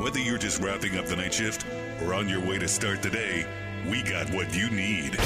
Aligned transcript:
Whether 0.00 0.18
you're 0.18 0.38
just 0.38 0.62
wrapping 0.62 0.96
up 0.96 1.04
the 1.04 1.16
night 1.16 1.34
shift 1.34 1.66
or 2.02 2.14
on 2.14 2.26
your 2.26 2.40
way 2.40 2.58
to 2.58 2.66
start 2.66 3.02
the 3.02 3.10
day, 3.10 3.44
we 3.86 4.00
got 4.00 4.30
what 4.30 4.56
you 4.56 4.70
need. 4.70 5.18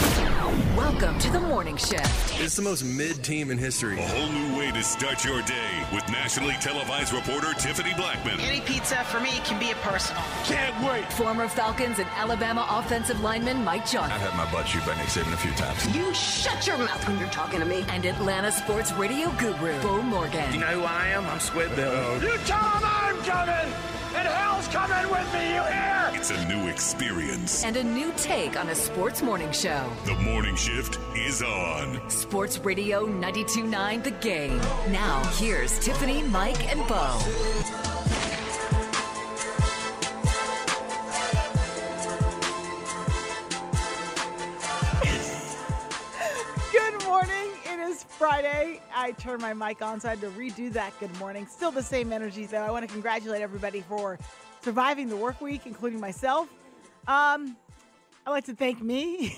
Welcome 0.76 1.16
to 1.20 1.30
the 1.30 1.38
morning 1.38 1.76
shift. 1.76 2.40
It's 2.40 2.56
the 2.56 2.62
most 2.62 2.82
mid 2.82 3.22
team 3.22 3.52
in 3.52 3.58
history. 3.58 3.96
A 4.00 4.02
whole 4.04 4.28
new 4.32 4.58
way 4.58 4.72
to 4.72 4.82
start 4.82 5.24
your 5.24 5.42
day 5.42 5.86
with 5.92 6.08
nationally 6.08 6.56
televised 6.60 7.12
reporter 7.12 7.54
Tiffany 7.54 7.90
Blackmon. 7.90 8.40
Any 8.40 8.62
pizza 8.62 8.96
for 9.04 9.20
me 9.20 9.30
can 9.44 9.60
be 9.60 9.70
a 9.70 9.76
personal. 9.76 10.20
Can't 10.42 10.84
wait. 10.84 11.04
Former 11.12 11.46
Falcons 11.46 12.00
and 12.00 12.08
Alabama 12.16 12.66
offensive 12.68 13.20
lineman 13.20 13.62
Mike 13.62 13.88
Johnson. 13.88 14.10
I've 14.10 14.28
had 14.28 14.36
my 14.36 14.50
butt 14.50 14.66
chewed 14.66 14.84
by 14.84 14.96
Nick 14.96 15.06
Saban 15.06 15.32
a 15.32 15.36
few 15.36 15.52
times. 15.52 15.96
You 15.96 16.12
shut 16.12 16.66
your 16.66 16.78
mouth 16.78 17.06
when 17.06 17.16
you're 17.20 17.28
talking 17.28 17.60
to 17.60 17.66
me. 17.66 17.84
And 17.90 18.04
Atlanta 18.04 18.50
sports 18.50 18.92
radio 18.94 19.30
guru, 19.38 19.80
Beau 19.82 20.02
Morgan. 20.02 20.52
You 20.52 20.58
know 20.58 20.80
who 20.80 20.82
I 20.82 21.10
am? 21.10 21.24
I'm 21.26 21.38
Squid 21.38 21.76
Bill. 21.76 22.20
You 22.20 22.36
tell 22.38 22.58
him 22.58 22.82
I'm 22.82 23.16
coming, 23.18 23.72
and 24.24 24.32
hell's 24.32 24.68
coming 24.68 25.10
with 25.10 25.32
me, 25.32 25.54
you 25.54 25.62
hear? 25.62 26.10
It's 26.14 26.30
a 26.30 26.48
new 26.48 26.68
experience. 26.68 27.64
And 27.64 27.76
a 27.76 27.84
new 27.84 28.12
take 28.16 28.58
on 28.58 28.68
a 28.68 28.74
sports 28.74 29.22
morning 29.22 29.52
show. 29.52 29.90
The 30.06 30.14
morning 30.14 30.56
shift 30.56 30.98
is 31.14 31.42
on. 31.42 32.00
Sports 32.08 32.58
Radio 32.58 33.06
92.9 33.06 34.04
The 34.04 34.10
Game. 34.12 34.58
Now, 34.90 35.22
here's 35.34 35.78
Tiffany, 35.78 36.22
Mike, 36.22 36.70
and 36.74 36.86
Beau. 36.88 37.93
Friday. 48.24 48.80
I 48.94 49.12
turned 49.12 49.42
my 49.42 49.52
mic 49.52 49.82
on, 49.82 50.00
so 50.00 50.08
I 50.08 50.12
had 50.12 50.22
to 50.22 50.30
redo 50.30 50.72
that. 50.72 50.98
Good 50.98 51.14
morning. 51.18 51.46
Still 51.46 51.70
the 51.70 51.82
same 51.82 52.10
energy, 52.10 52.46
though. 52.46 52.62
I 52.62 52.70
want 52.70 52.86
to 52.88 52.90
congratulate 52.90 53.42
everybody 53.42 53.82
for 53.82 54.18
surviving 54.62 55.10
the 55.10 55.16
work 55.16 55.42
week, 55.42 55.66
including 55.66 56.00
myself. 56.00 56.48
Um, 57.06 57.54
I'd 58.26 58.30
like 58.30 58.46
to 58.46 58.54
thank 58.54 58.80
me. 58.80 59.36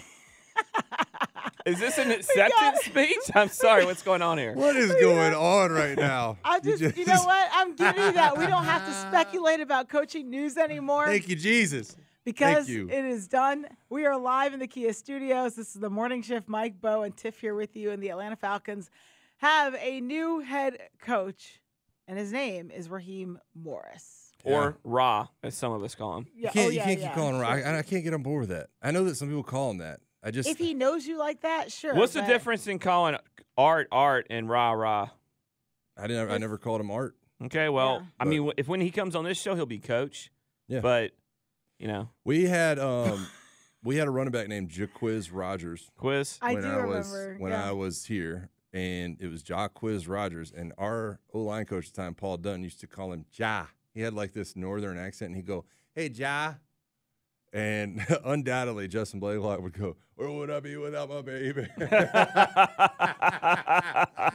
Is 1.67 1.81
this 1.81 1.99
an 1.99 2.13
acceptance 2.13 2.55
got- 2.55 2.79
speech? 2.85 3.19
I'm 3.35 3.49
sorry, 3.49 3.85
what's 3.85 4.05
going 4.05 4.23
on 4.23 4.39
here? 4.39 4.53
What 4.53 4.77
is 4.77 4.93
going 4.93 5.35
on 5.35 5.73
right 5.73 5.99
now? 5.99 6.39
I 6.45 6.61
just, 6.61 6.81
you, 6.97 7.07
know 7.07 7.25
what? 7.25 7.49
I'm 7.53 7.75
giving 7.75 8.01
you 8.01 8.13
that. 8.13 8.39
We 8.39 8.47
don't 8.47 8.67
have 8.67 8.87
to 8.87 8.93
speculate 8.93 9.59
about 9.59 9.89
coaching 9.89 10.31
news 10.31 10.57
anymore 10.57 11.07
Thank 11.07 11.29
you, 11.29 11.35
Jesus. 11.35 11.97
Because 12.27 12.69
you. 12.69 12.89
it 12.91 13.05
is 13.05 13.29
done. 13.29 13.67
We 13.89 14.05
are 14.05 14.19
live 14.19 14.53
in 14.53 14.59
the 14.59 14.67
Kia 14.67 14.93
studios. 14.93 15.55
This 15.55 15.75
is 15.77 15.81
the 15.81 15.89
morning 15.89 16.23
shift. 16.23 16.49
Mike, 16.49 16.81
Beau, 16.81 17.03
and 17.03 17.17
Tiff 17.17 17.39
here 17.41 17.55
with 17.55 17.77
you. 17.77 17.93
And 17.93 18.03
the 18.03 18.11
Atlanta 18.11 18.35
Falcons 18.35 18.91
have 19.37 19.77
a 19.81 20.01
new 20.01 20.41
head 20.41 20.77
coach, 21.01 21.61
and 22.09 22.19
his 22.19 22.33
name 22.33 22.73
is 22.73 22.89
Raheem 22.91 23.39
Morris. 23.55 24.33
Or 24.43 24.77
Ra, 24.83 25.29
as 25.45 25.55
some 25.55 25.71
of 25.73 25.85
us 25.85 25.95
call 25.95 26.19
him. 26.19 26.27
Yeah, 26.37 26.49
You 26.49 26.53
can't, 26.53 26.67
oh, 26.67 26.71
you 26.71 26.77
yeah, 26.79 26.85
can't 26.85 27.01
yeah. 27.01 27.07
keep 27.09 27.15
calling 27.15 27.37
him. 27.37 27.45
I, 27.45 27.79
I 27.79 27.83
can't 27.83 28.03
get 28.03 28.13
on 28.13 28.23
board 28.25 28.41
with 28.41 28.51
that. 28.51 28.71
I 28.83 28.91
know 28.91 29.05
that 29.05 29.17
some 29.17 29.29
people 29.29 29.45
call 29.45 29.71
him 29.71 29.79
that. 29.79 30.01
I 30.25 30.33
just 30.33 30.49
If 30.49 30.59
he 30.59 30.75
knows 30.75 31.07
you 31.07 31.19
like 31.19 31.43
that, 31.43 31.71
sure. 31.71 31.95
What's 31.95 32.13
the 32.13 32.23
but- 32.23 32.29
difference 32.29 32.67
in 32.67 32.81
calling 32.81 33.17
art 33.57 33.87
art 33.93 34.27
and 34.31 34.49
Ra 34.49 34.73
Ra? 34.73 35.11
I 35.97 36.09
didn't. 36.09 36.29
I 36.31 36.39
never 36.39 36.59
called 36.59 36.81
him 36.81 36.91
Art. 36.91 37.17
Okay, 37.45 37.69
well, 37.69 38.01
Yeah. 38.01 38.07
I 38.19 38.25
mean, 38.25 38.51
if 38.57 38.67
when 38.67 38.81
he 38.81 38.91
comes 38.91 39.15
on 39.15 39.25
this 39.25 39.41
show, 39.41 39.55
he'll 39.55 39.65
be 39.65 39.79
coach. 39.79 40.31
Yeah. 40.69 40.81
But, 40.81 41.13
you 41.79 41.87
know, 41.89 42.09
We 42.25 42.45
had 42.45 42.79
um, 42.79 43.27
we 43.83 43.97
had 43.97 44.09
a 44.09 44.11
running 44.11 44.33
back 44.33 44.49
named 44.49 44.71
Jacquizz 44.71 45.31
Rodgers 45.33 45.91
quiz. 45.97 46.39
I 46.43 46.55
when 46.55 46.63
do 46.63 46.69
I 46.69 46.85
was 46.85 47.13
remember. 47.13 47.37
when 47.43 47.53
yeah. 47.53 47.69
I 47.69 47.73
was 47.73 48.05
here, 48.07 48.51
and 48.73 49.17
it 49.21 49.29
was 49.31 49.43
Jacquizz 49.43 50.09
Rodgers, 50.09 50.53
and 50.57 50.73
our 50.79 51.21
O 51.33 51.41
line 51.41 51.65
coach 51.67 51.89
at 51.89 51.95
the 51.95 52.03
time, 52.03 52.15
Paul 52.15 52.39
Dunn, 52.39 52.63
used 52.63 52.81
to 52.81 52.87
call 52.87 53.13
him 53.13 53.27
Ja. 53.33 53.67
He 53.95 54.01
had 54.03 54.13
like 54.15 54.33
this 54.33 54.57
northern 54.57 54.99
accent, 54.99 55.29
and 55.29 55.37
he'd 55.37 55.47
go, 55.47 55.65
"Hey 55.95 56.09
Ja," 56.09 56.55
and 57.57 58.07
undoubtedly 58.25 58.87
Justin 58.87 59.19
Blalock 59.19 59.63
would 59.63 59.73
go, 59.73 59.97
"Where 60.17 60.31
would 60.31 60.51
I 60.51 60.61
be 60.61 60.77
without 60.77 61.09
my 61.09 61.23
baby?" 61.23 61.67
That's 61.79 61.91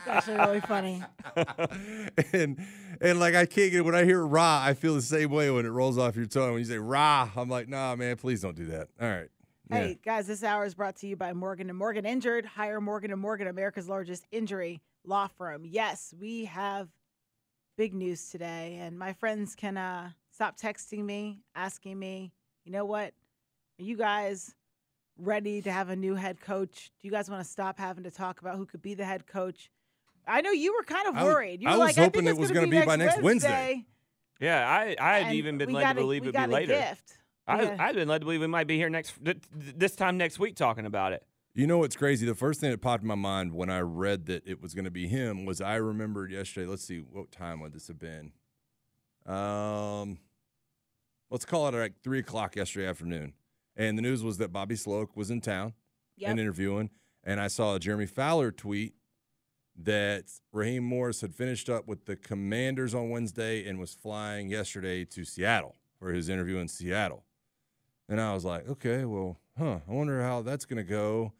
actually 0.07 0.37
really 0.37 0.61
funny. 0.61 1.03
and 2.33 2.57
and 2.99 3.19
like 3.19 3.35
I 3.35 3.45
can't 3.45 3.71
get 3.71 3.85
when 3.85 3.93
I 3.93 4.03
hear 4.05 4.25
"Ra," 4.25 4.63
I 4.65 4.73
feel 4.73 4.95
the 4.95 5.03
same 5.03 5.29
way 5.29 5.51
when 5.51 5.67
it 5.67 5.69
rolls 5.69 5.99
off 5.99 6.15
your 6.15 6.25
tongue. 6.25 6.53
When 6.53 6.59
you 6.59 6.65
say 6.65 6.79
"Ra," 6.79 7.29
I'm 7.35 7.47
like, 7.47 7.69
"Nah, 7.69 7.95
man, 7.95 8.15
please 8.17 8.41
don't 8.41 8.55
do 8.55 8.65
that." 8.67 8.87
All 8.99 9.07
right. 9.07 9.29
Yeah. 9.69 9.77
Hey, 9.77 9.99
guys, 10.03 10.25
this 10.25 10.43
hour 10.43 10.65
is 10.65 10.73
brought 10.73 10.95
to 10.97 11.07
you 11.07 11.15
by 11.15 11.31
Morgan 11.33 11.69
and 11.69 11.77
Morgan 11.77 12.05
Injured. 12.05 12.45
Hire 12.45 12.81
Morgan 12.81 13.11
and 13.11 13.21
Morgan, 13.21 13.47
America's 13.47 13.87
largest 13.87 14.25
injury 14.31 14.81
law 15.05 15.27
firm. 15.27 15.63
Yes, 15.65 16.13
we 16.19 16.45
have 16.45 16.89
big 17.77 17.93
news 17.93 18.29
today, 18.29 18.79
and 18.81 18.97
my 18.97 19.13
friends 19.13 19.55
can 19.55 19.77
uh, 19.77 20.09
stop 20.31 20.59
texting 20.59 21.05
me, 21.05 21.43
asking 21.55 21.99
me, 21.99 22.33
you 22.65 22.71
know 22.71 22.85
what? 22.85 23.13
Are 23.79 23.83
you 23.83 23.97
guys 23.97 24.53
ready 25.17 25.61
to 25.61 25.71
have 25.71 25.89
a 25.89 25.95
new 25.95 26.15
head 26.15 26.39
coach? 26.41 26.91
Do 27.01 27.07
you 27.07 27.11
guys 27.11 27.29
want 27.29 27.43
to 27.43 27.49
stop 27.49 27.77
having 27.79 28.03
to 28.03 28.11
talk 28.11 28.41
about 28.41 28.55
who 28.57 28.65
could 28.65 28.81
be 28.81 28.93
the 28.93 29.05
head 29.05 29.25
coach? 29.27 29.69
I 30.27 30.41
know 30.41 30.51
you 30.51 30.73
were 30.75 30.83
kind 30.83 31.07
of 31.07 31.15
I 31.15 31.23
was- 31.23 31.33
worried. 31.33 31.61
You 31.61 31.67
I 31.69 31.73
were 31.73 31.79
was 31.85 31.97
like, 31.97 32.03
hoping 32.05 32.27
I 32.27 32.31
it 32.31 32.37
was 32.37 32.51
going 32.51 32.69
gonna 32.69 32.79
to 32.79 32.81
be 32.81 32.85
by 32.85 32.95
next 32.95 33.21
Wednesday. 33.21 33.85
Yeah, 34.39 34.67
I, 34.67 34.95
I 34.99 35.13
had 35.17 35.23
And 35.27 35.35
even 35.35 35.57
been 35.57 35.71
led 35.71 35.81
got 35.81 35.93
to 35.93 35.99
believe 36.01 36.23
it'd 36.23 36.33
be 36.33 36.47
later. 36.47 36.73
gift. 36.73 37.17
I, 37.47 37.61
Yeah. 37.63 37.75
I've 37.79 37.95
been 37.95 38.07
led 38.07 38.19
to 38.19 38.25
believe 38.25 38.41
we 38.41 38.47
might 38.47 38.67
be 38.67 38.77
here 38.77 38.89
next 38.89 39.13
th- 39.23 39.37
th- 39.59 39.75
this 39.77 39.95
time 39.95 40.17
next 40.17 40.39
week 40.39 40.55
talking 40.55 40.85
about 40.85 41.13
it. 41.13 41.23
You 41.53 41.67
know 41.67 41.79
what's 41.79 41.95
crazy? 41.95 42.25
The 42.25 42.33
first 42.35 42.59
thing 42.61 42.71
that 42.71 42.81
popped 42.81 43.01
in 43.03 43.07
my 43.07 43.15
mind 43.15 43.53
when 43.53 43.69
I 43.69 43.81
read 43.81 44.27
that 44.27 44.47
it 44.47 44.61
was 44.61 44.73
going 44.73 44.85
to 44.85 44.91
be 44.91 45.07
him 45.07 45.45
was 45.45 45.59
I 45.59 45.75
remembered 45.75 46.31
yesterday. 46.31 46.65
Let's 46.65 46.83
see, 46.83 46.99
what 46.99 47.31
time 47.31 47.59
would 47.59 47.73
this 47.73 47.87
have 47.87 47.99
been? 47.99 48.31
Um, 49.25 50.17
let's 51.31 51.45
call 51.45 51.67
it 51.67 51.73
like 51.73 51.93
three 52.03 52.19
o'clock 52.19 52.55
yesterday 52.55 52.85
afternoon. 52.87 53.33
And 53.75 53.97
the 53.97 54.01
news 54.03 54.21
was 54.23 54.37
that 54.37 54.51
Bobby 54.53 54.75
Slowik 54.75 55.15
was 55.15 55.31
in 55.31 55.41
town 55.41 55.73
Yep. 56.17 56.29
and 56.29 56.39
interviewing. 56.39 56.89
And 57.23 57.39
I 57.39 57.47
saw 57.47 57.75
a 57.75 57.79
Jeremy 57.79 58.05
Fowler 58.05 58.51
tweet 58.51 58.93
that 59.83 60.25
Raheem 60.51 60.83
Morris 60.83 61.21
had 61.21 61.33
finished 61.33 61.69
up 61.69 61.87
with 61.87 62.05
the 62.05 62.15
Commanders 62.15 62.93
on 62.93 63.09
Wednesday 63.09 63.65
and 63.67 63.79
was 63.79 63.93
flying 63.93 64.49
yesterday 64.49 65.05
to 65.05 65.23
Seattle 65.23 65.75
for 65.97 66.11
his 66.13 66.29
interview 66.29 66.57
in 66.57 66.67
Seattle. 66.67 67.23
And 68.09 68.19
I 68.19 68.33
was 68.33 68.43
like, 68.43 68.67
okay, 68.67 69.05
well, 69.05 69.39
huh, 69.57 69.79
I 69.87 69.91
wonder 69.91 70.21
how 70.21 70.41
that's 70.41 70.65
going 70.65 70.77
to 70.77 70.83
go. 70.89 71.33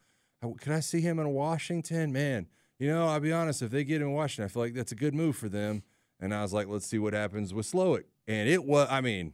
Can 0.60 0.72
I 0.72 0.80
see 0.80 1.02
him 1.02 1.20
in 1.20 1.30
Washington? 1.30 2.12
Man, 2.12 2.48
you 2.80 2.88
know, 2.88 3.08
I'll 3.08 3.20
be 3.20 3.34
honest, 3.34 3.62
if 3.62 3.70
they 3.70 3.84
get 3.84 4.02
in 4.02 4.12
Washington, 4.14 4.46
I 4.46 4.48
feel 4.48 4.64
like 4.64 4.74
that's 4.74 4.92
a 4.92 4.96
good 4.96 5.14
move 5.14 5.36
for 5.36 5.50
them. 5.50 5.84
And 6.20 6.34
I 6.34 6.42
was 6.42 6.54
like, 6.54 6.68
let's 6.68 6.86
see 6.88 7.00
what 7.00 7.14
happens 7.14 7.54
with 7.54 7.70
Slowik. 7.70 8.06
And 8.28 8.48
it 8.48 8.64
was, 8.64 8.88
I 8.90 9.02
mean, 9.02 9.34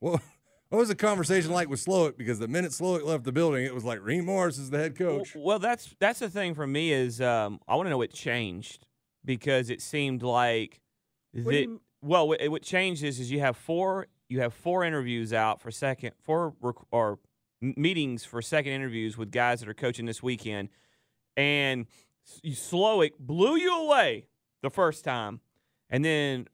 what, 0.00 0.20
what 0.68 0.78
was 0.78 0.88
the 0.88 0.94
conversation 0.94 1.50
like 1.52 1.68
with 1.68 1.84
Slowik? 1.84 2.16
Because 2.16 2.38
the 2.38 2.48
minute 2.48 2.72
Slowik 2.72 3.04
left 3.04 3.24
the 3.24 3.32
building, 3.32 3.64
it 3.64 3.74
was 3.74 3.84
like, 3.84 4.00
Reem 4.02 4.24
Morris 4.26 4.58
is 4.58 4.70
the 4.70 4.78
head 4.78 4.96
coach. 4.96 5.34
Well, 5.36 5.58
that's 5.58 5.94
that's 5.98 6.18
the 6.18 6.28
thing 6.28 6.54
for 6.54 6.66
me 6.66 6.92
is 6.92 7.20
um, 7.20 7.60
I 7.68 7.76
want 7.76 7.86
to 7.86 7.90
know 7.90 7.98
what 7.98 8.12
changed 8.12 8.86
because 9.24 9.70
it 9.70 9.80
seemed 9.80 10.22
like 10.22 10.80
that. 11.34 11.44
you- 11.68 11.80
Well, 12.02 12.28
what, 12.28 12.40
what 12.50 12.62
changed 12.62 13.02
is 13.04 13.20
is 13.20 13.30
you 13.30 13.40
have 13.40 13.56
four 13.56 14.06
you 14.28 14.40
have 14.40 14.54
four 14.54 14.84
interviews 14.84 15.32
out 15.32 15.60
for 15.60 15.70
second 15.70 16.12
four 16.22 16.54
rec- 16.60 16.76
or 16.92 17.18
meetings 17.60 18.24
for 18.24 18.40
second 18.40 18.72
interviews 18.72 19.18
with 19.18 19.30
guys 19.30 19.60
that 19.60 19.68
are 19.68 19.74
coaching 19.74 20.06
this 20.06 20.22
weekend, 20.22 20.68
and 21.36 21.86
S- 22.26 22.40
Slowik 22.70 23.12
blew 23.18 23.56
you 23.56 23.76
away 23.84 24.28
the 24.62 24.70
first 24.70 25.04
time, 25.04 25.40
And 25.90 26.04
then 26.04 26.46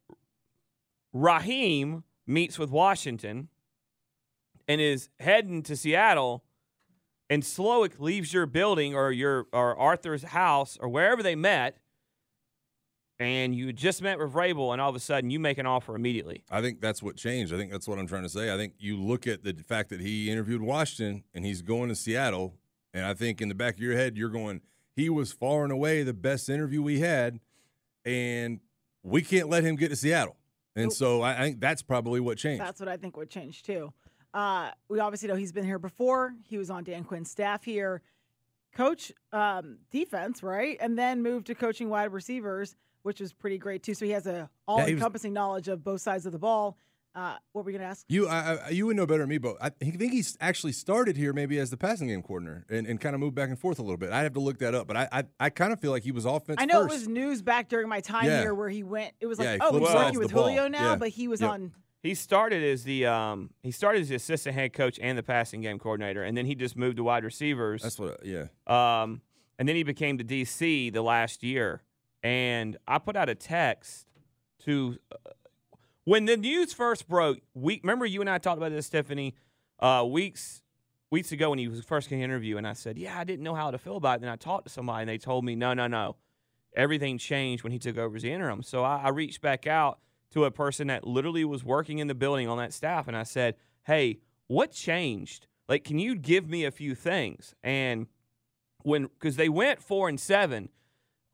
Raheem 1.12 2.04
meets 2.26 2.58
with 2.58 2.70
Washington 2.70 3.48
and 4.68 4.80
is 4.80 5.08
heading 5.20 5.62
to 5.64 5.76
Seattle. 5.76 6.42
And 7.28 7.42
Slowik 7.42 7.98
leaves 7.98 8.32
your 8.32 8.46
building 8.46 8.94
or 8.94 9.10
your 9.10 9.46
or 9.52 9.76
Arthur's 9.76 10.22
house 10.22 10.78
or 10.80 10.88
wherever 10.88 11.24
they 11.24 11.34
met, 11.34 11.78
and 13.18 13.52
you 13.52 13.72
just 13.72 14.00
met 14.00 14.18
with 14.18 14.32
Vrabel, 14.32 14.72
and 14.72 14.80
all 14.80 14.90
of 14.90 14.94
a 14.94 15.00
sudden 15.00 15.30
you 15.30 15.40
make 15.40 15.58
an 15.58 15.66
offer 15.66 15.96
immediately. 15.96 16.44
I 16.50 16.60
think 16.60 16.80
that's 16.80 17.02
what 17.02 17.16
changed. 17.16 17.52
I 17.52 17.56
think 17.56 17.72
that's 17.72 17.88
what 17.88 17.98
I'm 17.98 18.06
trying 18.06 18.22
to 18.22 18.28
say. 18.28 18.54
I 18.54 18.56
think 18.56 18.74
you 18.78 19.00
look 19.00 19.26
at 19.26 19.42
the 19.42 19.54
fact 19.54 19.90
that 19.90 20.00
he 20.00 20.30
interviewed 20.30 20.62
Washington 20.62 21.24
and 21.34 21.44
he's 21.44 21.62
going 21.62 21.88
to 21.88 21.96
Seattle, 21.96 22.54
and 22.94 23.04
I 23.04 23.14
think 23.14 23.40
in 23.40 23.48
the 23.48 23.56
back 23.56 23.74
of 23.74 23.80
your 23.80 23.96
head 23.96 24.16
you're 24.16 24.28
going, 24.28 24.60
he 24.94 25.10
was 25.10 25.32
far 25.32 25.64
and 25.64 25.72
away 25.72 26.04
the 26.04 26.14
best 26.14 26.48
interview 26.48 26.80
we 26.80 27.00
had, 27.00 27.40
and 28.04 28.60
we 29.02 29.20
can't 29.20 29.48
let 29.48 29.64
him 29.64 29.74
get 29.74 29.88
to 29.88 29.96
Seattle. 29.96 30.36
And 30.76 30.92
so 30.92 31.22
I, 31.22 31.32
I 31.32 31.40
think 31.40 31.60
that's 31.60 31.82
probably 31.82 32.20
what 32.20 32.38
changed. 32.38 32.62
That's 32.62 32.80
what 32.80 32.88
I 32.88 32.96
think 32.96 33.16
would 33.16 33.30
change 33.30 33.62
too. 33.62 33.92
Uh, 34.34 34.70
we 34.88 35.00
obviously 35.00 35.28
know 35.28 35.34
he's 35.34 35.52
been 35.52 35.64
here 35.64 35.78
before. 35.78 36.34
He 36.46 36.58
was 36.58 36.68
on 36.68 36.84
Dan 36.84 37.04
Quinn's 37.04 37.30
staff 37.30 37.64
here, 37.64 38.02
coach 38.74 39.10
um, 39.32 39.78
defense, 39.90 40.42
right, 40.42 40.76
and 40.80 40.98
then 40.98 41.22
moved 41.22 41.46
to 41.46 41.54
coaching 41.54 41.88
wide 41.88 42.12
receivers, 42.12 42.76
which 43.02 43.20
was 43.20 43.32
pretty 43.32 43.56
great 43.56 43.82
too. 43.82 43.94
So 43.94 44.04
he 44.04 44.10
has 44.10 44.26
a 44.26 44.50
all-encompassing 44.68 45.32
knowledge 45.32 45.68
of 45.68 45.82
both 45.82 46.02
sides 46.02 46.26
of 46.26 46.32
the 46.32 46.38
ball. 46.38 46.76
Uh, 47.16 47.34
what 47.52 47.62
were 47.64 47.66
we 47.68 47.72
going 47.72 47.80
to 47.80 47.86
ask? 47.88 48.04
You, 48.10 48.28
I, 48.28 48.58
I, 48.66 48.68
you 48.68 48.84
would 48.86 48.96
know 48.96 49.06
better 49.06 49.20
than 49.20 49.30
me, 49.30 49.38
but 49.38 49.56
I 49.58 49.70
think 49.70 50.12
he's 50.12 50.36
actually 50.38 50.72
started 50.72 51.16
here 51.16 51.32
maybe 51.32 51.58
as 51.58 51.70
the 51.70 51.78
passing 51.78 52.08
game 52.08 52.20
coordinator 52.22 52.66
and, 52.68 52.86
and 52.86 53.00
kind 53.00 53.14
of 53.14 53.20
moved 53.20 53.34
back 53.34 53.48
and 53.48 53.58
forth 53.58 53.78
a 53.78 53.82
little 53.82 53.96
bit. 53.96 54.12
I'd 54.12 54.24
have 54.24 54.34
to 54.34 54.40
look 54.40 54.58
that 54.58 54.74
up, 54.74 54.86
but 54.86 54.98
I, 54.98 55.08
I, 55.10 55.24
I 55.40 55.50
kind 55.50 55.72
of 55.72 55.80
feel 55.80 55.92
like 55.92 56.02
he 56.02 56.12
was 56.12 56.26
offense. 56.26 56.58
I 56.60 56.66
know 56.66 56.82
first. 56.82 56.94
it 56.94 56.98
was 56.98 57.08
news 57.08 57.40
back 57.40 57.70
during 57.70 57.88
my 57.88 58.00
time 58.00 58.26
Yeah. 58.26 58.42
here 58.42 58.54
where 58.54 58.68
he 58.68 58.82
went. 58.82 59.14
It 59.18 59.26
was 59.26 59.38
like, 59.38 59.46
Yeah, 59.46 59.52
he 59.54 59.58
oh, 59.62 59.72
he's 59.72 59.78
flips 59.88 59.94
working 59.94 60.18
with 60.18 60.28
the 60.28 60.34
ball. 60.34 60.44
Julio 60.48 60.68
now, 60.68 60.90
Yeah. 60.90 60.96
but 60.96 61.08
he 61.08 61.26
was 61.26 61.40
Yep. 61.40 61.50
on. 61.50 61.72
He 62.02 62.14
started 62.14 62.62
as 62.62 62.84
the 62.84 63.06
um, 63.06 63.50
he 63.62 63.70
started 63.70 64.02
as 64.02 64.10
the 64.10 64.14
assistant 64.16 64.54
head 64.54 64.74
coach 64.74 64.98
and 65.02 65.16
the 65.16 65.22
passing 65.24 65.62
game 65.62 65.78
coordinator, 65.78 66.22
and 66.22 66.36
then 66.36 66.44
he 66.46 66.54
just 66.54 66.76
moved 66.76 66.98
to 66.98 67.02
wide 67.04 67.24
receivers. 67.24 67.82
That's 67.82 67.98
what, 67.98 68.20
yeah. 68.24 68.44
Um, 68.66 69.22
and 69.58 69.66
then 69.66 69.74
he 69.74 69.82
became 69.82 70.18
the 70.18 70.22
DC 70.22 70.92
the 70.92 71.02
last 71.02 71.42
year. 71.42 71.82
And 72.22 72.76
I 72.86 72.98
put 72.98 73.16
out 73.16 73.28
a 73.30 73.34
text 73.34 74.06
to 74.66 74.98
uh, 75.10 75.16
when 76.06 76.24
the 76.24 76.36
news 76.36 76.72
first 76.72 77.06
broke. 77.06 77.40
We 77.52 77.80
remember 77.82 78.06
you 78.06 78.22
and 78.22 78.30
I 78.30 78.38
talked 78.38 78.56
about 78.56 78.70
this, 78.70 78.86
Stephanie, 78.86 79.34
uh, 79.80 80.06
weeks 80.08 80.62
weeks 81.10 81.30
ago 81.32 81.50
when 81.50 81.58
he 81.58 81.68
was 81.68 81.84
first 81.84 82.08
getting 82.08 82.22
interview, 82.22 82.56
and 82.56 82.66
I 82.66 82.72
said, 82.72 82.96
"Yeah, 82.96 83.18
I 83.18 83.24
didn't 83.24 83.44
know 83.44 83.54
how 83.54 83.70
to 83.70 83.78
feel 83.78 83.96
about 83.96 84.18
it." 84.18 84.20
Then 84.22 84.30
I 84.30 84.36
talked 84.36 84.66
to 84.66 84.72
somebody, 84.72 85.02
and 85.02 85.08
they 85.08 85.18
told 85.18 85.44
me, 85.44 85.54
"No, 85.54 85.74
no, 85.74 85.86
no, 85.86 86.16
everything 86.74 87.18
changed 87.18 87.62
when 87.62 87.72
he 87.72 87.78
took 87.78 87.98
over 87.98 88.16
as 88.16 88.22
the 88.22 88.32
interim." 88.32 88.62
So 88.62 88.82
I, 88.82 89.02
I 89.02 89.08
reached 89.10 89.42
back 89.42 89.66
out 89.66 89.98
to 90.30 90.44
a 90.44 90.50
person 90.50 90.86
that 90.86 91.06
literally 91.06 91.44
was 91.44 91.62
working 91.62 91.98
in 91.98 92.06
the 92.06 92.14
building 92.14 92.48
on 92.48 92.56
that 92.58 92.72
staff, 92.72 93.06
and 93.08 93.16
I 93.16 93.24
said, 93.24 93.56
"Hey, 93.84 94.20
what 94.46 94.72
changed? 94.72 95.48
Like, 95.68 95.84
can 95.84 95.98
you 95.98 96.14
give 96.14 96.48
me 96.48 96.64
a 96.64 96.70
few 96.70 96.94
things?" 96.94 97.54
And 97.62 98.06
when 98.82 99.04
because 99.06 99.36
they 99.36 99.48
went 99.48 99.82
four 99.82 100.08
and 100.08 100.20
seven, 100.20 100.68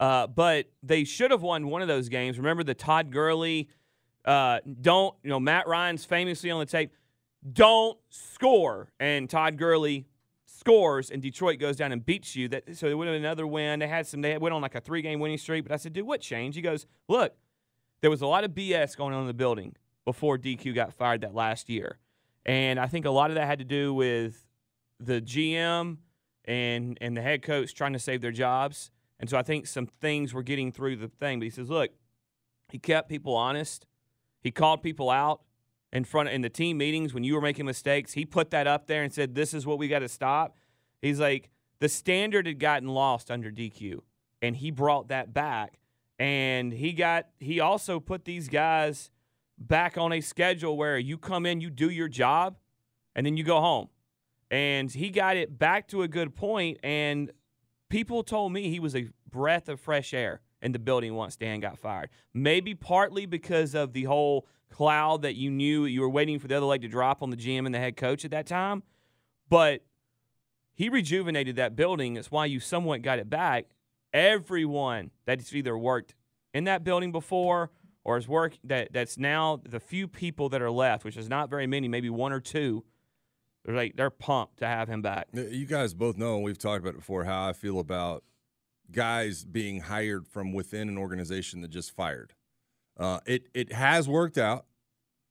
uh, 0.00 0.26
but 0.26 0.70
they 0.82 1.04
should 1.04 1.30
have 1.30 1.42
won 1.42 1.68
one 1.68 1.82
of 1.82 1.88
those 1.88 2.08
games. 2.08 2.38
Remember 2.38 2.64
the 2.64 2.74
Todd 2.74 3.10
Gurley, 3.10 3.68
uh, 4.24 4.60
don't 4.80 5.14
you 5.22 5.30
know 5.30 5.40
Matt 5.40 5.66
Ryan's 5.66 6.04
famously 6.04 6.50
on 6.50 6.60
the 6.60 6.66
tape, 6.66 6.92
don't 7.52 7.98
score, 8.08 8.92
and 9.00 9.28
Todd 9.28 9.56
Gurley 9.56 10.06
scores, 10.46 11.10
and 11.10 11.20
Detroit 11.20 11.58
goes 11.58 11.76
down 11.76 11.92
and 11.92 12.04
beats 12.04 12.36
you. 12.36 12.48
That 12.48 12.76
so 12.76 12.96
would 12.96 13.08
have 13.08 13.14
been 13.14 13.24
another 13.24 13.46
win. 13.46 13.80
They 13.80 13.88
had 13.88 14.06
some. 14.06 14.20
They 14.20 14.38
went 14.38 14.54
on 14.54 14.62
like 14.62 14.74
a 14.74 14.80
three 14.80 15.02
game 15.02 15.18
winning 15.20 15.38
streak. 15.38 15.64
But 15.64 15.72
I 15.72 15.76
said, 15.76 15.92
dude, 15.92 16.06
what 16.06 16.20
changed? 16.20 16.56
He 16.56 16.62
goes, 16.62 16.86
look, 17.08 17.34
there 18.00 18.10
was 18.10 18.22
a 18.22 18.26
lot 18.26 18.44
of 18.44 18.52
BS 18.52 18.96
going 18.96 19.14
on 19.14 19.22
in 19.22 19.26
the 19.26 19.34
building 19.34 19.74
before 20.04 20.38
DQ 20.38 20.74
got 20.74 20.92
fired 20.92 21.20
that 21.22 21.34
last 21.34 21.68
year, 21.68 21.98
and 22.46 22.78
I 22.78 22.86
think 22.86 23.06
a 23.06 23.10
lot 23.10 23.30
of 23.30 23.34
that 23.34 23.46
had 23.46 23.58
to 23.58 23.64
do 23.64 23.92
with 23.92 24.46
the 25.00 25.20
GM 25.20 25.98
and 26.44 26.98
and 27.00 27.16
the 27.16 27.22
head 27.22 27.42
coach 27.42 27.74
trying 27.74 27.92
to 27.92 27.98
save 27.98 28.20
their 28.20 28.32
jobs. 28.32 28.90
And 29.18 29.30
so 29.30 29.38
I 29.38 29.42
think 29.42 29.68
some 29.68 29.86
things 29.86 30.34
were 30.34 30.42
getting 30.42 30.72
through 30.72 30.96
the 30.96 31.06
thing. 31.06 31.38
But 31.38 31.44
he 31.44 31.50
says, 31.50 31.70
look, 31.70 31.92
he 32.70 32.78
kept 32.78 33.08
people 33.08 33.36
honest. 33.36 33.86
He 34.42 34.50
called 34.50 34.82
people 34.82 35.10
out 35.10 35.42
in 35.92 36.04
front 36.04 36.28
in 36.28 36.40
the 36.40 36.50
team 36.50 36.78
meetings 36.78 37.14
when 37.14 37.24
you 37.24 37.34
were 37.34 37.40
making 37.40 37.66
mistakes. 37.66 38.12
He 38.14 38.24
put 38.24 38.50
that 38.50 38.66
up 38.66 38.86
there 38.86 39.02
and 39.02 39.12
said, 39.12 39.34
"This 39.34 39.54
is 39.54 39.66
what 39.66 39.78
we 39.78 39.88
got 39.88 40.00
to 40.00 40.08
stop." 40.08 40.56
He's 41.00 41.20
like, 41.20 41.50
the 41.82 41.88
standard 41.88 42.46
had 42.46 42.60
gotten 42.60 42.88
lost 42.88 43.28
under 43.28 43.50
DQ, 43.50 44.02
and 44.40 44.54
he 44.54 44.70
brought 44.70 45.08
that 45.08 45.34
back. 45.34 45.80
And 46.16 46.72
he 46.72 46.92
got 46.92 47.26
he 47.40 47.58
also 47.58 47.98
put 47.98 48.24
these 48.24 48.48
guys 48.48 49.10
back 49.58 49.98
on 49.98 50.12
a 50.12 50.20
schedule 50.20 50.76
where 50.76 50.96
you 50.96 51.18
come 51.18 51.44
in, 51.44 51.60
you 51.60 51.70
do 51.70 51.90
your 51.90 52.06
job, 52.06 52.56
and 53.16 53.26
then 53.26 53.36
you 53.36 53.42
go 53.42 53.60
home. 53.60 53.88
And 54.48 54.92
he 54.92 55.10
got 55.10 55.36
it 55.36 55.58
back 55.58 55.88
to 55.88 56.02
a 56.02 56.08
good 56.08 56.36
point, 56.36 56.78
and 56.84 57.32
people 57.88 58.22
told 58.22 58.52
me 58.52 58.68
he 58.68 58.78
was 58.78 58.94
a 58.94 59.08
breath 59.28 59.68
of 59.68 59.80
fresh 59.80 60.14
air 60.14 60.40
in 60.62 60.72
the 60.72 60.78
building 60.78 61.14
once 61.14 61.36
Dan 61.36 61.60
got 61.60 61.78
fired. 61.78 62.08
Maybe 62.32 62.74
partly 62.74 63.26
because 63.26 63.74
of 63.74 63.92
the 63.92 64.04
whole 64.04 64.46
cloud 64.70 65.22
that 65.22 65.34
you 65.34 65.50
knew 65.50 65.84
you 65.84 66.00
were 66.00 66.08
waiting 66.08 66.38
for 66.38 66.48
the 66.48 66.56
other 66.56 66.66
leg 66.66 66.80
to 66.82 66.88
drop 66.88 67.22
on 67.22 67.30
the 67.30 67.36
GM 67.36 67.66
and 67.66 67.74
the 67.74 67.78
head 67.78 67.96
coach 67.96 68.24
at 68.24 68.30
that 68.30 68.46
time. 68.46 68.82
But 69.48 69.84
he 70.72 70.88
rejuvenated 70.88 71.56
that 71.56 71.76
building. 71.76 72.16
It's 72.16 72.30
why 72.30 72.46
you 72.46 72.60
somewhat 72.60 73.02
got 73.02 73.18
it 73.18 73.28
back. 73.28 73.66
Everyone 74.12 75.10
that's 75.26 75.52
either 75.54 75.76
worked 75.76 76.14
in 76.54 76.64
that 76.64 76.84
building 76.84 77.12
before 77.12 77.70
or 78.04 78.16
has 78.16 78.28
worked 78.28 78.58
that 78.64 78.92
that's 78.92 79.18
now 79.18 79.60
the 79.68 79.80
few 79.80 80.08
people 80.08 80.48
that 80.50 80.62
are 80.62 80.70
left, 80.70 81.04
which 81.04 81.16
is 81.16 81.28
not 81.28 81.50
very 81.50 81.66
many, 81.66 81.88
maybe 81.88 82.10
one 82.10 82.32
or 82.32 82.40
two. 82.40 82.84
They're 83.64 83.76
like 83.76 83.96
they're 83.96 84.10
pumped 84.10 84.58
to 84.58 84.66
have 84.66 84.88
him 84.88 85.02
back. 85.02 85.28
You 85.32 85.66
guys 85.66 85.94
both 85.94 86.16
know, 86.16 86.34
and 86.34 86.44
we've 86.44 86.58
talked 86.58 86.80
about 86.80 86.94
it 86.94 86.98
before, 86.98 87.24
how 87.24 87.48
I 87.48 87.52
feel 87.52 87.78
about 87.78 88.24
guys 88.92 89.44
being 89.44 89.80
hired 89.80 90.26
from 90.26 90.52
within 90.52 90.88
an 90.88 90.98
organization 90.98 91.60
that 91.62 91.70
just 91.70 91.94
fired. 91.94 92.34
Uh, 92.98 93.20
it 93.26 93.48
it 93.54 93.72
has 93.72 94.08
worked 94.08 94.38
out. 94.38 94.66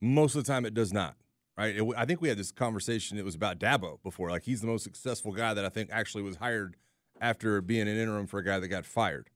Most 0.02 0.36
of 0.36 0.44
the 0.44 0.52
time, 0.52 0.66
it 0.66 0.74
does 0.74 0.92
not. 0.92 1.16
Right? 1.58 1.76
It, 1.76 1.86
I 1.96 2.06
think 2.06 2.22
we 2.22 2.30
had 2.30 2.38
this 2.38 2.52
conversation. 2.52 3.18
It 3.18 3.26
was 3.26 3.36
about 3.36 3.60
Dabo 3.60 4.02
before. 4.04 4.30
Like 4.30 4.44
he's 4.44 4.62
the 4.62 4.68
most 4.68 4.84
successful 4.84 5.32
guy 5.32 5.54
that 5.54 5.64
I 5.64 5.70
think 5.70 5.90
actually 5.92 6.24
was 6.24 6.38
hired 6.38 6.76
after 7.20 7.62
being 7.62 7.88
an 7.88 7.98
interim 7.98 8.26
for 8.26 8.40
a 8.40 8.44
guy 8.44 8.60
that 8.60 8.68
got 8.68 8.86
fired. 8.86 9.30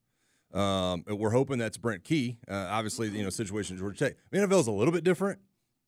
Um, 0.53 1.03
we're 1.07 1.31
hoping 1.31 1.57
that's 1.57 1.77
Brent 1.77 2.03
Key. 2.03 2.37
Uh, 2.49 2.67
obviously, 2.69 3.09
you 3.09 3.23
know, 3.23 3.29
situation 3.29 3.75
at 3.75 3.79
Georgia 3.79 3.97
Tech. 3.97 4.15
The 4.31 4.39
NFL 4.39 4.61
is 4.61 4.67
a 4.67 4.71
little 4.71 4.93
bit 4.93 5.03
different. 5.03 5.39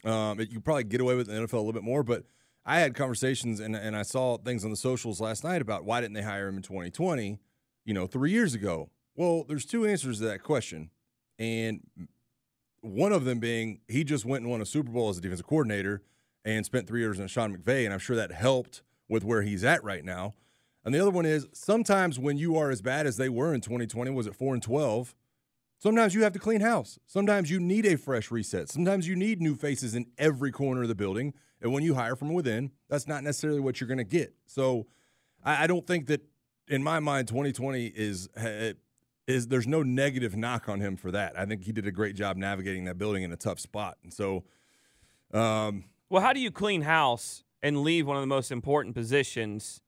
Um, 0.04 0.40
it, 0.40 0.52
you 0.52 0.60
probably 0.60 0.84
get 0.84 1.02
away 1.02 1.16
with 1.16 1.28
the 1.28 1.34
NFL 1.34 1.54
a 1.54 1.58
little 1.58 1.74
bit 1.74 1.84
more, 1.84 2.04
but 2.04 2.24
I 2.66 2.80
had 2.80 2.94
conversations 2.94 3.62
and, 3.62 3.76
and 3.76 3.96
I 3.96 4.04
saw 4.04 4.38
things 4.38 4.66
on 4.66 4.72
the 4.72 4.78
socials 4.78 5.22
last 5.22 5.44
night 5.44 5.62
about 5.62 5.86
why 5.86 6.02
didn't 6.02 6.14
they 6.14 6.22
hire 6.22 6.50
him 6.50 6.58
in 6.58 6.64
2020, 6.64 7.40
you 7.88 7.94
know, 7.94 8.06
three 8.06 8.32
years 8.32 8.54
ago? 8.54 8.90
Well, 9.16 9.46
there's 9.48 9.66
two 9.66 9.88
answers 9.88 10.20
to 10.20 10.26
that 10.26 10.44
question. 10.44 10.92
And 11.40 11.88
one 12.82 13.14
of 13.14 13.24
them 13.24 13.40
being 13.40 13.80
he 13.88 14.04
just 14.04 14.26
went 14.26 14.44
and 14.44 14.52
won 14.52 14.62
a 14.62 14.66
Super 14.66 14.92
Bowl 14.92 15.10
as 15.10 15.18
a 15.18 15.22
defensive 15.22 15.48
coordinator 15.48 16.04
and 16.46 16.66
spent 16.66 16.88
three 16.88 17.00
years 17.00 17.18
in 17.18 17.28
Sean 17.28 17.56
McVay, 17.56 17.86
and 17.86 17.94
I'm 17.94 18.00
sure 18.00 18.16
that 18.16 18.32
helped 18.32 18.84
with 19.10 19.24
where 19.24 19.42
he's 19.42 19.64
at 19.64 19.84
right 19.84 20.04
now. 20.04 20.36
And 20.84 20.94
the 20.94 21.00
other 21.00 21.12
one 21.12 21.26
is 21.26 21.48
sometimes 21.54 22.20
when 22.20 22.38
you 22.38 22.58
are 22.58 22.70
as 22.70 22.82
bad 22.82 23.08
as 23.08 23.18
they 23.18 23.30
were 23.30 23.54
in 23.54 23.62
2020, 23.62 24.12
was 24.12 24.28
it 24.28 24.36
four 24.36 24.54
and 24.54 24.62
12? 24.62 25.16
Sometimes 25.80 26.14
you 26.14 26.24
have 26.24 26.34
to 26.34 26.40
clean 26.40 26.62
house. 26.62 27.00
Sometimes 27.06 27.50
you 27.50 27.60
need 27.60 27.86
a 27.86 27.98
fresh 27.98 28.32
reset. 28.32 28.70
Sometimes 28.70 29.08
you 29.08 29.16
need 29.16 29.42
new 29.42 29.56
faces 29.56 29.96
in 29.96 30.08
every 30.18 30.52
corner 30.52 30.82
of 30.82 30.88
the 30.88 30.96
building. 30.96 31.34
And 31.62 31.72
when 31.72 31.84
you 31.84 31.96
hire 31.96 32.16
from 32.16 32.34
within, 32.34 32.72
that's 32.90 33.08
not 33.08 33.24
necessarily 33.24 33.60
what 33.60 33.80
you're 33.80 33.88
going 33.88 33.98
to 33.98 34.04
get. 34.04 34.34
So 34.46 34.88
I, 35.44 35.64
I 35.64 35.68
don't 35.68 35.86
think 35.86 36.08
that, 36.08 36.22
in 36.68 36.84
my 36.84 37.00
mind, 37.00 37.28
2020 37.28 37.88
is 37.88 38.30
is 39.28 39.48
there's 39.48 39.68
no 39.68 39.84
negative 39.84 40.36
knock 40.36 40.70
on 40.70 40.80
him 40.80 40.96
for 40.96 41.12
that. 41.12 41.38
I 41.38 41.46
think 41.46 41.64
he 41.64 41.72
did 41.72 41.86
a 41.86 41.92
great 41.92 42.16
job 42.16 42.38
navigating 42.38 42.86
that 42.86 42.98
building 42.98 43.24
in 43.24 43.32
a 43.32 43.36
tough 43.36 43.60
spot. 43.60 43.98
And 44.04 44.14
so, 44.14 44.46
um, 45.34 45.86
well, 46.10 46.22
how 46.22 46.32
do 46.34 46.40
you 46.40 46.50
clean 46.50 46.84
house 46.84 47.44
and 47.62 47.82
leave 47.82 48.08
one 48.08 48.16
of 48.16 48.22
the 48.22 48.28
most 48.28 48.52
important 48.52 48.96
positions 48.96 49.82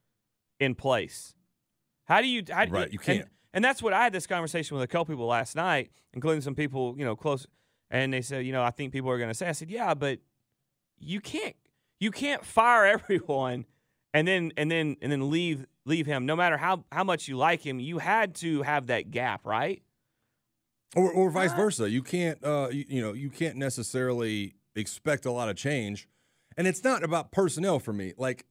in 0.59 0.75
place? 0.75 1.33
How 2.05 2.21
do 2.21 2.27
you? 2.27 2.43
How, 2.49 2.65
right, 2.65 2.91
you 2.91 2.99
and- 2.99 3.01
can't. 3.01 3.27
And 3.51 3.65
that's 3.65 3.81
what 3.81 3.93
I 3.93 4.03
had 4.03 4.13
this 4.13 4.27
conversation 4.27 4.75
with 4.77 4.83
a 4.83 4.87
couple 4.87 5.05
people 5.05 5.25
last 5.25 5.55
night, 5.55 5.89
including 6.13 6.41
some 6.41 6.53
people, 6.53 6.93
you 6.97 7.03
know, 7.03 7.15
close. 7.15 7.47
And 7.89 8.13
they 8.13 8.21
said, 8.21 8.45
you 8.45 8.51
know, 8.51 8.61
I 8.61 8.69
think 8.69 8.93
people 8.93 9.09
are 9.09 9.17
going 9.17 9.31
to 9.31 9.33
say. 9.33 9.47
I 9.47 9.53
said, 9.53 9.71
yeah, 9.71 9.95
but 9.95 10.19
you 10.99 11.19
can't, 11.19 11.55
you 11.99 12.11
can't 12.11 12.45
fire 12.45 12.85
everyone, 12.99 13.65
and 14.13 14.27
then 14.27 14.51
and 14.57 14.69
then 14.69 14.97
and 15.01 15.11
then 15.11 15.31
leave 15.31 15.65
leave 15.85 16.05
him. 16.05 16.25
No 16.25 16.35
matter 16.35 16.57
how 16.57 16.85
how 16.91 17.03
much 17.03 17.27
you 17.27 17.37
like 17.37 17.65
him, 17.65 17.79
you 17.79 17.97
had 17.99 18.35
to 18.35 18.61
have 18.63 18.87
that 18.87 19.11
gap, 19.11 19.45
right? 19.45 19.81
or, 20.95 21.11
or 21.11 21.29
vice 21.29 21.53
versa. 21.53 21.89
You 21.89 22.01
can't, 22.01 22.43
uh, 22.43 22.69
you, 22.71 22.85
you 22.87 23.01
know, 23.01 23.13
you 23.13 23.29
can't 23.29 23.55
necessarily 23.55 24.55
expect 24.75 25.25
a 25.25 25.31
lot 25.31 25.49
of 25.49 25.55
change, 25.55 26.07
and 26.57 26.67
it's 26.67 26.83
not 26.83 27.03
about 27.03 27.31
personnel 27.31 27.79
for 27.79 27.93
me. 27.93 28.13
Like 28.17 28.45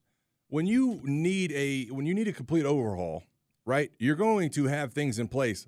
when 0.49 0.67
you 0.67 1.01
need 1.05 1.53
a 1.53 1.87
when 1.87 2.07
you 2.07 2.15
need 2.15 2.29
a 2.29 2.33
complete 2.33 2.65
overhaul, 2.65 3.25
right? 3.67 3.91
You're 3.99 4.17
going 4.17 4.51
to 4.51 4.67
have 4.67 4.93
things 4.93 5.19
in 5.19 5.29
place, 5.29 5.67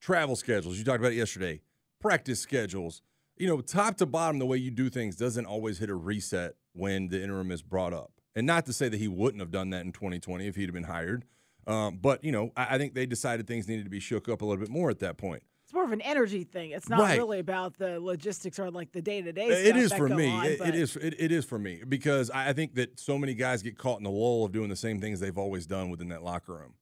travel 0.00 0.36
schedules. 0.36 0.78
You 0.78 0.84
talked 0.84 1.00
about 1.00 1.12
it 1.12 1.16
yesterday, 1.16 1.60
practice 2.00 2.40
schedules, 2.40 3.02
you 3.36 3.46
know, 3.46 3.60
top 3.60 3.96
to 3.98 4.06
bottom, 4.06 4.38
the 4.38 4.46
way 4.46 4.56
you 4.56 4.70
do 4.70 4.88
things 4.88 5.16
doesn't 5.16 5.46
always 5.46 5.78
hit 5.78 5.90
a 5.90 5.94
reset 5.94 6.54
when 6.72 7.08
the 7.08 7.22
interim 7.22 7.50
is 7.50 7.62
brought 7.62 7.92
up. 7.92 8.12
And 8.34 8.46
not 8.46 8.66
to 8.66 8.72
say 8.72 8.88
that 8.88 8.96
he 8.98 9.08
wouldn't 9.08 9.40
have 9.40 9.50
done 9.50 9.70
that 9.70 9.84
in 9.84 9.92
2020 9.92 10.46
if 10.46 10.56
he'd 10.56 10.64
have 10.66 10.74
been 10.74 10.84
hired. 10.84 11.24
Um, 11.66 11.98
but, 11.98 12.24
you 12.24 12.32
know, 12.32 12.50
I, 12.56 12.74
I 12.74 12.78
think 12.78 12.94
they 12.94 13.06
decided 13.06 13.46
things 13.46 13.68
needed 13.68 13.84
to 13.84 13.90
be 13.90 14.00
shook 14.00 14.28
up 14.28 14.40
a 14.42 14.44
little 14.44 14.60
bit 14.62 14.70
more 14.70 14.90
at 14.90 14.98
that 15.00 15.16
point. 15.18 15.42
It's 15.64 15.72
more 15.74 15.84
of 15.84 15.92
an 15.92 16.00
energy 16.00 16.42
thing. 16.44 16.70
It's 16.72 16.88
not 16.88 17.00
Right. 17.00 17.16
really 17.18 17.38
about 17.38 17.78
the 17.78 18.00
logistics 18.00 18.58
or 18.58 18.70
like 18.70 18.90
the 18.92 19.00
day 19.02 19.22
to 19.22 19.32
day. 19.32 19.46
It 19.48 19.76
is 19.76 19.92
for 19.92 20.08
me. 20.08 20.28
It- 20.46 20.60
it 20.60 20.74
is. 20.74 20.96
It, 20.96 21.14
it 21.18 21.30
is 21.32 21.44
for 21.44 21.58
me 21.58 21.82
because 21.88 22.30
I 22.30 22.48
I 22.48 22.52
think 22.52 22.74
that 22.74 22.98
so 22.98 23.16
many 23.16 23.34
guys 23.34 23.62
get 23.62 23.78
caught 23.78 23.98
in 23.98 24.04
the 24.04 24.10
lull 24.10 24.44
of 24.44 24.52
doing 24.52 24.68
the 24.70 24.76
same 24.76 25.00
things 25.00 25.20
they've 25.20 25.38
always 25.38 25.66
done 25.66 25.88
within 25.88 26.08
that 26.08 26.22
locker 26.24 26.54
room. 26.54 26.74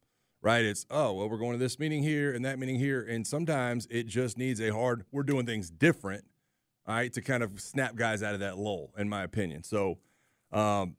Right? 0.43 0.65
It's 0.65 0.87
oh 0.91 1.13
well, 1.13 1.29
we're 1.29 1.37
going 1.39 1.53
to 1.53 1.59
this 1.59 1.79
meeting 1.79 2.03
here 2.03 2.33
and 2.33 2.43
that 2.47 2.59
meeting 2.59 2.77
here, 2.79 3.03
and 3.03 3.27
sometimes 3.27 3.87
it 3.91 4.07
just 4.07 4.39
needs 4.39 4.61
a 4.61 4.71
hard. 4.71 5.05
We're 5.13 5.25
doing 5.25 5.45
things 5.45 5.69
different, 5.71 6.25
all 6.87 6.95
right, 6.95 7.13
to 7.13 7.21
kind 7.21 7.43
of 7.43 7.61
snap 7.61 7.95
guys 7.97 8.23
out 8.23 8.33
of 8.35 8.41
that 8.41 8.57
lull, 8.57 8.93
in 8.97 9.09
my 9.11 9.23
opinion. 9.23 9.63
So, 9.63 9.99
um, 10.53 10.97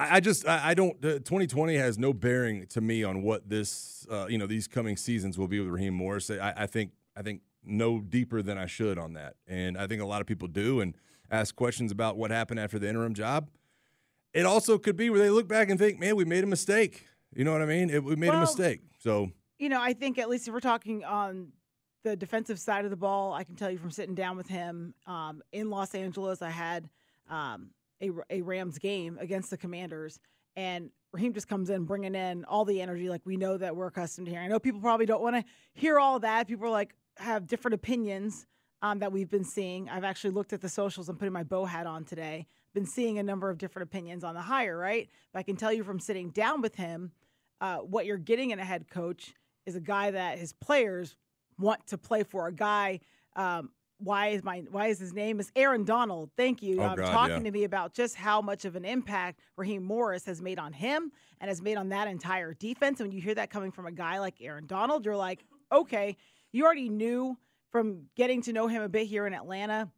I, 0.00 0.16
I 0.16 0.20
just 0.20 0.48
I, 0.48 0.70
I 0.70 0.74
don't. 0.74 0.96
Uh, 1.04 1.18
2020 1.18 1.76
has 1.76 1.98
no 1.98 2.12
bearing 2.12 2.66
to 2.68 2.80
me 2.80 3.04
on 3.04 3.22
what 3.22 3.48
this 3.48 4.06
uh, 4.10 4.26
you 4.28 4.38
know 4.38 4.46
these 4.46 4.66
coming 4.66 4.96
seasons 4.96 5.38
will 5.38 5.48
be 5.48 5.60
with 5.60 5.68
Raheem 5.68 5.94
Morris. 5.94 6.30
I, 6.30 6.54
I 6.56 6.66
think 6.66 6.92
I 7.16 7.22
think 7.22 7.42
no 7.62 8.00
deeper 8.00 8.40
than 8.40 8.56
I 8.56 8.66
should 8.66 8.98
on 8.98 9.12
that, 9.14 9.34
and 9.46 9.76
I 9.76 9.86
think 9.86 10.00
a 10.00 10.06
lot 10.06 10.22
of 10.22 10.26
people 10.26 10.48
do 10.48 10.80
and 10.80 10.94
ask 11.30 11.54
questions 11.54 11.92
about 11.92 12.16
what 12.16 12.30
happened 12.30 12.58
after 12.60 12.78
the 12.78 12.88
interim 12.88 13.14
job. 13.14 13.50
It 14.32 14.46
also 14.46 14.78
could 14.78 14.96
be 14.96 15.10
where 15.10 15.18
they 15.18 15.30
look 15.30 15.48
back 15.48 15.68
and 15.68 15.78
think, 15.78 15.98
man, 15.98 16.16
we 16.16 16.24
made 16.24 16.44
a 16.44 16.46
mistake. 16.46 17.06
You 17.34 17.44
know 17.44 17.52
what 17.52 17.62
I 17.62 17.66
mean? 17.66 17.90
It, 17.90 18.02
we 18.02 18.16
made 18.16 18.30
a 18.30 18.40
mistake. 18.40 18.80
So 18.98 19.30
you 19.58 19.68
know, 19.68 19.82
I 19.82 19.92
think 19.92 20.18
at 20.18 20.30
least 20.30 20.48
if 20.48 20.54
we're 20.54 20.60
talking 20.60 21.04
on 21.04 21.48
the 22.04 22.16
defensive 22.16 22.58
side 22.58 22.86
of 22.86 22.90
the 22.90 22.96
ball, 22.96 23.34
I 23.34 23.44
can 23.44 23.54
tell 23.54 23.70
you 23.70 23.76
from 23.76 23.90
sitting 23.90 24.14
down 24.14 24.38
with 24.38 24.48
him 24.48 24.94
um, 25.06 25.42
in 25.52 25.68
Los 25.68 25.94
Angeles, 25.94 26.40
I 26.40 26.48
had 26.48 26.88
um, 27.28 27.70
a, 28.00 28.10
a 28.30 28.42
Rams 28.42 28.78
game 28.78 29.18
against 29.20 29.50
the 29.50 29.56
Commanders, 29.56 30.18
and 30.56 30.90
Raheem 31.12 31.32
just 31.32 31.48
comes 31.48 31.70
in 31.70 31.84
bringing 31.84 32.14
in 32.14 32.44
all 32.44 32.64
the 32.64 32.80
energy 32.80 33.08
like 33.08 33.22
we 33.24 33.36
know 33.36 33.56
that 33.56 33.74
we're 33.74 33.88
accustomed 33.88 34.26
to 34.26 34.32
hearing. 34.32 34.46
I 34.46 34.48
know 34.48 34.58
people 34.58 34.80
probably 34.80 35.06
don't 35.06 35.22
want 35.22 35.36
to 35.36 35.44
hear 35.74 35.98
all 35.98 36.20
that. 36.20 36.46
People 36.46 36.66
are 36.66 36.70
like 36.70 36.94
have 37.16 37.46
different 37.46 37.74
opinions 37.74 38.46
um, 38.82 39.00
that 39.00 39.12
we've 39.12 39.28
been 39.28 39.44
seeing. 39.44 39.88
I've 39.88 40.04
actually 40.04 40.30
looked 40.30 40.52
at 40.52 40.60
the 40.60 40.68
socials. 40.68 41.08
I'm 41.08 41.16
putting 41.16 41.32
my 41.32 41.42
Beau 41.42 41.64
hat 41.64 41.86
on 41.86 42.04
today. 42.04 42.46
Been 42.74 42.86
seeing 42.86 43.18
a 43.18 43.22
number 43.22 43.50
of 43.50 43.58
different 43.58 43.88
opinions 43.88 44.24
on 44.24 44.34
the 44.34 44.40
hire, 44.40 44.76
right? 44.76 45.08
But 45.32 45.40
I 45.40 45.42
can 45.42 45.56
tell 45.56 45.72
you 45.72 45.82
from 45.84 45.98
sitting 45.98 46.30
down 46.30 46.60
with 46.62 46.76
him, 46.76 47.12
uh, 47.60 47.78
what 47.78 48.06
you're 48.06 48.16
getting 48.16 48.50
in 48.50 48.58
a 48.58 48.64
head 48.64 48.88
coach 48.88 49.34
is 49.66 49.76
a 49.76 49.80
guy 49.80 50.12
that 50.12 50.38
his 50.38 50.52
players 50.52 51.16
want 51.58 51.86
to 51.88 51.98
play 51.98 52.22
for. 52.22 52.46
A 52.46 52.52
guy. 52.52 53.00
Um, 53.36 53.70
why 54.00 54.28
is 54.28 54.42
my 54.42 54.64
why 54.70 54.86
is 54.86 54.98
his 54.98 55.12
name 55.12 55.40
is 55.40 55.52
Aaron 55.54 55.84
Donald? 55.84 56.30
Thank 56.36 56.62
you. 56.62 56.80
Oh, 56.80 56.86
um, 56.86 56.96
God, 56.96 57.10
talking 57.10 57.36
yeah. 57.38 57.44
to 57.44 57.50
me 57.50 57.64
about 57.64 57.94
just 57.94 58.16
how 58.16 58.40
much 58.40 58.64
of 58.64 58.76
an 58.76 58.84
impact 58.84 59.40
Raheem 59.56 59.84
Morris 59.84 60.24
has 60.26 60.40
made 60.40 60.58
on 60.58 60.72
him 60.72 61.12
and 61.40 61.48
has 61.48 61.62
made 61.62 61.76
on 61.76 61.90
that 61.90 62.08
entire 62.08 62.54
defense. 62.54 63.00
And 63.00 63.08
when 63.08 63.16
you 63.16 63.22
hear 63.22 63.34
that 63.34 63.50
coming 63.50 63.70
from 63.70 63.86
a 63.86 63.92
guy 63.92 64.18
like 64.18 64.34
Aaron 64.40 64.66
Donald, 64.66 65.04
you're 65.04 65.16
like, 65.16 65.44
okay, 65.70 66.16
you 66.52 66.64
already 66.64 66.88
knew 66.88 67.36
from 67.70 68.06
getting 68.16 68.42
to 68.42 68.52
know 68.52 68.66
him 68.66 68.82
a 68.82 68.88
bit 68.88 69.06
here 69.06 69.26
in 69.26 69.34
Atlanta 69.34 69.90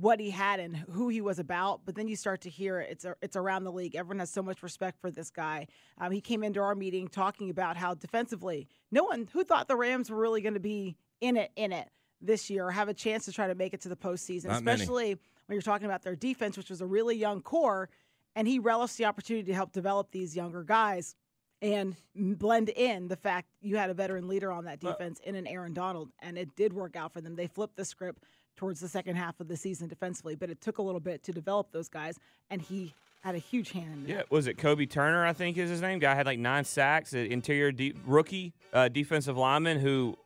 what 0.00 0.18
he 0.18 0.30
had 0.30 0.58
and 0.58 0.74
who 0.74 1.08
he 1.08 1.20
was 1.20 1.38
about. 1.38 1.82
But 1.84 1.94
then 1.94 2.08
you 2.08 2.16
start 2.16 2.40
to 2.42 2.50
hear 2.50 2.80
it. 2.80 2.88
It's 2.90 3.04
a, 3.04 3.14
it's 3.20 3.36
around 3.36 3.64
the 3.64 3.72
league. 3.72 3.94
Everyone 3.94 4.20
has 4.20 4.30
so 4.30 4.42
much 4.42 4.62
respect 4.62 4.98
for 5.00 5.10
this 5.10 5.30
guy. 5.30 5.66
Um, 5.98 6.12
he 6.12 6.20
came 6.20 6.42
into 6.42 6.60
our 6.60 6.74
meeting 6.74 7.08
talking 7.08 7.50
about 7.50 7.76
how 7.76 7.94
defensively, 7.94 8.68
no 8.90 9.04
one 9.04 9.28
who 9.32 9.44
thought 9.44 9.68
the 9.68 9.76
Rams 9.76 10.10
were 10.10 10.18
really 10.18 10.40
going 10.40 10.54
to 10.54 10.60
be 10.60 10.96
in 11.20 11.36
it 11.36 11.52
in 11.56 11.72
it 11.72 11.88
this 12.22 12.48
year 12.48 12.70
have 12.70 12.88
a 12.88 12.94
chance 12.94 13.24
to 13.26 13.32
try 13.32 13.46
to 13.48 13.54
make 13.54 13.74
it 13.74 13.80
to 13.82 13.88
the 13.88 13.96
postseason, 13.96 14.46
Not 14.46 14.62
many. 14.62 14.80
especially 14.82 15.14
when 15.46 15.54
you're 15.56 15.62
talking 15.62 15.86
about 15.86 16.02
their 16.02 16.16
defense, 16.16 16.56
which 16.56 16.70
was 16.70 16.80
a 16.80 16.86
really 16.86 17.16
young 17.16 17.42
core. 17.42 17.88
And 18.36 18.48
he 18.48 18.58
relished 18.58 18.96
the 18.96 19.04
opportunity 19.04 19.44
to 19.46 19.54
help 19.54 19.72
develop 19.72 20.10
these 20.10 20.34
younger 20.34 20.62
guys 20.62 21.16
and 21.60 21.94
blend 22.16 22.70
in 22.70 23.08
the 23.08 23.16
fact 23.16 23.48
you 23.60 23.76
had 23.76 23.90
a 23.90 23.94
veteran 23.94 24.26
leader 24.26 24.50
on 24.50 24.64
that 24.64 24.80
defense 24.80 25.20
in 25.24 25.34
an 25.34 25.46
Aaron 25.46 25.72
Donald, 25.74 26.10
and 26.20 26.36
it 26.38 26.56
did 26.56 26.72
work 26.72 26.96
out 26.96 27.12
for 27.12 27.20
them. 27.20 27.36
They 27.36 27.46
flipped 27.46 27.76
the 27.76 27.84
script 27.84 28.24
towards 28.56 28.80
the 28.80 28.88
second 28.88 29.16
half 29.16 29.38
of 29.40 29.48
the 29.48 29.56
season 29.56 29.86
defensively, 29.88 30.34
but 30.34 30.50
it 30.50 30.60
took 30.60 30.78
a 30.78 30.82
little 30.82 31.00
bit 31.00 31.22
to 31.24 31.32
develop 31.32 31.70
those 31.72 31.88
guys, 31.88 32.18
and 32.50 32.60
he 32.62 32.94
had 33.20 33.36
a 33.36 33.38
huge 33.38 33.70
hand. 33.70 34.06
Yeah, 34.08 34.22
was 34.30 34.48
it 34.48 34.56
Kobie 34.56 34.90
Turner? 34.90 35.24
I 35.24 35.32
think 35.32 35.56
is 35.56 35.70
his 35.70 35.80
name. 35.80 36.00
Guy 36.00 36.14
had 36.14 36.26
like 36.26 36.40
nine 36.40 36.64
sacks. 36.64 37.12
An 37.12 37.26
interior 37.26 37.70
de- 37.70 37.94
rookie 38.04 38.52
uh, 38.72 38.88
defensive 38.88 39.36
lineman 39.36 39.78
who 39.78 40.16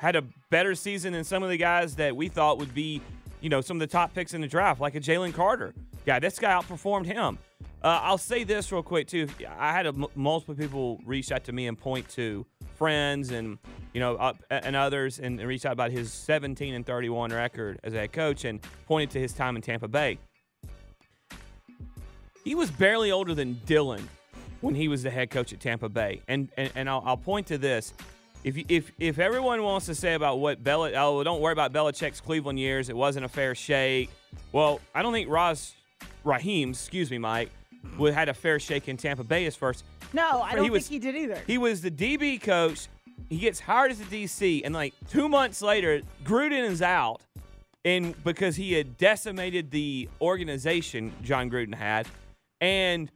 had 0.00 0.16
a 0.16 0.24
better 0.48 0.74
season 0.74 1.12
than 1.12 1.24
some 1.24 1.42
of 1.42 1.50
the 1.50 1.58
guys 1.58 1.96
that 1.96 2.16
we 2.16 2.26
thought 2.28 2.56
would 2.56 2.72
be, 2.72 3.02
you 3.42 3.50
know, 3.50 3.60
some 3.60 3.76
of 3.76 3.80
the 3.80 3.86
top 3.86 4.14
picks 4.14 4.32
in 4.32 4.40
the 4.40 4.46
draft, 4.46 4.80
like 4.80 4.94
a 4.94 5.00
Jalen 5.00 5.34
Carter. 5.34 5.74
guy. 6.06 6.18
this 6.18 6.38
guy 6.38 6.52
outperformed 6.52 7.04
him. 7.04 7.36
Uh, 7.84 8.00
I'll 8.02 8.16
say 8.16 8.42
this 8.42 8.72
real 8.72 8.82
quick 8.82 9.08
too. 9.08 9.28
I 9.58 9.72
had 9.72 9.84
a 9.84 9.90
m- 9.90 10.06
multiple 10.14 10.54
people 10.54 11.00
reach 11.04 11.30
out 11.30 11.44
to 11.44 11.52
me 11.52 11.66
and 11.66 11.78
point 11.78 12.08
to 12.10 12.46
friends 12.76 13.30
and 13.30 13.58
you 13.92 14.00
know 14.00 14.16
uh, 14.16 14.32
and 14.50 14.74
others 14.74 15.18
and, 15.18 15.38
and 15.38 15.46
reach 15.46 15.66
out 15.66 15.74
about 15.74 15.90
his 15.90 16.10
17 16.10 16.74
and 16.74 16.86
31 16.86 17.30
record 17.30 17.78
as 17.84 17.92
a 17.92 17.98
head 17.98 18.12
coach 18.12 18.46
and 18.46 18.60
pointed 18.86 19.10
to 19.10 19.20
his 19.20 19.34
time 19.34 19.54
in 19.54 19.60
Tampa 19.60 19.86
Bay. 19.86 20.18
He 22.42 22.54
was 22.54 22.70
barely 22.70 23.10
older 23.10 23.34
than 23.34 23.56
Dylan 23.66 24.02
when 24.62 24.74
he 24.74 24.88
was 24.88 25.02
the 25.02 25.10
head 25.10 25.28
coach 25.28 25.52
at 25.52 25.60
Tampa 25.60 25.90
Bay. 25.90 26.22
And 26.26 26.48
and, 26.56 26.72
and 26.74 26.88
I'll, 26.88 27.02
I'll 27.04 27.16
point 27.18 27.46
to 27.48 27.58
this. 27.58 27.92
If, 28.42 28.56
you- 28.56 28.64
if 28.68 28.90
if 28.98 29.18
everyone 29.18 29.62
wants 29.62 29.86
to 29.86 29.94
say 29.94 30.14
about 30.14 30.38
what 30.38 30.62
Bel 30.64 30.84
oh 30.84 31.22
don't 31.24 31.40
worry 31.40 31.52
about 31.52 31.72
Belichick's 31.72 32.20
Cleveland 32.20 32.58
years, 32.58 32.88
it 32.88 32.96
wasn't 32.96 33.24
a 33.24 33.28
fair 33.28 33.54
shake. 33.54 34.10
Well, 34.52 34.80
I 34.94 35.02
don't 35.02 35.12
think 35.12 35.28
Roz 35.28 35.74
Raheem, 36.24 36.70
excuse 36.70 37.10
me, 37.10 37.18
Mike, 37.18 37.50
would 37.98 38.14
had 38.14 38.28
a 38.28 38.34
fair 38.34 38.58
shake 38.58 38.88
in 38.88 38.96
Tampa 38.96 39.24
Bay 39.24 39.44
his 39.44 39.56
first. 39.56 39.84
No, 40.12 40.40
I 40.42 40.54
don't 40.54 40.70
was- 40.70 40.88
think 40.88 41.02
he 41.02 41.10
did 41.12 41.16
either. 41.20 41.42
He 41.46 41.58
was 41.58 41.82
the 41.82 41.90
DB 41.90 42.40
coach. 42.40 42.88
He 43.28 43.38
gets 43.38 43.60
hired 43.60 43.90
as 43.92 44.00
a 44.00 44.04
DC, 44.04 44.62
and 44.64 44.74
like 44.74 44.94
two 45.10 45.28
months 45.28 45.60
later, 45.60 46.00
Gruden 46.24 46.64
is 46.68 46.80
out, 46.80 47.20
and 47.84 48.14
because 48.24 48.56
he 48.56 48.72
had 48.72 48.96
decimated 48.96 49.70
the 49.70 50.08
organization 50.22 51.12
Jon 51.22 51.50
Gruden 51.50 51.74
had, 51.74 52.08
and 52.62 53.10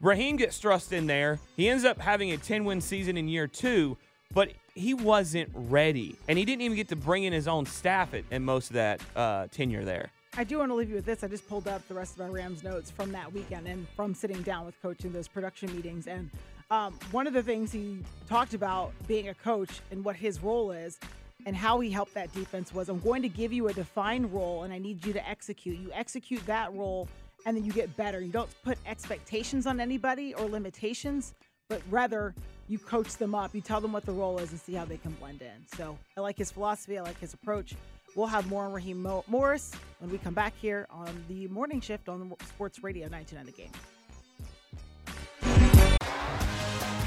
Raheem 0.00 0.36
gets 0.36 0.58
thrust 0.58 0.92
in 0.92 1.06
there. 1.06 1.38
He 1.56 1.68
ends 1.68 1.84
up 1.84 1.98
having 2.00 2.32
a 2.32 2.36
10 2.36 2.64
win 2.64 2.80
season 2.80 3.16
in 3.16 3.28
year 3.28 3.46
two, 3.46 3.96
but 4.34 4.50
he 4.74 4.94
wasn't 4.94 5.50
ready, 5.54 6.16
and 6.28 6.38
he 6.38 6.44
didn't 6.44 6.62
even 6.62 6.76
get 6.76 6.88
to 6.88 6.96
bring 6.96 7.24
in 7.24 7.32
his 7.32 7.48
own 7.48 7.66
staff 7.66 8.14
at, 8.14 8.40
most 8.42 8.70
of 8.70 8.74
that 8.74 9.00
uh, 9.14 9.46
tenure 9.50 9.84
there. 9.84 10.10
I 10.36 10.44
do 10.44 10.58
want 10.58 10.70
to 10.70 10.74
leave 10.74 10.90
you 10.90 10.96
with 10.96 11.06
this. 11.06 11.24
I 11.24 11.28
just 11.28 11.48
pulled 11.48 11.66
up 11.66 11.86
the 11.88 11.94
rest 11.94 12.12
of 12.14 12.18
my 12.18 12.28
Rams 12.28 12.62
notes 12.62 12.90
from 12.90 13.10
that 13.12 13.32
weekend 13.32 13.66
and 13.66 13.88
from 13.96 14.12
sitting 14.12 14.42
down 14.42 14.66
with 14.66 14.80
coach 14.82 15.04
in 15.04 15.12
those 15.12 15.28
production 15.28 15.74
meetings. 15.74 16.06
And 16.06 16.30
um, 16.70 16.98
one 17.10 17.26
of 17.26 17.32
the 17.32 17.42
things 17.42 17.72
he 17.72 18.00
talked 18.28 18.52
about 18.52 18.92
being 19.08 19.28
a 19.30 19.34
coach 19.34 19.80
and 19.90 20.04
what 20.04 20.14
his 20.14 20.42
role 20.42 20.72
is 20.72 20.98
and 21.46 21.56
how 21.56 21.80
he 21.80 21.90
helped 21.90 22.12
that 22.14 22.32
defense 22.34 22.74
was 22.74 22.90
I'm 22.90 23.00
going 23.00 23.22
to 23.22 23.30
give 23.30 23.50
you 23.50 23.68
a 23.68 23.72
defined 23.72 24.30
role 24.30 24.64
and 24.64 24.74
I 24.74 24.78
need 24.78 25.06
you 25.06 25.14
to 25.14 25.26
execute. 25.26 25.78
You 25.78 25.90
execute 25.94 26.44
that 26.44 26.74
role 26.74 27.08
and 27.46 27.56
then 27.56 27.64
you 27.64 27.72
get 27.72 27.96
better. 27.96 28.20
You 28.20 28.32
don't 28.32 28.50
put 28.62 28.76
expectations 28.84 29.66
on 29.66 29.80
anybody 29.80 30.34
or 30.34 30.46
limitations, 30.48 31.34
but 31.68 31.80
rather 31.88 32.34
you 32.68 32.78
coach 32.78 33.16
them 33.16 33.34
up. 33.34 33.54
You 33.54 33.60
tell 33.60 33.80
them 33.80 33.92
what 33.92 34.04
the 34.04 34.12
role 34.12 34.38
is 34.38 34.50
and 34.50 34.60
see 34.60 34.74
how 34.74 34.84
they 34.84 34.96
can 34.96 35.12
blend 35.12 35.42
in. 35.42 35.66
So 35.76 35.98
I 36.16 36.20
like 36.20 36.36
his 36.36 36.50
philosophy. 36.50 36.98
I 36.98 37.02
like 37.02 37.18
his 37.18 37.34
approach. 37.34 37.74
We'll 38.14 38.26
have 38.26 38.48
more 38.48 38.64
on 38.64 38.72
Raheem 38.72 39.02
Mo- 39.02 39.24
Morris 39.26 39.72
when 39.98 40.10
we 40.10 40.18
come 40.18 40.34
back 40.34 40.54
here 40.60 40.86
on 40.90 41.24
the 41.28 41.48
morning 41.48 41.80
shift 41.80 42.08
on 42.08 42.34
Sports 42.48 42.82
Radio 42.82 43.08
99 43.08 43.46
The 43.46 43.52
Game. 43.52 43.70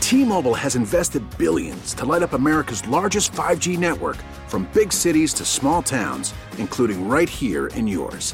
T-Mobile 0.01 0.55
has 0.55 0.75
invested 0.75 1.23
billions 1.37 1.93
to 1.93 2.03
light 2.05 2.23
up 2.23 2.33
America's 2.33 2.87
largest 2.87 3.31
5G 3.31 3.77
network 3.77 4.17
from 4.47 4.67
big 4.73 4.91
cities 4.91 5.33
to 5.35 5.45
small 5.45 5.83
towns, 5.83 6.33
including 6.57 7.07
right 7.07 7.29
here 7.29 7.67
in 7.67 7.85
yours. 7.87 8.33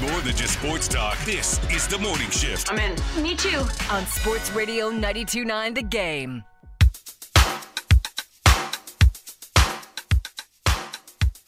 It's 0.00 0.12
more 0.12 0.20
than 0.20 0.36
just 0.36 0.60
sports 0.60 0.86
talk. 0.86 1.18
This 1.24 1.58
is 1.70 1.88
the 1.88 1.98
morning 1.98 2.30
shift. 2.30 2.72
I'm 2.72 2.78
in. 2.78 2.94
Me 3.20 3.34
too. 3.34 3.64
On 3.90 4.06
Sports 4.06 4.52
Radio 4.52 4.92
92.9 4.92 5.74
The 5.74 5.82
Game. 5.82 6.44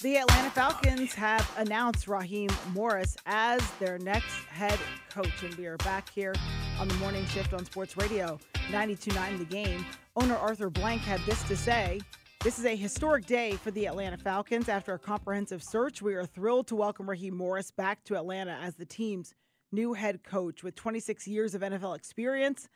The 0.01 0.17
Atlanta 0.17 0.51
Falcons 0.51 1.15
have 1.15 1.49
announced 1.59 2.09
Raheem 2.09 2.51
Morris 2.73 3.17
as 3.27 3.61
their 3.79 3.99
next 3.99 4.35
head 4.47 4.81
coach, 5.11 5.45
and 5.45 5.55
we 5.55 5.67
are 5.67 5.77
back 5.79 6.11
here 6.11 6.35
on 6.81 6.89
the 6.89 6.95
morning 6.95 7.25
shift 7.27 7.55
on 7.55 7.65
Sports 7.65 7.97
Radio 7.97 8.41
92.9 8.71 9.39
The 9.39 9.45
Game. 9.45 9.87
Owner 10.17 10.37
Arthur 10.37 10.71
Blank 10.71 11.03
had 11.03 11.21
this 11.21 11.41
to 11.45 11.57
say. 11.57 12.01
This 12.43 12.59
is 12.59 12.65
a 12.65 12.75
historic 12.75 13.27
day 13.27 13.53
for 13.53 13.71
the 13.71 13.87
Atlanta 13.87 14.17
Falcons. 14.17 14.71
After 14.71 14.95
a 14.95 14.99
comprehensive 14.99 15.63
search, 15.63 16.01
we 16.01 16.15
are 16.15 16.25
thrilled 16.25 16.69
to 16.69 16.75
welcome 16.75 17.09
Raheem 17.09 17.37
Morris 17.37 17.71
back 17.71 18.03
to 18.05 18.17
Atlanta 18.17 18.59
as 18.63 18.77
the 18.77 18.87
team's 18.87 19.35
new 19.73 19.93
head 19.93 20.23
coach 20.25 20.63
with 20.63 20.75
26 20.75 21.29
years 21.29 21.55
of 21.55 21.61
NFL 21.61 21.95
experience, 21.95 22.67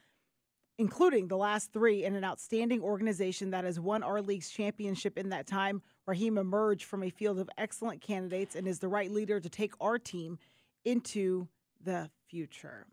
including 0.77 1.29
the 1.29 1.39
last 1.39 1.73
three 1.73 2.05
in 2.05 2.15
an 2.15 2.25
outstanding 2.25 2.83
organization 2.83 3.53
that 3.53 3.65
has 3.65 3.81
won 3.81 4.03
our 4.03 4.21
league's 4.21 4.51
championship 4.51 5.17
in 5.17 5.31
that 5.31 5.47
time. 5.47 5.81
Raheem 6.07 6.37
emerged 6.37 6.85
from 6.85 7.03
a 7.03 7.09
field 7.09 7.39
of 7.39 7.49
excellent 7.57 8.03
candidates 8.03 8.55
and 8.55 8.69
is 8.69 8.81
the 8.81 8.89
right 8.89 9.11
leader 9.11 9.41
to 9.41 9.49
take 9.49 9.73
our 9.81 9.99
team 9.99 10.39
into 10.85 11.49
the 11.83 12.11
future. 12.29 12.87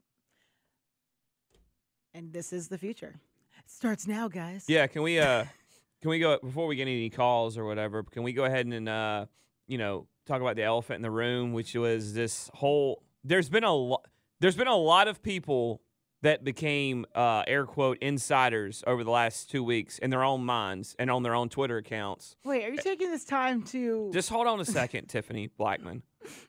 And 2.13 2.31
this 2.31 2.53
is 2.53 2.69
the 2.69 2.77
future. 2.77 3.15
It 3.59 3.69
starts 3.69 4.07
now, 4.07 4.29
guys. 4.29 4.63
Yeah, 4.69 4.87
can 4.87 5.01
we 5.01 5.19
uh 5.19 5.43
can 6.01 6.09
we 6.09 6.19
go 6.19 6.37
before 6.41 6.67
we 6.67 6.75
get 6.75 6.83
any 6.83 7.09
calls 7.09 7.57
or 7.57 7.65
whatever, 7.65 8.03
can 8.03 8.23
we 8.23 8.33
go 8.33 8.45
ahead 8.45 8.65
and 8.65 8.87
uh 8.89 9.25
you 9.67 9.77
know, 9.77 10.07
talk 10.25 10.41
about 10.41 10.55
the 10.57 10.63
elephant 10.63 10.97
in 10.97 11.01
the 11.01 11.11
room, 11.11 11.53
which 11.53 11.73
was 11.75 12.13
this 12.13 12.49
whole 12.55 13.03
there's 13.23 13.49
been 13.49 13.63
a 13.63 13.73
lot 13.73 14.05
there's 14.39 14.55
been 14.55 14.67
a 14.67 14.75
lot 14.75 15.07
of 15.07 15.21
people 15.21 15.81
that 16.23 16.43
became 16.43 17.03
uh, 17.15 17.43
air 17.47 17.65
quote 17.65 17.97
insiders 17.99 18.83
over 18.85 19.03
the 19.03 19.09
last 19.09 19.49
two 19.49 19.63
weeks 19.63 19.97
in 19.97 20.11
their 20.11 20.23
own 20.23 20.43
minds 20.45 20.95
and 20.99 21.09
on 21.09 21.23
their 21.23 21.33
own 21.33 21.49
Twitter 21.49 21.77
accounts. 21.77 22.35
Wait, 22.43 22.63
are 22.63 22.69
you 22.69 22.77
taking 22.77 23.09
this 23.09 23.25
time 23.25 23.63
to 23.63 24.11
Just 24.13 24.29
hold 24.29 24.45
on 24.45 24.59
a 24.59 24.65
second, 24.65 25.07
Tiffany 25.09 25.49
Blackmon. 25.59 26.01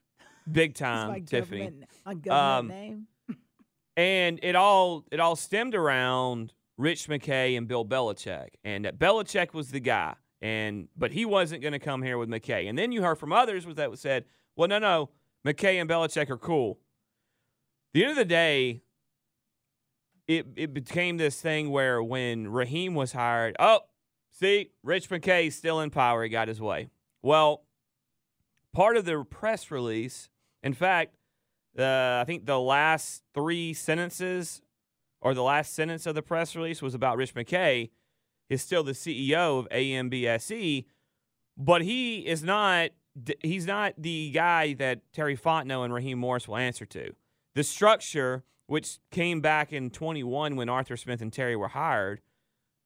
Big 0.51 0.75
time, 0.75 1.25
Tiffany. 1.25 1.61
government- 1.61 1.89
my 2.05 2.15
government 2.15 2.59
Um, 2.59 2.69
name? 2.69 3.07
and 3.97 4.41
it 4.43 4.57
all 4.57 5.05
it 5.11 5.21
all 5.21 5.37
stemmed 5.37 5.75
around 5.75 6.53
Rich 6.79 7.09
McKay 7.09 7.57
and 7.57 7.69
Bill 7.69 7.85
Belichick, 7.85 8.49
and 8.65 8.85
that 8.85 8.99
Belichick 8.99 9.53
was 9.53 9.71
the 9.71 9.81
guy, 9.81 10.15
and 10.41 10.89
but 10.97 11.13
he 11.13 11.25
wasn't 11.25 11.63
going 11.63 11.73
to 11.73 11.79
come 11.79 12.03
here 12.03 12.19
with 12.19 12.29
McKay. 12.29 12.69
And 12.69 12.79
then 12.79 12.93
you 12.93 13.03
heard 13.03 13.19
from 13.19 13.33
others 13.33 13.67
was 13.67 13.77
that 13.77 13.97
said, 13.99 14.25
well, 14.57 14.69
no, 14.69 14.79
no, 14.79 15.11
McKay 15.47 15.81
and 15.81 15.89
Belichick 15.89 16.31
are 16.31 16.39
cool. 16.39 16.79
The 17.95 18.03
end 18.03 18.13
of 18.13 18.17
the 18.17 18.25
day, 18.25 18.83
it 20.27 20.47
it 20.57 20.73
became 20.73 21.19
this 21.19 21.41
thing 21.41 21.71
where 21.71 22.03
when 22.03 22.49
Raheem 22.49 22.95
was 22.95 23.13
hired, 23.13 23.55
oh, 23.59 23.81
see, 24.31 24.71
Rich 24.83 25.11
McKay's 25.11 25.55
still 25.55 25.81
in 25.81 25.91
power. 25.91 26.23
He 26.23 26.31
got 26.31 26.49
his 26.49 26.61
way. 26.61 26.89
Well, 27.21 27.65
part 28.73 28.97
of 28.97 29.05
the 29.05 29.25
press 29.25 29.71
release, 29.71 30.31
in 30.63 30.73
fact, 30.73 31.17
uh, 31.79 32.21
I 32.21 32.25
think 32.27 32.47
the 32.47 32.59
last 32.59 33.23
three 33.35 33.75
sentences 33.75 34.62
or 35.23 35.35
the 35.35 35.43
last 35.43 35.73
sentence 35.75 36.05
of 36.05 36.15
the 36.15 36.23
press 36.23 36.55
release 36.55 36.83
was 36.83 36.95
about 36.95 37.17
Rich 37.17 37.35
McKay 37.35 37.91
is 38.51 38.61
still 38.61 38.83
the 38.83 38.93
CEO 38.93 39.61
of 39.61 39.69
AMBSE, 39.71 40.85
but 41.57 41.83
he 41.83 42.27
is 42.27 42.43
not 42.43 42.91
he's 43.43 43.67
not 43.67 43.95
the 43.97 44.31
guy 44.33 44.73
that 44.75 45.01
Terry 45.13 45.37
Fontenot 45.37 45.85
and 45.85 45.95
Raheem 45.95 46.19
Morris 46.19 46.49
will 46.49 46.57
answer 46.57 46.85
to. 46.87 47.15
The 47.55 47.63
structure, 47.63 48.43
which 48.67 48.99
came 49.11 49.41
back 49.41 49.73
in 49.73 49.91
21 49.91 50.57
when 50.57 50.69
Arthur 50.69 50.97
Smith 50.97 51.21
and 51.21 51.33
Terry 51.33 51.55
were 51.55 51.69
hired, 51.69 52.21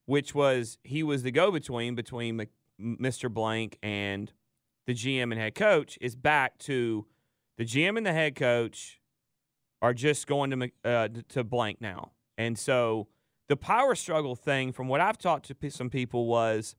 which 0.04 0.34
was 0.34 0.78
he 0.84 1.02
was 1.02 1.22
the 1.22 1.30
go-between 1.30 1.94
between 1.94 2.46
Mr. 2.80 3.32
Blank 3.32 3.78
and 3.82 4.32
the 4.86 4.94
GM 4.94 5.30
and 5.32 5.34
head 5.34 5.54
coach, 5.54 5.96
is 6.00 6.16
back 6.16 6.58
to 6.58 7.06
the 7.56 7.64
GM 7.64 7.96
and 7.96 8.04
the 8.04 8.12
head 8.12 8.34
coach 8.34 9.00
are 9.80 9.94
just 9.94 10.26
going 10.26 10.50
to 10.50 10.70
uh, 10.84 11.08
to 11.28 11.44
blank 11.44 11.80
now, 11.80 12.12
and 12.36 12.58
so 12.58 13.08
the 13.48 13.56
power 13.56 13.94
struggle 13.94 14.34
thing, 14.34 14.72
from 14.72 14.88
what 14.88 15.00
I've 15.00 15.18
talked 15.18 15.52
to 15.60 15.70
some 15.70 15.90
people, 15.90 16.26
was 16.26 16.74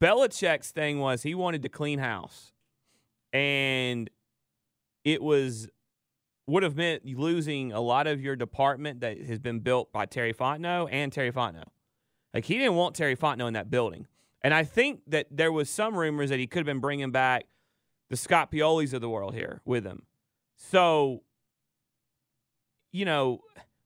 Belichick's 0.00 0.70
thing 0.70 1.00
was 1.00 1.22
he 1.22 1.34
wanted 1.34 1.62
to 1.62 1.68
clean 1.68 1.98
house, 1.98 2.52
and 3.32 4.10
it 5.04 5.22
was 5.22 5.68
would 6.46 6.62
have 6.62 6.76
meant 6.76 7.04
losing 7.04 7.72
a 7.72 7.80
lot 7.80 8.06
of 8.06 8.20
your 8.20 8.36
department 8.36 9.00
that 9.00 9.20
has 9.22 9.40
been 9.40 9.58
built 9.58 9.92
by 9.92 10.06
Terry 10.06 10.32
Fontenot 10.32 10.88
and 10.92 11.12
Terry 11.12 11.32
Fontenot. 11.32 11.68
Like 12.32 12.44
he 12.44 12.58
didn't 12.58 12.76
want 12.76 12.94
Terry 12.94 13.16
Fontenot 13.16 13.48
in 13.48 13.54
that 13.54 13.70
building, 13.70 14.06
and 14.42 14.52
I 14.52 14.64
think 14.64 15.00
that 15.08 15.26
there 15.30 15.50
was 15.50 15.70
some 15.70 15.96
rumors 15.96 16.30
that 16.30 16.38
he 16.38 16.46
could 16.46 16.60
have 16.60 16.66
been 16.66 16.80
bringing 16.80 17.10
back 17.10 17.46
the 18.10 18.16
Scott 18.16 18.52
Pioli's 18.52 18.92
of 18.92 19.00
the 19.00 19.08
world 19.08 19.34
here 19.34 19.60
with 19.64 19.84
him. 19.84 20.02
So, 20.56 21.22
you 22.92 23.04
know, 23.04 23.40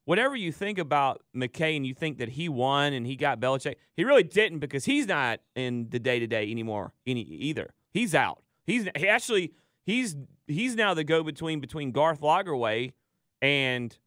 whatever 0.05 0.35
you 0.35 0.51
think 0.51 0.77
about 0.77 1.21
McKay 1.35 1.75
and 1.75 1.85
you 1.85 1.93
think 1.93 2.17
that 2.17 2.29
he 2.29 2.49
won 2.49 2.93
and 2.93 3.05
he 3.05 3.15
got 3.15 3.39
Belichick, 3.39 3.75
he 3.95 4.03
really 4.03 4.23
didn't 4.23 4.59
because 4.59 4.85
he's 4.85 5.07
not 5.07 5.39
in 5.55 5.89
the 5.89 5.99
day 5.99 6.19
to 6.19 6.27
day 6.27 6.49
anymore 6.49 6.93
any 7.05 7.21
either. 7.21 7.73
He's 7.91 8.15
out. 8.15 8.43
He's 8.65 8.87
he 8.95 9.07
actually 9.07 9.53
he's 9.85 10.15
he's 10.47 10.75
now 10.75 10.93
the 10.93 11.03
go 11.03 11.23
between 11.23 11.59
between 11.59 11.91
Garth 11.91 12.21
Lagerwey 12.21 12.93
and 13.41 13.97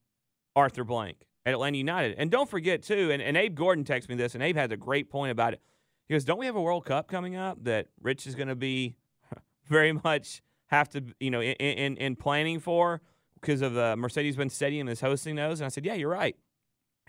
Arthur 0.57 0.85
Blank 0.85 1.27
at 1.45 1.53
Atlanta 1.53 1.77
United. 1.77 2.17
And 2.19 2.31
don't 2.31 2.49
forget 2.49 2.83
too, 2.83 3.11
and, 3.11 3.21
and 3.21 3.37
Abe 3.37 3.55
Gordon 3.55 3.85
texted 3.85 4.09
me 4.09 4.15
this, 4.15 4.35
and 4.35 4.43
Abe 4.43 4.57
has 4.57 4.71
a 4.71 4.77
great 4.77 5.11
point 5.11 5.33
about 5.33 5.53
it. 5.53 5.61
He 6.09 6.15
goes, 6.15 6.25
"Don't 6.25 6.39
we 6.39 6.47
have 6.47 6.57
a 6.57 6.63
World 6.63 6.85
Cup 6.85 7.09
coming 7.09 7.37
up 7.37 7.65
that 7.65 7.89
Rich 8.01 8.27
is 8.27 8.35
going 8.35 8.49
to 8.49 8.57
be 8.57 8.97
very 9.67 9.93
much 9.93 10.43
have 10.67 10.89
to 10.91 11.05
you 11.21 11.31
know 11.31 11.43
in 11.43 11.55
in, 11.55 11.97
in 11.97 12.17
planning 12.17 12.61
for 12.61 13.01
because 13.45 13.63
of 13.63 13.75
the 13.75 13.95
Mercedes-Benz 13.97 14.55
Stadium 14.55 14.89
is 14.89 15.01
hosting 15.01 15.37
those?" 15.37 15.61
And 15.61 15.67
I 15.67 15.69
said, 15.69 15.85
"Yeah, 15.85 15.95
you're 15.95 16.11
right. 16.11 16.37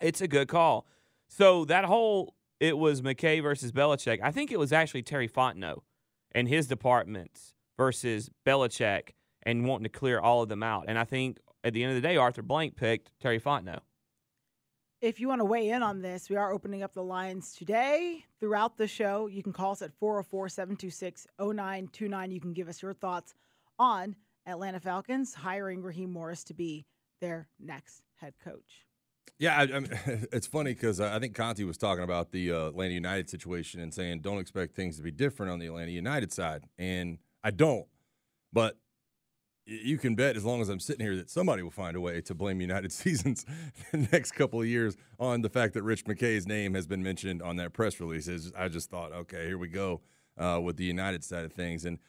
It's 0.02 0.22
a 0.22 0.28
good 0.28 0.48
call." 0.48 0.86
So 1.28 1.66
that 1.66 1.86
whole 1.86 2.36
it 2.60 2.78
was 2.78 3.02
McKay 3.02 3.42
versus 3.42 3.72
Belichick. 3.72 4.20
I 4.22 4.32
think 4.32 4.52
it 4.52 4.60
was 4.60 4.72
actually 4.72 5.04
Terry 5.04 5.28
Fontenot 5.28 5.82
and 6.34 6.48
his 6.48 6.68
departments 6.68 7.54
versus 7.78 8.30
Belichick 8.46 9.10
and 9.44 9.66
wanting 9.66 9.84
to 9.84 9.90
clear 9.90 10.20
all 10.20 10.42
of 10.42 10.50
them 10.50 10.64
out. 10.64 10.86
And 10.88 10.98
I 10.98 11.04
think 11.04 11.40
at 11.64 11.74
the 11.74 11.84
end 11.84 11.96
of 11.96 12.02
the 12.02 12.08
day, 12.08 12.18
Arthur 12.18 12.42
Blank 12.42 12.76
picked 12.76 13.12
Terry 13.20 13.40
Fontenot. 13.40 13.82
If 15.02 15.20
you 15.20 15.28
want 15.28 15.42
to 15.42 15.46
weigh 15.46 15.70
in 15.70 15.84
on 15.84 16.02
this, 16.02 16.30
we 16.30 16.36
are 16.38 16.52
opening 16.52 16.82
up 16.82 16.94
the 16.94 17.04
lines 17.04 17.54
today 17.54 18.24
throughout 18.40 18.78
the 18.78 18.88
show. 18.88 19.28
You 19.28 19.44
can 19.44 19.54
call 19.54 19.72
us 19.72 19.82
at 19.82 19.94
404 19.94 20.50
726 20.50 21.28
0929. 21.38 22.32
You 22.32 22.40
can 22.40 22.54
give 22.54 22.70
us 22.70 22.82
your 22.82 22.94
thoughts 22.94 23.34
on 23.78 24.16
Atlanta 24.46 24.80
Falcons 24.80 25.34
hiring 25.34 25.82
Raheem 25.82 26.12
Morris 26.12 26.44
to 26.46 26.54
be 26.54 26.86
their 27.22 27.48
next 27.60 28.04
head 28.16 28.34
coach. 28.44 28.86
Yeah, 29.38 29.58
I, 29.58 29.64
I 29.64 29.80
mean, 29.80 29.90
it's 30.32 30.48
funny 30.48 30.74
because 30.74 31.00
I 31.00 31.20
think 31.20 31.36
Conti 31.36 31.64
was 31.64 31.78
talking 31.78 32.04
about 32.04 32.32
the 32.32 32.52
uh, 32.52 32.68
Atlanta 32.68 32.94
United 32.94 33.30
situation 33.30 33.82
and 33.82 33.94
saying 33.94 34.22
don't 34.22 34.40
expect 34.40 34.76
things 34.76 34.98
to 34.98 35.04
be 35.04 35.12
different 35.12 35.52
on 35.52 35.60
the 35.60 35.68
Atlanta 35.68 35.92
United 35.92 36.32
side, 36.32 36.64
and 36.78 37.18
I 37.44 37.52
don't. 37.52 37.88
But 38.54 38.78
you 39.66 39.98
can 39.98 40.16
bet, 40.16 40.38
as 40.38 40.46
long 40.46 40.62
as 40.62 40.70
I'm 40.70 40.80
sitting 40.80 41.06
here, 41.06 41.16
that 41.16 41.30
somebody 41.30 41.64
will 41.64 41.72
find 41.72 41.96
a 41.98 42.02
way 42.02 42.22
to 42.22 42.36
blame 42.36 42.62
United 42.62 42.92
seasons 42.94 43.46
the 43.92 44.08
next 44.12 44.34
couple 44.34 44.62
of 44.62 44.68
years 44.68 44.96
on 45.20 45.42
the 45.42 45.50
fact 45.50 45.74
that 45.74 45.84
Rich 45.84 46.06
McKay's 46.06 46.48
name 46.48 46.74
has 46.76 46.88
been 46.88 47.04
mentioned 47.04 47.42
on 47.42 47.58
that 47.58 47.74
press 47.74 48.00
release. 48.00 48.30
I 48.58 48.68
just 48.68 48.90
thought, 48.90 49.12
okay, 49.12 49.48
here 49.48 49.58
we 49.58 49.68
go 49.68 50.02
uh, 50.38 50.60
with 50.64 50.78
the 50.78 50.86
United 50.86 51.24
side 51.24 51.46
of 51.46 51.54
things. 51.54 51.86
And 51.86 52.00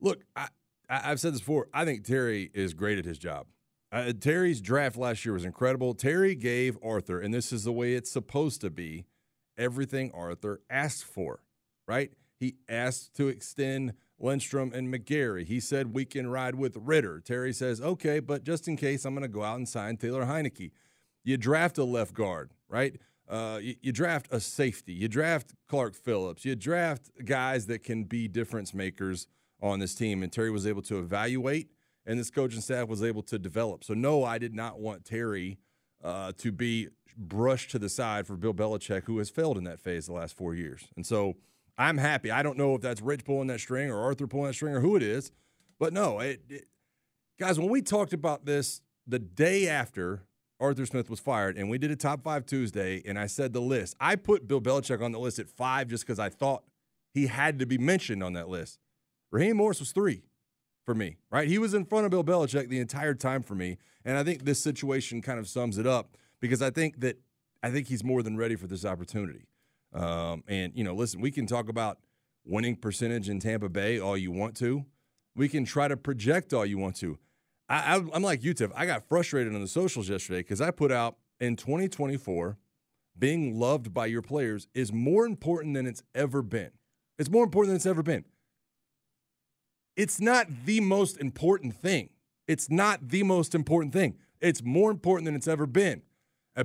look, 0.00 0.22
I, 0.36 0.48
I, 0.90 1.10
I've 1.10 1.20
said 1.20 1.32
this 1.32 1.40
before. 1.40 1.68
I 1.72 1.84
think 1.84 2.04
Terry 2.04 2.50
is 2.52 2.74
great 2.74 2.98
at 2.98 3.06
his 3.06 3.18
job. 3.18 3.46
Uh, 3.92 4.12
Terry's 4.12 4.60
draft 4.60 4.96
last 4.96 5.24
year 5.24 5.32
was 5.32 5.44
incredible. 5.44 5.94
Terry 5.94 6.34
gave 6.34 6.76
Arthur, 6.82 7.20
and 7.20 7.32
this 7.32 7.52
is 7.52 7.64
the 7.64 7.72
way 7.72 7.94
it's 7.94 8.10
supposed 8.10 8.60
to 8.60 8.70
be, 8.70 9.06
everything 9.56 10.12
Arthur 10.12 10.60
asked 10.68 11.04
for, 11.04 11.42
right? 11.88 12.12
He 12.38 12.56
asked 12.68 13.14
to 13.16 13.28
extend 13.28 13.94
Lindstrom 14.18 14.72
and 14.72 14.92
McGary. 14.92 15.44
He 15.44 15.58
said 15.60 15.94
we 15.94 16.04
can 16.04 16.28
ride 16.28 16.54
with 16.54 16.76
Ridder. 16.76 17.20
Terry 17.20 17.52
says, 17.52 17.80
okay, 17.80 18.20
but 18.20 18.44
just 18.44 18.68
in 18.68 18.76
case, 18.76 19.04
I'm 19.04 19.14
going 19.14 19.22
to 19.22 19.28
go 19.28 19.42
out 19.42 19.56
and 19.56 19.68
sign 19.68 19.96
Taylor 19.96 20.24
Heinicke. 20.24 20.70
You 21.24 21.36
draft 21.36 21.78
a 21.78 21.84
left 21.84 22.14
guard, 22.14 22.52
right? 22.68 22.96
Uh, 23.28 23.58
you, 23.60 23.74
you, 23.82 23.92
draft 23.92 24.28
a 24.30 24.40
safety. 24.40 24.92
You 24.92 25.08
draft 25.08 25.54
Clark 25.68 25.94
Phillips. 25.94 26.44
You 26.44 26.56
draft 26.56 27.10
guys 27.24 27.66
that 27.66 27.82
can 27.82 28.04
be 28.04 28.26
difference 28.28 28.74
makers 28.74 29.26
on 29.62 29.78
this 29.78 29.94
team. 29.94 30.22
And 30.22 30.32
Terry 30.32 30.50
was 30.50 30.66
able 30.66 30.82
to 30.82 30.98
evaluate 30.98 31.70
and 32.06 32.18
this 32.18 32.30
coaching 32.30 32.60
staff 32.60 32.88
was 32.88 33.02
able 33.02 33.22
to 33.24 33.38
develop. 33.38 33.84
So, 33.84 33.94
no, 33.94 34.24
I 34.24 34.38
did 34.38 34.54
not 34.54 34.80
want 34.80 35.04
Terry 35.04 35.58
uh, 36.02 36.32
to 36.38 36.50
be 36.50 36.88
brushed 37.16 37.70
to 37.72 37.78
the 37.78 37.88
side 37.88 38.26
for 38.26 38.36
Bill 38.36 38.54
Belichick, 38.54 39.04
who 39.04 39.18
has 39.18 39.30
failed 39.30 39.58
in 39.58 39.64
that 39.64 39.80
phase 39.80 40.06
the 40.06 40.12
last 40.12 40.36
four 40.36 40.54
years. 40.54 40.88
And 40.96 41.04
so 41.04 41.36
I'm 41.76 41.98
happy. 41.98 42.30
I 42.30 42.42
don't 42.42 42.56
know 42.56 42.74
if 42.74 42.80
that's 42.80 43.00
Rich 43.00 43.24
pulling 43.24 43.48
that 43.48 43.60
string 43.60 43.90
or 43.90 44.00
Arthur 44.00 44.26
pulling 44.26 44.46
that 44.46 44.54
string 44.54 44.74
or 44.74 44.80
who 44.80 44.96
it 44.96 45.02
is, 45.02 45.30
but 45.78 45.92
no, 45.92 46.20
it, 46.20 46.42
it, 46.48 46.64
guys, 47.38 47.58
when 47.58 47.70
we 47.70 47.82
talked 47.82 48.12
about 48.12 48.46
this 48.46 48.80
the 49.06 49.18
day 49.18 49.68
after 49.68 50.22
Arthur 50.58 50.86
Smith 50.86 51.08
was 51.08 51.20
fired, 51.20 51.56
and 51.56 51.70
we 51.70 51.78
did 51.78 51.90
a 51.90 51.96
top 51.96 52.22
five 52.22 52.44
Tuesday, 52.44 53.02
and 53.06 53.18
I 53.18 53.26
said 53.26 53.52
the 53.52 53.60
list, 53.60 53.96
I 53.98 54.16
put 54.16 54.46
Bill 54.46 54.60
Belichick 54.60 55.02
on 55.02 55.12
the 55.12 55.18
list 55.18 55.38
at 55.38 55.48
five 55.48 55.88
just 55.88 56.06
because 56.06 56.18
I 56.18 56.28
thought 56.28 56.64
he 57.12 57.26
had 57.26 57.58
to 57.58 57.66
be 57.66 57.78
mentioned 57.78 58.22
on 58.22 58.34
that 58.34 58.48
list. 58.48 58.78
Raheem 59.30 59.56
Morris 59.56 59.80
was 59.80 59.92
three 59.92 60.24
for 60.84 60.94
me, 60.94 61.18
right? 61.30 61.48
He 61.48 61.58
was 61.58 61.74
in 61.74 61.84
front 61.84 62.04
of 62.04 62.10
Bill 62.10 62.24
Belichick 62.24 62.68
the 62.68 62.80
entire 62.80 63.14
time 63.14 63.42
for 63.42 63.54
me. 63.54 63.78
And 64.04 64.18
I 64.18 64.24
think 64.24 64.44
this 64.44 64.60
situation 64.62 65.22
kind 65.22 65.38
of 65.38 65.48
sums 65.48 65.78
it 65.78 65.86
up 65.86 66.16
because 66.40 66.62
I 66.62 66.70
think 66.70 67.00
that 67.00 67.18
I 67.62 67.70
think 67.70 67.88
he's 67.88 68.02
more 68.02 68.22
than 68.22 68.36
ready 68.36 68.56
for 68.56 68.66
this 68.66 68.84
opportunity. 68.84 69.46
Um, 69.92 70.42
and, 70.48 70.72
you 70.74 70.82
know, 70.82 70.94
listen, 70.94 71.20
we 71.20 71.30
can 71.30 71.46
talk 71.46 71.68
about 71.68 71.98
winning 72.44 72.76
percentage 72.76 73.28
in 73.28 73.38
Tampa 73.38 73.68
Bay 73.68 74.00
all 74.00 74.16
you 74.16 74.32
want 74.32 74.56
to. 74.56 74.84
We 75.36 75.48
can 75.48 75.64
try 75.64 75.86
to 75.88 75.96
project 75.96 76.52
all 76.52 76.64
you 76.64 76.78
want 76.78 76.96
to. 76.96 77.18
I, 77.68 77.96
am 77.96 78.22
like 78.22 78.42
you, 78.42 78.52
Tiff. 78.52 78.72
I 78.74 78.86
got 78.86 79.06
frustrated 79.08 79.54
on 79.54 79.60
the 79.60 79.68
socials 79.68 80.08
yesterday 80.08 80.40
because 80.40 80.60
I 80.60 80.72
put 80.72 80.90
out 80.90 81.18
in 81.38 81.54
2024, 81.54 82.58
being 83.16 83.58
loved 83.58 83.94
by 83.94 84.06
your 84.06 84.22
players 84.22 84.66
is 84.74 84.92
more 84.92 85.24
important 85.24 85.74
than 85.74 85.86
it's 85.86 86.02
ever 86.14 86.42
been. 86.42 86.70
It's 87.18 87.30
more 87.30 87.44
important 87.44 87.68
than 87.68 87.76
it's 87.76 87.86
ever 87.86 88.02
been 88.02 88.24
it's 90.00 90.18
not 90.18 90.46
the 90.64 90.80
most 90.80 91.18
important 91.18 91.74
thing. 91.74 92.08
It's 92.48 92.70
not 92.70 93.10
the 93.10 93.22
most 93.22 93.54
important 93.54 93.92
thing. 93.92 94.16
It's 94.40 94.62
more 94.62 94.90
important 94.90 95.26
than 95.26 95.34
it's 95.34 95.46
ever 95.46 95.66
been. 95.66 96.00
Uh, 96.56 96.64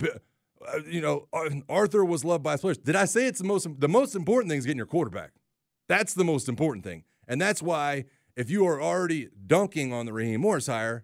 you 0.87 1.01
know, 1.01 1.27
Arthur 1.67 2.05
was 2.05 2.23
loved 2.23 2.43
by 2.43 2.53
his 2.53 2.61
players. 2.61 2.77
Did 2.77 2.95
I 2.95 3.03
say 3.03 3.27
it's 3.27 3.39
the 3.39 3.45
most 3.45 3.67
the 3.81 3.89
most 3.89 4.15
important 4.15 4.49
thing 4.49 4.57
is 4.57 4.65
getting 4.65 4.77
your 4.77 4.85
quarterback? 4.85 5.31
That's 5.89 6.13
the 6.13 6.23
most 6.23 6.47
important 6.47 6.85
thing, 6.85 7.03
and 7.27 7.41
that's 7.41 7.61
why 7.61 8.05
if 8.37 8.49
you 8.49 8.65
are 8.65 8.81
already 8.81 9.27
dunking 9.45 9.91
on 9.91 10.05
the 10.05 10.13
Raheem 10.13 10.39
Morris 10.39 10.67
hire, 10.67 11.03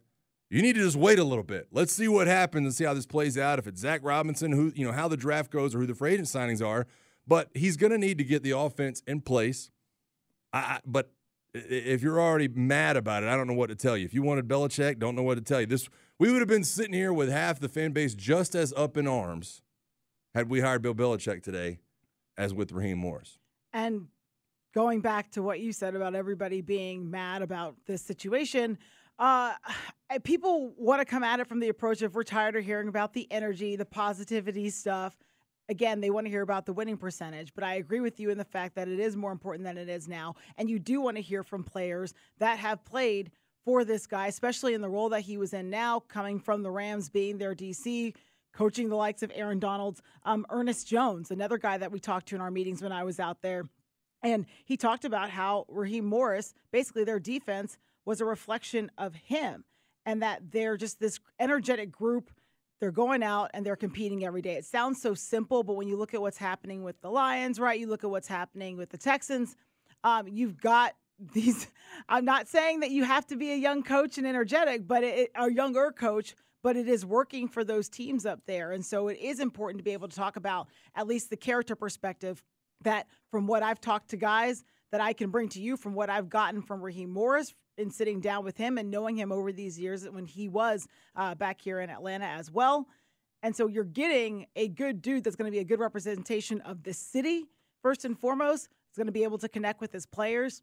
you 0.50 0.62
need 0.62 0.76
to 0.76 0.82
just 0.82 0.96
wait 0.96 1.20
a 1.20 1.26
little 1.26 1.44
bit. 1.44 1.68
Let's 1.70 1.92
see 1.94 2.08
what 2.08 2.28
happens 2.28 2.66
and 2.66 2.74
see 2.74 2.86
how 2.86 2.94
this 2.94 3.06
plays 3.06 3.38
out. 3.38 3.60
If 3.60 3.68
it's 3.68 3.82
Zac 3.82 4.00
Robinson, 4.04 4.54
who 4.54 4.72
you 4.74 4.86
know 4.86 4.94
how 4.94 5.10
the 5.10 5.18
draft 5.18 5.52
goes 5.52 5.76
or 5.76 5.80
who 5.80 5.86
the 5.86 5.96
free 5.96 6.14
agent 6.14 6.30
signings 6.30 6.66
are, 6.66 6.88
but 7.28 7.50
he's 7.54 7.76
going 7.76 7.92
to 7.92 7.98
need 7.98 8.18
to 8.20 8.24
get 8.24 8.42
the 8.42 8.52
offense 8.58 9.04
in 9.06 9.20
place. 9.20 9.70
I, 10.54 10.80
but 10.86 11.12
if 11.54 12.02
you're 12.02 12.20
already 12.20 12.48
mad 12.48 12.98
about 12.98 13.24
it, 13.24 13.30
I 13.30 13.36
don't 13.36 13.48
know 13.48 13.54
what 13.54 13.70
to 13.70 13.76
tell 13.76 13.98
you. 13.98 14.06
If 14.06 14.14
you 14.14 14.22
wanted 14.22 14.48
Belichick, 14.48 15.00
don't 15.00 15.16
know 15.16 15.24
what 15.24 15.36
to 15.36 15.42
tell 15.42 15.62
you. 15.62 15.68
This 15.68 15.90
we 16.20 16.32
would 16.32 16.40
have 16.40 16.48
been 16.48 16.64
sitting 16.64 16.94
here 16.94 17.12
with 17.12 17.30
half 17.30 17.60
the 17.60 17.70
fan 17.70 17.92
base 17.92 18.14
just 18.14 18.56
as 18.56 18.74
up 18.74 18.96
in 18.96 19.08
arms 19.08 19.62
had 20.34 20.50
we 20.50 20.62
hired 20.62 20.82
Bill 20.82 20.94
Belichick 20.94 21.44
today 21.44 21.80
as 22.38 22.54
with 22.54 22.72
Raheem 22.72 22.98
Morris. 22.98 23.38
And 23.74 24.08
going 24.74 25.02
back 25.02 25.32
to 25.32 25.44
what 25.44 25.60
you 25.60 25.74
said 25.74 25.96
about 25.96 26.16
everybody 26.16 26.62
being 26.62 27.10
mad 27.10 27.42
about 27.42 27.76
this 27.86 28.02
situation, 28.02 28.78
uh, 29.20 29.54
people 30.24 30.74
want 30.78 31.02
to 31.02 31.06
come 31.06 31.24
at 31.24 31.40
it 31.40 31.48
from 31.48 31.60
the 31.60 31.70
approach 31.70 32.02
of 32.02 32.16
we're 32.16 32.24
tired 32.24 32.56
of 32.56 32.64
hearing 32.64 32.88
about 32.88 33.14
the 33.14 33.28
energy, 33.32 33.76
the 33.76 33.86
positivity 33.86 34.70
stuff 34.70 35.18
again, 35.70 36.02
they 36.02 36.10
want 36.10 36.26
to 36.26 36.32
hear 36.32 36.42
about 36.42 36.66
the 36.66 36.74
winning 36.74 36.98
percentage. 36.98 37.54
But 37.54 37.64
I 37.64 37.76
agree 37.76 38.00
with 38.00 38.20
you 38.20 38.30
in 38.30 38.38
the 38.38 38.46
fact 38.46 38.76
that 38.76 38.88
it 38.88 39.00
is 39.00 39.16
more 39.16 39.32
important 39.32 39.64
than 39.64 39.78
it 39.78 39.90
is 39.90 40.08
now. 40.08 40.36
And 40.58 40.70
you 40.70 40.80
do 40.80 41.02
want 41.02 41.18
to 41.18 41.22
hear 41.22 41.44
from 41.44 41.64
players 41.64 42.14
that 42.40 42.60
have 42.60 42.84
played 42.86 43.32
for 43.64 43.86
this 43.86 44.08
guy, 44.08 44.28
especially 44.28 44.74
in 44.74 44.82
the 44.82 44.90
role 44.90 45.10
that 45.10 45.22
he 45.22 45.38
was 45.38 45.54
in 45.54 45.70
now, 45.70 46.00
coming 46.00 46.40
from 46.40 46.64
the 46.64 46.72
Rams, 46.72 47.10
being 47.10 47.38
their 47.38 47.56
DC, 47.56 48.16
coaching 48.54 48.90
the 48.90 48.96
likes 48.96 49.24
of 49.24 49.32
Aaron 49.36 49.60
Donalds, 49.60 50.02
um, 50.26 50.46
Ernest 50.50 50.88
Jones, 50.88 51.32
another 51.32 51.58
guy 51.58 51.78
that 51.78 51.92
we 51.92 52.00
talked 52.00 52.28
to 52.30 52.36
in 52.36 52.42
our 52.42 52.52
meetings 52.52 52.82
when 52.82 52.92
I 52.92 53.04
was 53.04 53.20
out 53.20 53.42
there. 53.42 53.64
And 54.24 54.46
he 54.66 54.78
talked 54.78 55.06
about 55.06 55.30
how 55.30 55.66
Raheem 55.68 56.06
Morris, 56.06 56.54
basically 56.72 57.04
their 57.04 57.20
defense, 57.20 57.78
was 58.06 58.22
a 58.22 58.26
reflection 58.26 58.92
of 58.98 59.16
him 59.16 59.64
and 60.06 60.22
that 60.22 60.52
they're 60.52 60.78
just 60.78 61.00
this 61.00 61.20
energetic 61.40 61.92
group 61.92 62.32
they're 62.82 62.92
going 62.92 63.22
out 63.22 63.52
and 63.54 63.64
they're 63.64 63.76
competing 63.76 64.26
every 64.26 64.42
day. 64.42 64.56
It 64.56 64.66
sounds 64.66 65.00
so 65.00 65.14
simple, 65.14 65.64
but 65.64 65.76
when 65.76 65.88
you 65.88 65.96
look 65.96 66.16
at 66.16 66.22
what's 66.22 66.40
happening 66.40 66.84
with 66.84 67.00
the 67.02 67.12
Lions, 67.12 67.60
right? 67.60 67.80
You 67.80 67.88
look 67.88 68.04
at 68.04 68.10
what's 68.10 68.28
happening 68.28 68.76
with 68.76 68.90
the 68.90 68.98
Texans. 68.98 69.56
Um, 70.04 70.28
you've 70.28 70.60
got 70.60 70.96
these. 71.34 71.68
I'm 72.10 72.26
not 72.26 72.48
saying 72.48 72.80
that 72.80 72.90
you 72.90 73.04
have 73.04 73.28
to 73.28 73.38
be 73.38 73.52
a 73.52 73.56
young 73.56 73.84
coach 73.84 74.18
and 74.18 74.26
energetic, 74.26 74.88
but 74.88 75.04
it, 75.04 75.32
a 75.36 75.52
younger 75.52 75.92
coach, 75.92 76.36
but 76.64 76.76
it 76.76 76.90
is 76.90 77.06
working 77.06 77.48
for 77.48 77.64
those 77.64 77.88
teams 77.88 78.26
up 78.26 78.42
there. 78.48 78.72
And 78.72 78.84
so 78.84 79.08
it 79.08 79.20
is 79.20 79.40
important 79.40 79.78
to 79.80 79.84
be 79.84 79.94
able 79.94 80.08
to 80.08 80.16
talk 80.16 80.36
about 80.36 80.68
at 80.96 81.08
least 81.08 81.30
the 81.30 81.38
character 81.38 81.76
perspective 81.76 82.44
that 82.82 83.06
from 83.30 83.46
what 83.46 83.62
I've 83.62 83.80
talked 83.80 84.10
to 84.10 84.18
guys 84.18 84.64
that 84.92 85.02
I 85.02 85.14
can 85.14 85.30
bring 85.30 85.50
to 85.50 85.62
you 85.62 85.78
from 85.78 85.94
what 85.94 86.10
I've 86.10 86.30
gotten 86.30 86.64
from 86.64 86.82
Raheem 86.82 87.12
Morris, 87.12 87.54
in 87.78 87.90
sitting 87.90 88.20
down 88.20 88.44
with 88.44 88.58
him 88.58 88.78
and 88.78 88.92
knowing 88.92 89.16
him 89.16 89.32
over 89.32 89.52
these 89.52 89.80
years 89.80 90.08
when 90.10 90.26
he 90.26 90.48
was 90.48 90.88
uh, 91.16 91.36
back 91.36 91.62
here 91.62 91.80
in 91.80 91.90
Atlanta 91.90 92.26
as 92.26 92.52
well. 92.52 92.88
And 93.44 93.56
so 93.56 93.68
you're 93.68 93.84
getting 93.84 94.46
a 94.56 94.68
good 94.68 95.02
dude 95.02 95.24
that's 95.24 95.36
going 95.36 95.52
to 95.52 95.56
be 95.56 95.60
a 95.60 95.64
good 95.64 95.80
representation 95.80 96.62
of 96.62 96.84
the 96.84 96.94
city, 96.94 97.46
first 97.82 98.06
and 98.06 98.18
foremost. 98.18 98.70
He's 98.90 98.98
going 98.98 99.08
to 99.08 99.12
be 99.12 99.24
able 99.24 99.40
to 99.40 99.50
connect 99.50 99.82
with 99.82 99.92
his 99.92 100.06
players. 100.06 100.62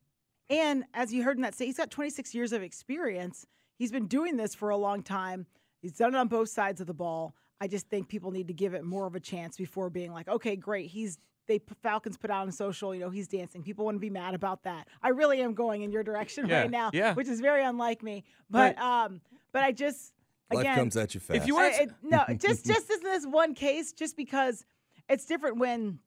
And 0.51 0.85
as 0.95 1.13
you 1.13 1.23
heard 1.23 1.37
in 1.37 1.43
that 1.43 1.55
state, 1.55 1.67
he's 1.67 1.77
got 1.77 1.91
26 1.91 2.35
years 2.35 2.53
of 2.53 2.63
experience. 2.63 3.47
He's 3.79 3.93
been 3.93 4.07
doing 4.07 4.37
this 4.37 4.55
for 4.55 4.71
a 4.71 4.77
long 4.77 5.03
time. 5.03 5.47
He's 5.83 5.93
done 5.93 6.15
it 6.15 6.19
on 6.19 6.29
both 6.29 6.49
sides 6.49 6.81
of 6.81 6.87
the 6.87 6.95
ball. 6.95 7.35
I 7.61 7.67
just 7.67 7.89
think 7.89 8.09
people 8.09 8.31
need 8.31 8.49
to 8.49 8.55
give 8.55 8.75
it 8.75 8.85
more 8.85 9.07
of 9.07 9.15
a 9.15 9.21
chance 9.21 9.57
before 9.57 9.91
being 9.91 10.13
like, 10.13 10.29
okay, 10.29 10.57
great, 10.57 10.91
he's 10.91 11.19
they 11.49 11.61
Falcons 11.83 12.17
put 12.17 12.31
out 12.31 12.43
on 12.43 12.53
social, 12.53 12.95
you 12.95 13.01
know, 13.01 13.11
he's 13.11 13.27
dancing. 13.27 13.63
People 13.63 13.85
want 13.85 13.97
to 13.97 14.01
be 14.01 14.11
mad 14.11 14.35
about 14.35 14.63
that. 14.63 14.87
I 15.03 15.09
really 15.09 15.41
am 15.41 15.55
going 15.55 15.83
in 15.83 15.91
your 15.91 16.05
direction 16.05 16.47
yeah, 16.47 16.61
right 16.61 16.71
now, 16.71 16.91
yeah. 16.93 17.15
which 17.15 17.27
is 17.27 17.41
very 17.41 17.65
unlike 17.65 18.03
me. 18.03 18.25
But 18.49 18.77
but, 18.77 18.83
um, 18.83 19.21
but 19.53 19.63
I 19.65 19.73
just 19.73 20.13
life 20.53 20.61
again, 20.61 20.77
comes 20.77 20.97
at 20.97 21.15
you 21.15 21.21
fast. 21.21 21.41
If 21.41 21.47
you 21.47 21.55
want, 21.55 21.75
no, 22.03 22.25
just 22.37 22.65
just 22.67 22.91
in 22.91 23.01
this 23.03 23.27
one 23.27 23.55
case, 23.55 23.93
just 23.93 24.17
because 24.17 24.65
it's 25.09 25.25
different 25.25 25.59
when 25.59 25.99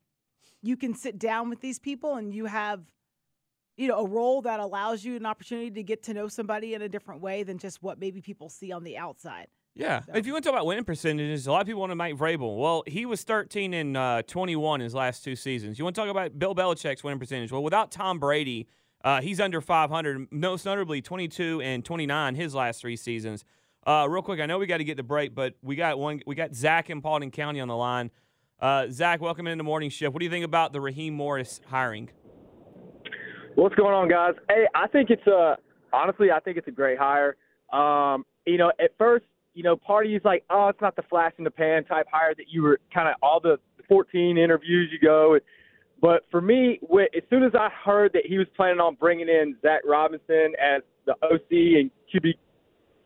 you 0.61 0.77
can 0.77 0.93
sit 0.93 1.17
down 1.17 1.49
with 1.49 1.59
these 1.59 1.79
people 1.79 2.15
and 2.15 2.33
you 2.33 2.45
have 2.45 2.81
you 3.77 3.87
know 3.87 3.99
a 3.99 4.07
role 4.07 4.41
that 4.43 4.59
allows 4.59 5.03
you 5.03 5.15
an 5.15 5.25
opportunity 5.25 5.71
to 5.71 5.83
get 5.83 6.03
to 6.03 6.13
know 6.13 6.27
somebody 6.27 6.73
in 6.73 6.81
a 6.81 6.89
different 6.89 7.21
way 7.21 7.43
than 7.43 7.57
just 7.57 7.81
what 7.81 7.99
maybe 7.99 8.21
people 8.21 8.49
see 8.49 8.71
on 8.71 8.83
the 8.83 8.97
outside. 8.97 9.47
Yeah. 9.75 10.01
So. 10.01 10.13
If 10.15 10.25
you 10.25 10.33
want 10.33 10.43
to 10.43 10.49
talk 10.49 10.55
about 10.55 10.65
winning 10.65 10.83
percentages, 10.83 11.47
a 11.47 11.51
lot 11.51 11.61
of 11.61 11.67
people 11.67 11.79
want 11.79 11.91
to 11.91 11.95
Mike 11.95 12.15
Vrabel. 12.15 12.57
Well, 12.57 12.83
he 12.87 13.05
was 13.05 13.23
13 13.23 13.73
and 13.73 13.95
uh, 13.95 14.21
21 14.27 14.81
his 14.81 14.93
last 14.93 15.23
two 15.23 15.35
seasons. 15.35 15.79
You 15.79 15.85
want 15.85 15.95
to 15.95 16.01
talk 16.01 16.09
about 16.09 16.37
Bill 16.37 16.53
Belichick's 16.53 17.03
winning 17.03 17.19
percentage? 17.19 17.51
Well, 17.51 17.63
without 17.63 17.91
Tom 17.91 18.19
Brady, 18.19 18.67
uh, 19.03 19.21
he's 19.21 19.39
under 19.39 19.61
500, 19.61 20.27
most 20.31 20.65
notably 20.65 21.01
22 21.01 21.61
and 21.61 21.85
29 21.85 22.35
his 22.35 22.53
last 22.53 22.81
three 22.81 22.97
seasons. 22.97 23.45
Uh, 23.85 24.05
real 24.09 24.21
quick, 24.21 24.39
I 24.39 24.45
know 24.45 24.59
we 24.59 24.67
got 24.67 24.77
to 24.77 24.83
get 24.83 24.97
the 24.97 25.03
break, 25.03 25.33
but 25.33 25.55
we 25.63 25.75
got 25.75 25.97
one. 25.97 26.21
We 26.27 26.35
got 26.35 26.53
Zach 26.53 26.89
in 26.89 27.01
Paulding 27.01 27.31
County 27.31 27.59
on 27.59 27.67
the 27.67 27.75
line. 27.75 28.11
Uh, 28.59 28.87
Zach, 28.91 29.21
welcome 29.21 29.47
in 29.47 29.57
the 29.57 29.63
morning 29.63 29.89
shift. 29.89 30.13
What 30.13 30.19
do 30.19 30.25
you 30.25 30.31
think 30.31 30.45
about 30.45 30.71
the 30.71 30.79
Raheem 30.79 31.15
Morris 31.15 31.61
hiring? 31.65 32.09
What's 33.55 33.73
going 33.73 33.93
on, 33.95 34.07
guys? 34.07 34.35
Hey, 34.49 34.67
I 34.75 34.87
think 34.87 35.09
it's 35.09 35.25
a 35.25 35.57
honestly, 35.91 36.31
I 36.31 36.39
think 36.39 36.57
it's 36.57 36.67
a 36.67 36.71
great 36.71 36.99
hire. 36.99 37.37
Um, 37.73 38.23
you 38.45 38.57
know, 38.57 38.71
at 38.79 38.91
first 38.99 39.25
you 39.53 39.63
know, 39.63 39.75
part 39.75 40.05
of 40.05 40.11
you's 40.11 40.23
like, 40.23 40.43
oh, 40.49 40.69
it's 40.69 40.81
not 40.81 40.95
the 40.95 41.03
flash 41.03 41.33
in 41.37 41.43
the 41.43 41.51
pan 41.51 41.83
type 41.83 42.07
hire 42.11 42.33
that 42.35 42.45
you 42.49 42.63
were 42.63 42.79
kind 42.93 43.07
of 43.07 43.15
all 43.21 43.39
the 43.39 43.57
14 43.87 44.37
interviews 44.37 44.89
you 44.91 44.99
go. 44.99 45.37
But 46.01 46.23
for 46.31 46.41
me, 46.41 46.79
as 47.15 47.23
soon 47.29 47.43
as 47.43 47.51
I 47.53 47.69
heard 47.83 48.11
that 48.13 48.23
he 48.25 48.37
was 48.37 48.47
planning 48.55 48.79
on 48.79 48.95
bringing 48.95 49.29
in 49.29 49.55
Zac 49.61 49.81
Robinson 49.85 50.53
as 50.59 50.81
the 51.05 51.13
OC 51.23 51.51
and 51.51 51.91
QB, 52.13 52.33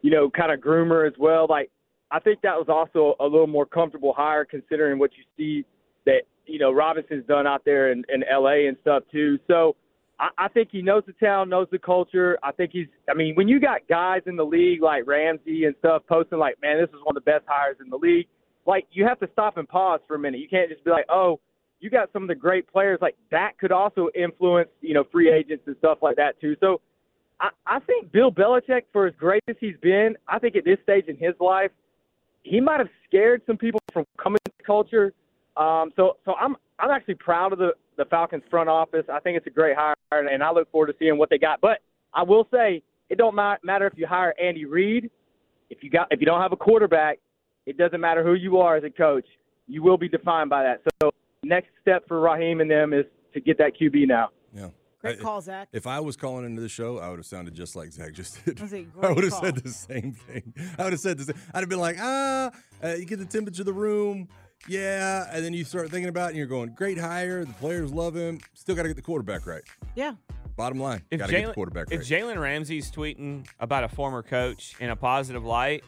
you 0.02 0.12
know, 0.12 0.30
kind 0.30 0.52
of 0.52 0.60
groomer 0.60 1.06
as 1.06 1.14
well, 1.20 1.48
like 1.50 1.70
I 2.12 2.20
think 2.20 2.42
that 2.42 2.56
was 2.56 2.68
also 2.70 3.16
a 3.20 3.28
little 3.28 3.48
more 3.48 3.66
comfortable 3.66 4.14
hire 4.16 4.46
considering 4.46 5.00
what 5.00 5.12
you 5.18 5.24
see 5.36 5.66
that 6.06 6.22
you 6.46 6.60
know 6.60 6.72
Robinson's 6.72 7.26
done 7.26 7.48
out 7.48 7.64
there 7.66 7.92
in, 7.92 8.04
in 8.10 8.24
LA 8.32 8.68
and 8.68 8.78
stuff 8.82 9.04
too. 9.12 9.40
So 9.48 9.76
I, 10.20 10.30
I 10.38 10.48
think 10.50 10.70
he 10.72 10.82
knows 10.82 11.04
the 11.06 11.14
town, 11.14 11.50
knows 11.50 11.68
the 11.72 11.80
culture. 11.80 12.38
I 12.44 12.52
think 12.52 12.72
he's. 12.72 12.88
I 13.10 13.14
mean, 13.14 13.36
when 13.36 13.48
you 13.48 13.60
got 13.60 13.88
guys 13.88 14.22
in 14.26 14.36
the 14.36 14.46
league 14.46 14.82
like 14.82 15.08
Ramsey 15.08 15.66
and 15.66 15.76
stuff 15.80 16.04
posting 16.08 16.40
like, 16.40 16.56
"Man, 16.62 16.78
this 16.80 16.90
is 16.90 17.04
one 17.04 17.16
of 17.18 17.24
the 17.24 17.32
best 17.32 17.44
hires 17.48 17.78
in 17.84 17.90
the 17.90 17.98
league," 17.98 18.28
like 18.66 18.86
you 18.92 19.06
have 19.06 19.20
to 19.20 19.30
stop 19.34 19.58
and 19.58 19.68
pause 19.68 20.00
for 20.08 20.16
a 20.16 20.20
minute. 20.20 20.40
You 20.40 20.48
can't 20.50 20.70
just 20.70 20.84
be 20.84 20.92
like, 20.92 21.06
"Oh, 21.10 21.40
you 21.80 21.90
got 21.90 22.12
some 22.14 22.24
of 22.24 22.28
the 22.28 22.36
great 22.36 22.68
players." 22.72 23.00
Like 23.02 23.16
that 23.32 23.58
could 23.60 23.72
also 23.72 24.10
influence, 24.16 24.70
you 24.82 24.94
know, 24.94 25.04
free 25.12 25.32
agents 25.32 25.64
and 25.68 25.76
stuff 25.80 26.00
like 26.02 26.16
that 26.18 26.40
too. 26.40 26.56
So, 26.60 26.82
I, 27.40 27.50
I 27.68 27.80
think 27.80 28.12
Bill 28.12 28.32
Belichick, 28.32 28.84
for 28.94 29.08
as 29.08 29.14
great 29.18 29.44
as 29.50 29.56
he's 29.60 29.78
been, 29.82 30.16
I 30.28 30.40
think 30.40 30.56
at 30.56 30.64
this 30.64 30.78
stage 30.84 31.06
in 31.08 31.18
his 31.18 31.34
life, 31.40 31.72
he 32.44 32.62
might 32.62 32.80
have 32.80 32.90
scared 33.08 33.42
some 33.46 33.58
people 33.58 33.82
from 33.92 34.06
coming 34.22 34.40
to 34.46 34.52
the 34.58 34.64
culture. 34.64 35.14
Um, 35.58 35.92
so, 35.96 36.18
so 36.26 36.34
I'm 36.40 36.56
I'm 36.80 36.92
actually 36.92 37.16
proud 37.16 37.54
of 37.54 37.60
the 37.60 37.74
the 37.98 38.06
Falcons 38.06 38.44
front 38.50 38.70
office. 38.70 39.06
I 39.12 39.20
think 39.20 39.38
it's 39.38 39.48
a 39.48 39.52
great 39.52 39.76
hire, 39.78 39.96
and 40.12 40.44
I 40.44 40.52
look 40.52 40.72
forward 40.72 40.88
to 40.88 40.94
seeing 41.00 41.18
what 41.18 41.30
they 41.30 41.38
got. 41.38 41.62
But 41.62 41.80
I 42.14 42.24
will 42.24 42.48
say, 42.52 42.82
it 43.10 43.18
don't 43.18 43.36
matter 43.36 43.88
if 43.88 43.94
you 43.98 44.08
hire 44.08 44.34
Andy 44.42 44.66
Reid. 44.66 45.10
If 45.70 45.84
you 45.84 45.90
got 45.90 46.08
if 46.12 46.20
you 46.20 46.26
don't 46.26 46.42
have 46.42 46.52
a 46.52 46.58
quarterback, 46.58 47.20
it 47.66 47.78
doesn't 47.78 48.00
matter 48.00 48.24
who 48.24 48.34
you 48.34 48.58
are 48.58 48.76
as 48.78 48.84
a 48.84 48.90
coach. 48.90 49.26
You 49.68 49.82
will 49.84 49.98
be 49.98 50.08
defined 50.08 50.50
by 50.50 50.64
that. 50.64 50.82
So 51.02 51.12
next 51.44 51.70
step 51.82 52.08
for 52.08 52.20
Raheem 52.20 52.62
and 52.62 52.70
them 52.70 52.94
is 52.94 53.06
to 53.34 53.42
get 53.42 53.58
that 53.58 53.74
QB 53.80 54.08
now. 54.08 54.30
Yeah. 54.54 54.70
Great 55.02 55.20
call, 55.20 55.40
Zach. 55.40 55.68
If 55.72 55.86
I 55.86 56.00
was 56.00 56.18
calling 56.18 56.46
into 56.46 56.62
the 56.62 56.70
show, 56.70 56.98
I 56.98 57.10
would 57.10 57.20
have 57.20 57.28
sounded 57.28 57.54
just 57.54 57.76
like 57.76 57.92
Zach 57.92 58.14
just 58.14 58.44
did. 58.44 58.58
That's 58.58 58.74
a 58.74 58.78
I 58.80 58.82
great 58.84 59.16
would 59.16 59.24
have 59.24 59.34
call. 59.34 59.44
said 59.44 59.56
the 59.58 59.70
same 59.70 60.14
thing. 60.14 60.54
I 60.80 60.84
would 60.84 60.94
have 60.94 61.00
said 61.00 61.20
the 61.20 61.26
same. 61.26 61.36
I'd 61.54 61.60
have 61.60 61.70
been 61.70 61.80
like, 61.80 61.98
ah, 62.00 62.52
uh, 62.84 62.88
you 62.94 63.06
get 63.06 63.20
the 63.20 63.26
temperature 63.26 63.62
of 63.62 63.68
the 63.68 63.74
room. 63.74 64.28
Yeah. 64.68 65.28
And 65.32 65.44
then 65.44 65.54
you 65.54 65.64
start 65.64 65.90
thinking 65.92 66.10
about 66.10 66.28
it 66.28 66.30
and 66.30 66.38
you're 66.38 66.48
going, 66.48 66.74
great 66.74 66.98
hire. 66.98 67.46
The 67.46 67.54
players 67.54 67.92
love 67.92 68.16
him. 68.16 68.40
Still 68.54 68.76
got 68.76 68.84
to 68.84 68.90
get 68.90 68.96
the 68.96 69.02
quarterback 69.02 69.46
right. 69.46 69.64
Yeah. 69.96 70.14
Bottom 70.56 70.80
line, 70.80 71.02
If 71.12 71.20
got 71.20 71.28
to 71.28 71.32
get 71.32 71.42
the 71.42 71.52
Jalen 71.52 71.54
quarterback 71.54 71.88
if 71.92 72.00
right. 72.00 72.08
Jalen 72.08 72.40
Ramsey's 72.40 72.90
tweeting 72.90 73.46
about 73.60 73.84
a 73.84 73.90
former 73.90 74.24
coach 74.24 74.74
in 74.80 74.90
a 74.90 74.96
positive 74.96 75.44
light, 75.44 75.84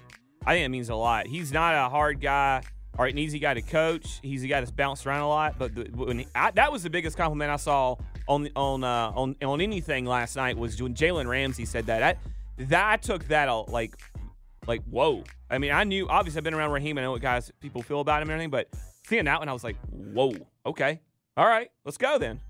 I 0.45 0.53
think 0.53 0.65
it 0.65 0.69
means 0.69 0.89
a 0.89 0.95
lot. 0.95 1.25
He's 1.27 1.53
not 1.53 1.73
a 1.73 1.89
hard 1.89 2.19
guy 2.19 2.63
or 2.97 3.05
an 3.05 3.17
easy 3.17 3.39
guy 3.39 3.53
to 3.53 3.61
coach. 3.61 4.19
He's 4.21 4.43
a 4.43 4.47
guy 4.47 4.59
that's 4.59 4.71
bounced 4.71 5.05
around 5.07 5.21
a 5.21 5.29
lot. 5.29 5.57
But 5.57 5.75
the, 5.75 5.83
when 5.93 6.19
he, 6.19 6.27
I, 6.35 6.51
that 6.51 6.71
was 6.71 6.83
the 6.83 6.89
biggest 6.89 7.15
compliment 7.15 7.51
I 7.51 7.55
saw 7.57 7.95
on 8.27 8.49
on 8.55 8.83
uh, 8.83 9.11
on 9.15 9.35
on 9.41 9.61
anything 9.61 10.05
last 10.05 10.35
night 10.35 10.57
was 10.57 10.81
when 10.81 10.93
Jalen 10.93 11.27
Ramsey 11.27 11.65
said 11.65 11.85
that. 11.85 12.03
I, 12.03 12.15
that 12.65 12.91
I 12.91 12.97
took 12.97 13.27
that 13.29 13.49
uh, 13.49 13.63
like 13.63 13.95
like 14.65 14.83
whoa. 14.83 15.23
I 15.49 15.57
mean, 15.57 15.71
I 15.71 15.83
knew 15.83 16.07
obviously 16.07 16.39
I've 16.39 16.43
been 16.43 16.53
around 16.53 16.71
Raheem. 16.71 16.97
I 16.97 17.01
know 17.01 17.11
what 17.11 17.21
guys 17.21 17.51
people 17.59 17.81
feel 17.81 18.01
about 18.01 18.21
him 18.21 18.29
and 18.29 18.33
everything. 18.33 18.49
But 18.49 18.69
seeing 19.07 19.25
that 19.25 19.39
one, 19.39 19.49
I 19.49 19.53
was 19.53 19.63
like, 19.63 19.77
whoa. 19.89 20.33
Okay, 20.65 20.99
all 21.37 21.47
right, 21.47 21.69
let's 21.85 21.97
go 21.97 22.17
then. 22.17 22.41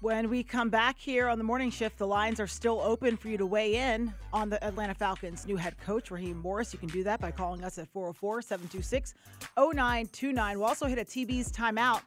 When 0.00 0.28
we 0.28 0.42
come 0.42 0.68
back 0.68 0.98
here 0.98 1.28
on 1.28 1.38
the 1.38 1.44
morning 1.44 1.70
shift, 1.70 1.96
the 1.96 2.06
lines 2.06 2.38
are 2.38 2.46
still 2.46 2.80
open 2.80 3.16
for 3.16 3.28
you 3.28 3.38
to 3.38 3.46
weigh 3.46 3.76
in 3.76 4.12
on 4.34 4.50
the 4.50 4.62
Atlanta 4.62 4.92
Falcons' 4.92 5.46
new 5.46 5.56
head 5.56 5.78
coach, 5.78 6.10
Raheem 6.10 6.36
Morris. 6.36 6.74
You 6.74 6.78
can 6.78 6.90
do 6.90 7.02
that 7.04 7.20
by 7.20 7.30
calling 7.30 7.64
us 7.64 7.78
at 7.78 7.88
404 7.88 8.42
726 8.42 9.14
0929. 9.56 10.58
We'll 10.58 10.68
also 10.68 10.86
hit 10.86 10.98
a 10.98 11.04
TB's 11.04 11.50
timeout. 11.50 12.02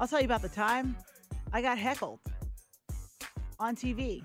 I'll 0.00 0.08
tell 0.08 0.20
you 0.20 0.24
about 0.24 0.40
the 0.40 0.48
time 0.48 0.96
I 1.52 1.60
got 1.60 1.76
heckled 1.76 2.20
on 3.58 3.76
TV 3.76 4.24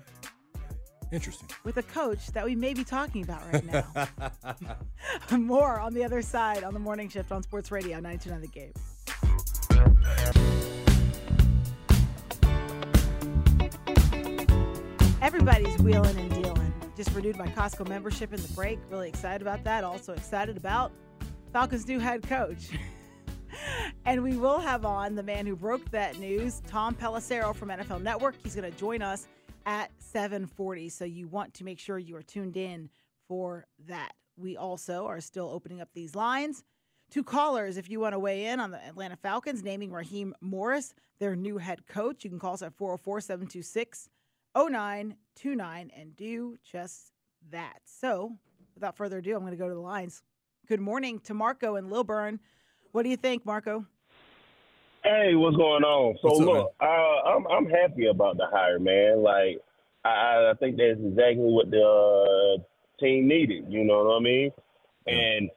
Interesting. 1.10 1.48
with 1.64 1.76
a 1.78 1.82
coach 1.82 2.26
that 2.28 2.44
we 2.44 2.54
may 2.54 2.74
be 2.74 2.84
talking 2.84 3.22
about 3.22 3.42
right 3.52 3.64
now. 3.64 3.86
More 5.36 5.80
on 5.80 5.94
the 5.94 6.04
other 6.04 6.22
side 6.22 6.64
on 6.64 6.74
the 6.74 6.80
morning 6.80 7.08
shift 7.08 7.32
on 7.32 7.42
Sports 7.42 7.70
Radio 7.70 7.98
929 8.00 8.40
The 8.40 8.48
Game. 8.48 8.72
Everybody's 15.20 15.78
wheeling 15.78 16.18
and 16.18 16.30
dealing. 16.30 16.72
Just 16.96 17.12
renewed 17.14 17.36
my 17.36 17.48
Costco 17.48 17.88
membership 17.88 18.32
in 18.32 18.40
the 18.40 18.48
break. 18.54 18.78
Really 18.90 19.08
excited 19.08 19.42
about 19.42 19.64
that. 19.64 19.84
Also 19.84 20.12
excited 20.12 20.56
about 20.56 20.92
Falcons' 21.52 21.86
new 21.86 21.98
head 21.98 22.22
coach. 22.22 22.70
and 24.04 24.22
we 24.22 24.36
will 24.36 24.58
have 24.58 24.84
on 24.84 25.14
the 25.14 25.22
man 25.22 25.46
who 25.46 25.56
broke 25.56 25.90
that 25.90 26.18
news, 26.18 26.62
Tom 26.66 26.94
Pelissero 26.94 27.54
from 27.54 27.68
NFL 27.68 28.02
Network. 28.02 28.34
He's 28.42 28.54
going 28.54 28.70
to 28.70 28.78
join 28.78 29.02
us 29.02 29.28
at 29.68 29.90
7:40. 30.00 30.88
So 30.88 31.04
you 31.04 31.28
want 31.28 31.52
to 31.54 31.64
make 31.64 31.78
sure 31.78 31.98
you 31.98 32.16
are 32.16 32.22
tuned 32.22 32.56
in 32.56 32.88
for 33.28 33.66
that. 33.86 34.12
We 34.34 34.56
also 34.56 35.06
are 35.06 35.20
still 35.20 35.50
opening 35.50 35.82
up 35.82 35.90
these 35.92 36.16
lines 36.16 36.64
to 37.10 37.22
callers 37.22 37.76
if 37.76 37.90
you 37.90 38.00
want 38.00 38.14
to 38.14 38.18
weigh 38.18 38.46
in 38.46 38.60
on 38.60 38.70
the 38.70 38.82
Atlanta 38.82 39.16
Falcons 39.16 39.62
naming 39.62 39.92
Raheem 39.92 40.34
Morris 40.40 40.94
their 41.18 41.36
new 41.36 41.58
head 41.58 41.86
coach. 41.86 42.24
You 42.24 42.30
can 42.30 42.38
call 42.38 42.54
us 42.54 42.62
at 42.62 42.72
404 42.78 43.20
726 43.20 44.08
0929 44.56 45.90
and 45.94 46.16
do 46.16 46.56
just 46.64 47.12
that. 47.50 47.80
So, 47.84 48.38
without 48.74 48.96
further 48.96 49.18
ado, 49.18 49.34
I'm 49.34 49.40
going 49.42 49.52
to 49.52 49.58
go 49.58 49.68
to 49.68 49.74
the 49.74 49.80
lines. 49.80 50.22
Good 50.66 50.80
morning 50.80 51.18
to 51.20 51.34
Marco 51.34 51.76
and 51.76 51.90
Lilburn. 51.90 52.40
What 52.92 53.02
do 53.02 53.10
you 53.10 53.16
think, 53.18 53.44
Marco? 53.44 53.84
Hey, 55.08 55.34
what's 55.34 55.56
going 55.56 55.84
on? 55.84 56.18
So 56.20 56.28
What's 56.28 56.40
up, 56.40 56.46
look, 56.46 56.74
uh, 56.82 56.84
I'm 56.84 57.46
I'm 57.46 57.66
happy 57.66 58.08
about 58.08 58.36
the 58.36 58.44
hire, 58.52 58.78
man. 58.78 59.22
Like 59.22 59.58
I, 60.04 60.50
I 60.50 60.52
think 60.60 60.76
that's 60.76 61.00
exactly 61.00 61.38
what 61.38 61.70
the 61.70 61.80
uh, 61.80 62.62
team 63.02 63.26
needed. 63.26 63.64
You 63.70 63.84
know 63.84 64.04
what 64.04 64.16
I 64.16 64.20
mean? 64.20 64.52
And 65.06 65.48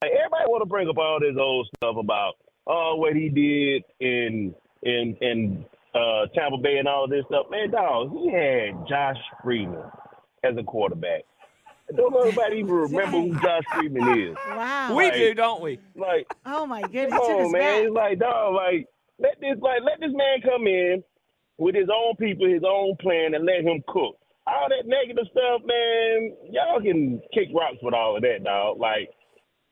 like 0.00 0.10
everybody 0.10 0.44
want 0.48 0.62
to 0.62 0.66
bring 0.66 0.88
up 0.88 0.96
all 0.96 1.20
this 1.20 1.36
old 1.38 1.68
stuff 1.76 1.96
about 1.98 2.36
oh 2.66 2.94
what 2.96 3.14
he 3.14 3.28
did 3.28 3.84
in 4.00 4.54
in 4.84 5.18
in 5.20 5.66
uh, 5.94 6.24
Tampa 6.34 6.56
Bay 6.56 6.78
and 6.78 6.88
all 6.88 7.04
of 7.04 7.10
this 7.10 7.26
stuff. 7.28 7.44
Man, 7.50 7.72
dog, 7.72 8.10
he 8.10 8.32
had 8.32 8.88
Josh 8.88 9.20
Freeman 9.42 9.84
as 10.44 10.56
a 10.56 10.62
quarterback. 10.62 11.24
Don't 11.94 12.14
everybody 12.16 12.56
even 12.58 12.72
remember 12.72 13.18
who 13.18 13.34
Josh 13.40 13.62
Freeman 13.74 14.18
is? 14.18 14.36
Wow. 14.48 14.94
We 14.96 15.04
Like- 15.04 15.14
do, 15.14 15.34
don't 15.34 15.62
we? 15.62 15.78
Like 15.94 16.26
Oh 16.46 16.66
my 16.66 16.82
goodness. 16.82 17.10
Come 17.20 17.20
on, 17.20 17.52
man. 17.52 17.60
back. 17.60 17.82
It's 17.84 17.94
like, 17.94 18.18
dog, 18.18 18.54
like 18.54 18.86
let 19.18 19.40
this 19.40 19.56
like 19.60 19.82
let 19.84 20.00
this 20.00 20.12
man 20.12 20.40
come 20.42 20.66
in 20.66 21.02
with 21.58 21.74
his 21.74 21.88
own 21.94 22.16
people, 22.16 22.48
his 22.48 22.64
own 22.66 22.96
plan, 23.00 23.34
and 23.34 23.44
let 23.44 23.60
him 23.62 23.82
cook. 23.86 24.16
All 24.46 24.68
that 24.68 24.86
negative 24.86 25.24
stuff, 25.30 25.62
man, 25.64 26.36
y'all 26.50 26.80
can 26.80 27.20
kick 27.32 27.48
rocks 27.54 27.76
with 27.82 27.94
all 27.94 28.16
of 28.16 28.22
that, 28.22 28.44
dog. 28.44 28.78
Like, 28.78 29.08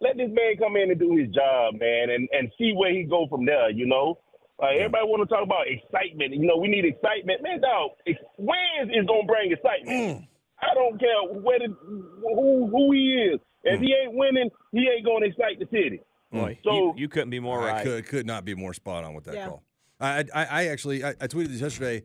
let 0.01 0.17
this 0.17 0.31
man 0.31 0.57
come 0.59 0.77
in 0.77 0.91
and 0.91 0.99
do 1.01 1.17
his 1.17 1.29
job, 1.35 1.75
man, 1.81 2.11
and 2.11 2.29
and 2.33 2.51
see 2.59 2.73
where 2.77 2.93
he 2.93 3.03
go 3.05 3.27
from 3.29 3.45
there. 3.47 3.71
You 3.71 3.87
know, 3.87 4.19
like 4.61 4.77
everybody 4.77 5.05
want 5.07 5.29
to 5.29 5.35
talk 5.35 5.45
about 5.45 5.67
excitement. 5.67 6.33
You 6.35 6.47
know, 6.47 6.57
we 6.57 6.69
need 6.69 6.85
excitement, 6.85 7.43
man. 7.43 7.61
Dog, 7.61 7.91
ex- 8.07 8.21
wins 8.39 8.91
is 8.95 9.05
gonna 9.07 9.27
bring 9.27 9.51
excitement. 9.53 9.91
Mm. 10.23 10.29
I 10.63 10.75
don't 10.75 10.99
care 10.99 11.41
where 11.41 11.59
the, 11.59 11.75
who 12.23 12.67
who 12.71 12.93
he 12.93 13.31
is. 13.35 13.41
If 13.65 13.81
he 13.81 13.95
ain't 13.95 14.15
winning, 14.15 14.51
he 14.73 14.89
ain't 14.89 15.05
gonna 15.05 15.27
excite 15.27 15.59
the 15.59 15.67
city. 15.67 16.01
Mm. 16.33 16.41
Boy, 16.41 16.59
So- 16.65 16.73
you, 16.75 16.95
you 16.97 17.09
couldn't 17.09 17.31
be 17.31 17.41
more 17.41 17.63
I 17.63 17.73
right. 17.73 17.85
could, 17.85 18.07
could 18.07 18.27
not 18.27 18.45
be 18.45 18.55
more 18.55 18.73
spot 18.75 19.05
on 19.05 19.15
with 19.15 19.25
that 19.25 19.35
Yeah. 19.35 19.47
call. 19.49 19.63
I, 20.01 20.25
I, 20.35 20.45
I 20.45 20.67
actually, 20.69 21.05
I, 21.05 21.11
I 21.11 21.27
tweeted 21.29 21.49
this 21.49 21.61
yesterday. 21.61 22.03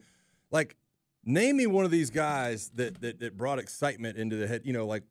Like, 0.52 0.76
name 1.26 1.58
me 1.58 1.65
one 1.65 1.84
of 1.86 1.89
these 1.91 2.10
guys 2.12 2.70
that 2.76 3.02
that, 3.02 3.20
that 3.22 3.38
brought 3.38 3.58
excitement 3.60 4.17
into 4.17 4.36
the 4.36 4.48
head. 4.48 4.62
You 4.65 4.74
know, 4.74 4.86
like 4.86 5.04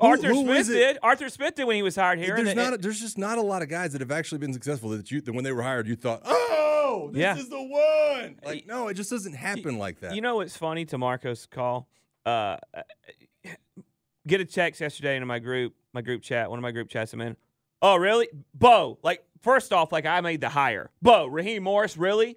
who- 0.00 0.08
Arthur 0.08 0.28
who 0.28 0.42
Smith 0.44 0.66
did. 0.66 0.98
Arthur 1.02 1.28
Smith 1.28 1.54
did 1.54 1.64
when 1.64 1.76
he 1.76 1.82
was 1.82 1.94
hired 1.96 2.18
here. 2.18 2.34
There's 2.36 2.56
not. 2.56 2.72
it- 2.74 2.82
there's 2.82 3.00
just 3.00 3.16
not 3.18 3.38
a 3.38 3.42
lot 3.42 3.62
of 3.62 3.68
guys 3.68 3.92
that 3.92 4.00
have 4.00 4.10
actually 4.10 4.38
been 4.38 4.52
successful 4.52 4.90
that 4.90 5.10
you 5.10 5.20
that 5.20 5.32
when 5.32 5.44
they 5.44 5.52
were 5.52 5.62
hired, 5.62 5.86
you 5.86 5.94
thought, 5.96 6.22
oh, 6.24 7.10
this 7.12 7.20
Yeah. 7.20 7.36
is 7.36 7.48
the 7.48 7.62
one. 7.62 8.40
Like, 8.44 8.66
no, 8.66 8.88
it 8.88 8.94
just 8.94 9.10
doesn't 9.10 9.34
happen 9.34 9.78
like 9.78 10.00
that. 10.00 10.14
You 10.14 10.20
know 10.20 10.36
what's 10.36 10.56
funny 10.56 10.84
to 10.86 10.98
Marco's 10.98 11.46
call? 11.46 11.88
Uh, 12.26 12.56
uh 12.74 12.82
eh, 13.44 13.54
get 14.26 14.40
a 14.40 14.44
text 14.44 14.80
yesterday 14.80 15.16
into 15.16 15.26
my 15.26 15.38
group, 15.38 15.74
my 15.92 16.02
group 16.02 16.22
chat, 16.22 16.50
one 16.50 16.58
of 16.58 16.62
my 16.62 16.72
group 16.72 16.88
chats 16.88 17.12
I'm 17.12 17.20
in. 17.20 17.36
Oh, 17.80 17.96
really? 17.96 18.28
Beau, 18.54 18.98
like, 19.02 19.24
first 19.42 19.72
off, 19.72 19.92
like, 19.92 20.06
I 20.06 20.20
made 20.20 20.40
the 20.40 20.48
hire. 20.48 20.90
Beau, 21.00 21.26
Raheem 21.26 21.62
Morris, 21.62 21.96
really? 21.96 22.30
Eh, 22.30 22.34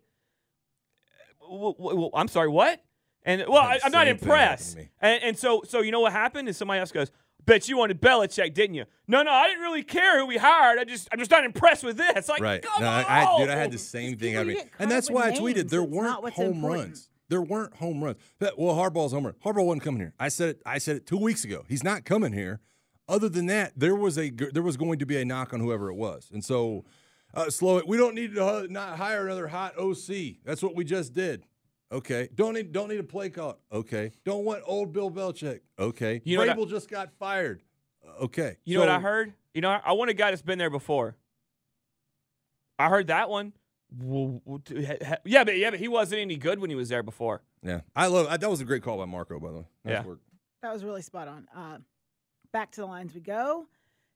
w- 1.42 1.74
w- 1.74 1.90
w- 1.90 2.12
I'm 2.14 2.28
sorry, 2.28 2.50
what? 2.50 2.84
And, 3.24 3.46
well, 3.48 3.64
I, 3.64 3.80
I'm 3.84 3.92
not 3.92 4.06
same 4.08 4.18
thing 4.18 4.20
happened 4.20 4.20
to 4.20 4.24
impressed. 4.26 4.78
And, 5.02 5.24
and 5.24 5.38
so, 5.38 5.64
so, 5.68 5.82
you 5.82 5.92
know 5.92 6.02
what 6.02 6.12
happened? 6.12 6.48
And 6.48 6.56
somebody 6.56 6.80
else 6.80 6.92
goes, 6.92 7.12
Bet 7.46 7.68
you 7.68 7.78
wanted 7.78 8.00
Belichick, 8.02 8.54
didn't 8.54 8.76
you? 8.76 8.86
No, 9.08 9.24
no, 9.24 9.32
I 9.32 9.48
didn't 9.48 9.64
really 9.64 9.82
care 9.82 10.20
who 10.20 10.26
we 10.28 10.38
hired. 10.38 10.78
I 10.78 10.84
just, 10.84 11.08
I'm 11.12 11.20
just 11.20 11.32
not 11.32 11.44
impressed 11.44 11.84
with 11.84 11.98
this. 11.98 12.30
Like, 12.30 12.42
right? 12.42 12.62
come 12.62 12.84
No, 12.84 12.88
on. 12.88 13.06
I, 13.06 13.24
I, 13.26 13.38
dude, 13.40 13.50
I 13.50 13.56
had 13.56 13.72
the 13.72 13.78
same 13.78 14.18
thing 14.18 14.36
happen 14.36 14.44
to 14.44 14.46
me, 14.46 14.62
and 14.78 14.92
that's 14.92 15.10
with 15.10 15.16
why 15.16 15.30
I 15.30 15.32
tweeted 15.32 15.70
there 15.70 15.82
It's 15.82 15.92
weren't 15.92 16.34
home 16.34 16.54
important. 16.56 16.62
runs. 16.90 17.09
There 17.30 17.42
weren't 17.42 17.76
home 17.76 18.04
runs. 18.04 18.18
That, 18.40 18.58
well, 18.58 18.76
Harbaugh's 18.76 19.14
home 19.14 19.26
run. 19.26 19.36
Harbaugh 19.46 19.66
wasn't 19.66 19.84
coming 19.84 20.02
here. 20.02 20.14
I 20.20 20.30
said 20.30 20.50
it. 20.50 20.62
I 20.66 20.78
said 20.80 20.96
it 20.98 21.06
two 21.08 21.18
weeks 21.18 21.44
ago. 21.44 21.64
He's 21.70 21.84
not 21.84 22.04
coming 22.06 22.34
here. 22.34 22.60
Other 23.08 23.30
than 23.30 23.46
that, 23.48 23.74
there 23.76 23.96
was 23.96 24.18
a 24.18 24.30
there 24.30 24.64
was 24.64 24.78
going 24.78 25.00
to 25.00 25.06
be 25.06 25.20
a 25.20 25.26
knock 25.26 25.54
on 25.54 25.60
whoever 25.60 25.90
it 25.90 25.96
was, 25.96 26.30
and 26.32 26.44
so 26.44 26.86
uh, 27.34 27.50
slow 27.50 27.78
it. 27.78 27.88
We 27.88 27.98
don't 27.98 28.14
need 28.16 28.36
to 28.36 28.46
uh, 28.46 28.68
not 28.70 28.98
hire 28.98 29.26
another 29.26 29.48
hot 29.48 29.78
OC. 29.80 30.38
That's 30.44 30.62
what 30.62 30.76
we 30.76 30.84
just 30.84 31.14
did. 31.14 31.44
Okay. 31.92 32.30
Don't 32.36 32.54
need 32.54 32.72
don't 32.72 32.90
need 32.90 33.00
a 33.00 33.04
play 33.04 33.30
call. 33.30 33.60
Okay. 33.72 34.12
Don't 34.26 34.46
want 34.46 34.62
old 34.66 34.94
Bill 34.94 35.10
Belichick. 35.10 35.62
Okay. 35.80 36.22
You 36.24 36.38
know 36.38 36.46
what 36.46 36.58
I- 36.60 36.66
just 36.66 36.90
got 36.90 37.12
fired. 37.14 37.62
Uh, 38.06 38.26
Okay. 38.26 38.58
You 38.64 38.76
know 38.76 38.82
what 38.82 38.90
I 38.90 39.00
heard? 39.00 39.34
You 39.54 39.62
know, 39.62 39.70
I 39.70 39.94
want 39.94 40.10
a 40.10 40.14
guy 40.14 40.30
that's 40.32 40.42
been 40.42 40.60
there 40.60 40.70
before. 40.70 41.16
I 42.78 42.90
heard 42.90 43.08
that 43.08 43.30
one. 43.30 43.54
Well, 43.98 44.42
well, 44.46 44.58
d- 44.60 44.84
ha- 44.86 44.98
ha- 45.06 45.18
yeah, 45.26 45.44
but 45.44 45.58
yeah, 45.58 45.72
but 45.72 45.80
he 45.80 45.88
wasn't 45.88 46.22
any 46.22 46.36
good 46.38 46.60
when 46.60 46.70
he 46.70 46.76
was 46.76 46.90
there 46.90 47.02
before. 47.04 47.42
Yeah, 47.64 47.82
I 47.96 48.08
love. 48.08 48.28
I, 48.30 48.38
that 48.38 48.50
was 48.50 48.62
a 48.62 48.66
great 48.66 48.84
call 48.84 48.98
by 48.98 49.06
Marco, 49.06 49.40
by 49.40 49.50
the 49.52 49.58
way. 49.58 49.66
Nice 49.86 49.92
Yeah. 49.94 50.04
work. 50.06 50.20
That 50.62 50.74
was 50.74 50.84
really 50.84 51.02
spot 51.02 51.28
on. 51.28 51.48
Uh, 51.56 51.78
back 52.52 52.72
to 52.72 52.82
the 52.82 52.88
lines 52.88 53.14
we 53.16 53.22
go. 53.22 53.66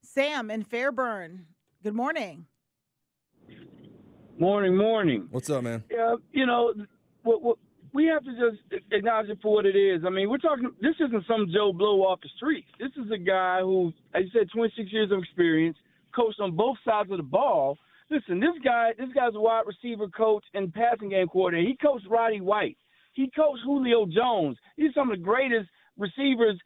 Sam 0.03 0.51
in 0.51 0.63
Fairburn. 0.63 1.45
Good 1.83 1.95
morning. 1.95 2.45
Morning, 4.37 4.75
morning. 4.75 5.27
What's 5.31 5.49
up, 5.49 5.63
man? 5.63 5.83
Yeah, 5.91 6.15
you 6.31 6.45
know, 6.45 6.73
what, 7.23 7.41
what, 7.41 7.57
we 7.93 8.05
have 8.07 8.23
to 8.23 8.31
just 8.31 8.83
acknowledge 8.91 9.29
it 9.29 9.37
for 9.41 9.53
what 9.53 9.65
it 9.65 9.75
is. 9.75 10.03
I 10.05 10.09
mean, 10.09 10.29
we're 10.29 10.37
talking. 10.39 10.71
This 10.81 10.95
isn't 10.99 11.25
some 11.27 11.47
Joe 11.53 11.71
Blow 11.71 12.01
off 12.01 12.19
the 12.21 12.29
streets. 12.37 12.67
This 12.79 12.91
is 13.03 13.11
a 13.11 13.17
guy 13.17 13.59
who, 13.61 13.91
as 14.13 14.23
you 14.23 14.29
said, 14.39 14.47
26 14.53 14.91
years 14.91 15.11
of 15.11 15.19
experience, 15.19 15.77
coached 16.15 16.39
on 16.39 16.55
both 16.55 16.77
sides 16.85 17.11
of 17.11 17.17
the 17.17 17.23
ball. 17.23 17.77
Listen, 18.09 18.39
this 18.39 18.55
guy, 18.63 18.91
this 18.97 19.09
guy's 19.15 19.35
a 19.35 19.39
wide 19.39 19.63
receiver 19.65 20.07
coach 20.07 20.43
and 20.53 20.73
passing 20.73 21.09
game 21.09 21.27
coordinator. 21.27 21.67
He 21.67 21.77
coached 21.77 22.05
Roddy 22.09 22.41
White. 22.41 22.77
He 23.13 23.29
coached 23.35 23.61
Julio 23.63 24.05
Jones. 24.05 24.57
These 24.77 24.89
are 24.91 24.93
some 25.01 25.11
of 25.11 25.17
the 25.17 25.23
greatest 25.23 25.69
receivers 25.97 26.59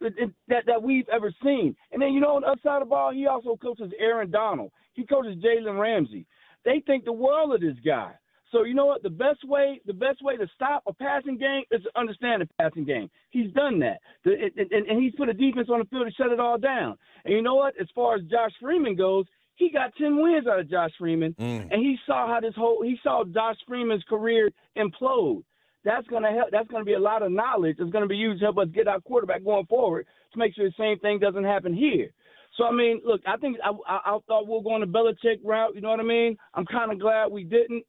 that 0.00 0.64
that 0.66 0.82
we've 0.82 1.08
ever 1.08 1.32
seen. 1.42 1.74
And 1.92 2.00
then 2.02 2.12
you 2.12 2.20
know 2.20 2.36
on 2.36 2.42
the 2.42 2.48
other 2.48 2.60
side 2.62 2.82
of 2.82 2.88
the 2.88 2.90
ball, 2.90 3.12
he 3.12 3.26
also 3.26 3.56
coaches 3.56 3.90
Aaron 3.98 4.30
Donald. 4.30 4.70
He 4.94 5.04
coaches 5.06 5.36
Jalen 5.42 5.78
Ramsey. 5.80 6.26
They 6.64 6.82
think 6.86 7.04
the 7.04 7.12
world 7.12 7.54
of 7.54 7.60
this 7.60 7.76
guy. 7.84 8.12
So 8.52 8.62
you 8.64 8.74
know 8.74 8.86
what? 8.86 9.02
The 9.02 9.10
best 9.10 9.40
way, 9.44 9.80
the 9.86 9.92
best 9.92 10.22
way 10.22 10.36
to 10.36 10.46
stop 10.54 10.82
a 10.86 10.92
passing 10.92 11.36
game 11.36 11.62
is 11.70 11.82
to 11.82 11.98
understand 11.98 12.42
the 12.42 12.48
passing 12.60 12.84
game. 12.84 13.10
He's 13.30 13.50
done 13.52 13.78
that, 13.80 14.00
The- 14.24 14.50
and, 14.56 14.70
and, 14.72 14.86
and 14.86 15.02
he's 15.02 15.14
put 15.16 15.28
a 15.28 15.34
defense 15.34 15.68
on 15.70 15.80
the 15.80 15.84
field 15.86 16.06
to 16.06 16.12
shut 16.14 16.30
it 16.32 16.40
all 16.40 16.58
down. 16.58 16.96
And 17.24 17.34
you 17.34 17.42
know 17.42 17.56
what? 17.56 17.74
As 17.80 17.88
far 17.94 18.14
as 18.16 18.22
Josh 18.30 18.52
Freeman 18.60 18.94
goes, 18.96 19.24
he 19.56 19.70
got 19.70 19.94
ten 19.96 20.20
wins 20.22 20.46
out 20.46 20.60
of 20.60 20.70
Josh 20.70 20.92
Freeman, 20.98 21.34
Mm. 21.38 21.68
and 21.72 21.82
he 21.82 21.98
saw 22.06 22.26
how 22.28 22.40
this 22.40 22.54
whole 22.54 22.82
he 22.82 22.98
saw 23.02 23.24
Josh 23.24 23.56
Freeman's 23.66 24.04
career 24.04 24.50
implode. 24.76 25.42
That's 25.84 26.06
gonna 26.08 26.32
help. 26.32 26.50
That's 26.50 26.68
gonna 26.68 26.84
be 26.84 26.94
a 26.94 26.98
lot 27.00 27.22
of 27.22 27.32
knowledge. 27.32 27.76
It's 27.78 27.90
gonna 27.92 28.06
be 28.06 28.16
used 28.16 28.40
to 28.40 28.46
help 28.46 28.58
us 28.58 28.68
get 28.74 28.88
our 28.88 29.00
quarterback 29.00 29.44
going 29.44 29.66
forward 29.66 30.06
to 30.32 30.38
make 30.38 30.54
sure 30.54 30.66
the 30.68 30.74
same 30.78 30.98
thing 30.98 31.18
doesn't 31.18 31.44
happen 31.44 31.72
here. 31.74 32.10
So 32.56 32.64
I 32.64 32.72
mean, 32.72 33.00
look, 33.04 33.20
I 33.26 33.36
think 33.36 33.58
I, 33.62 33.70
I, 33.88 34.00
I 34.14 34.18
thought 34.26 34.46
we 34.46 34.54
were 34.54 34.62
going 34.62 34.80
the 34.80 34.86
Belichick 34.86 35.40
route. 35.44 35.74
You 35.74 35.80
know 35.82 35.90
what 35.90 36.00
I 36.00 36.04
mean? 36.04 36.36
I'm 36.54 36.66
kind 36.66 36.90
of 36.92 36.98
glad 36.98 37.30
we 37.30 37.44
didn't. 37.44 37.84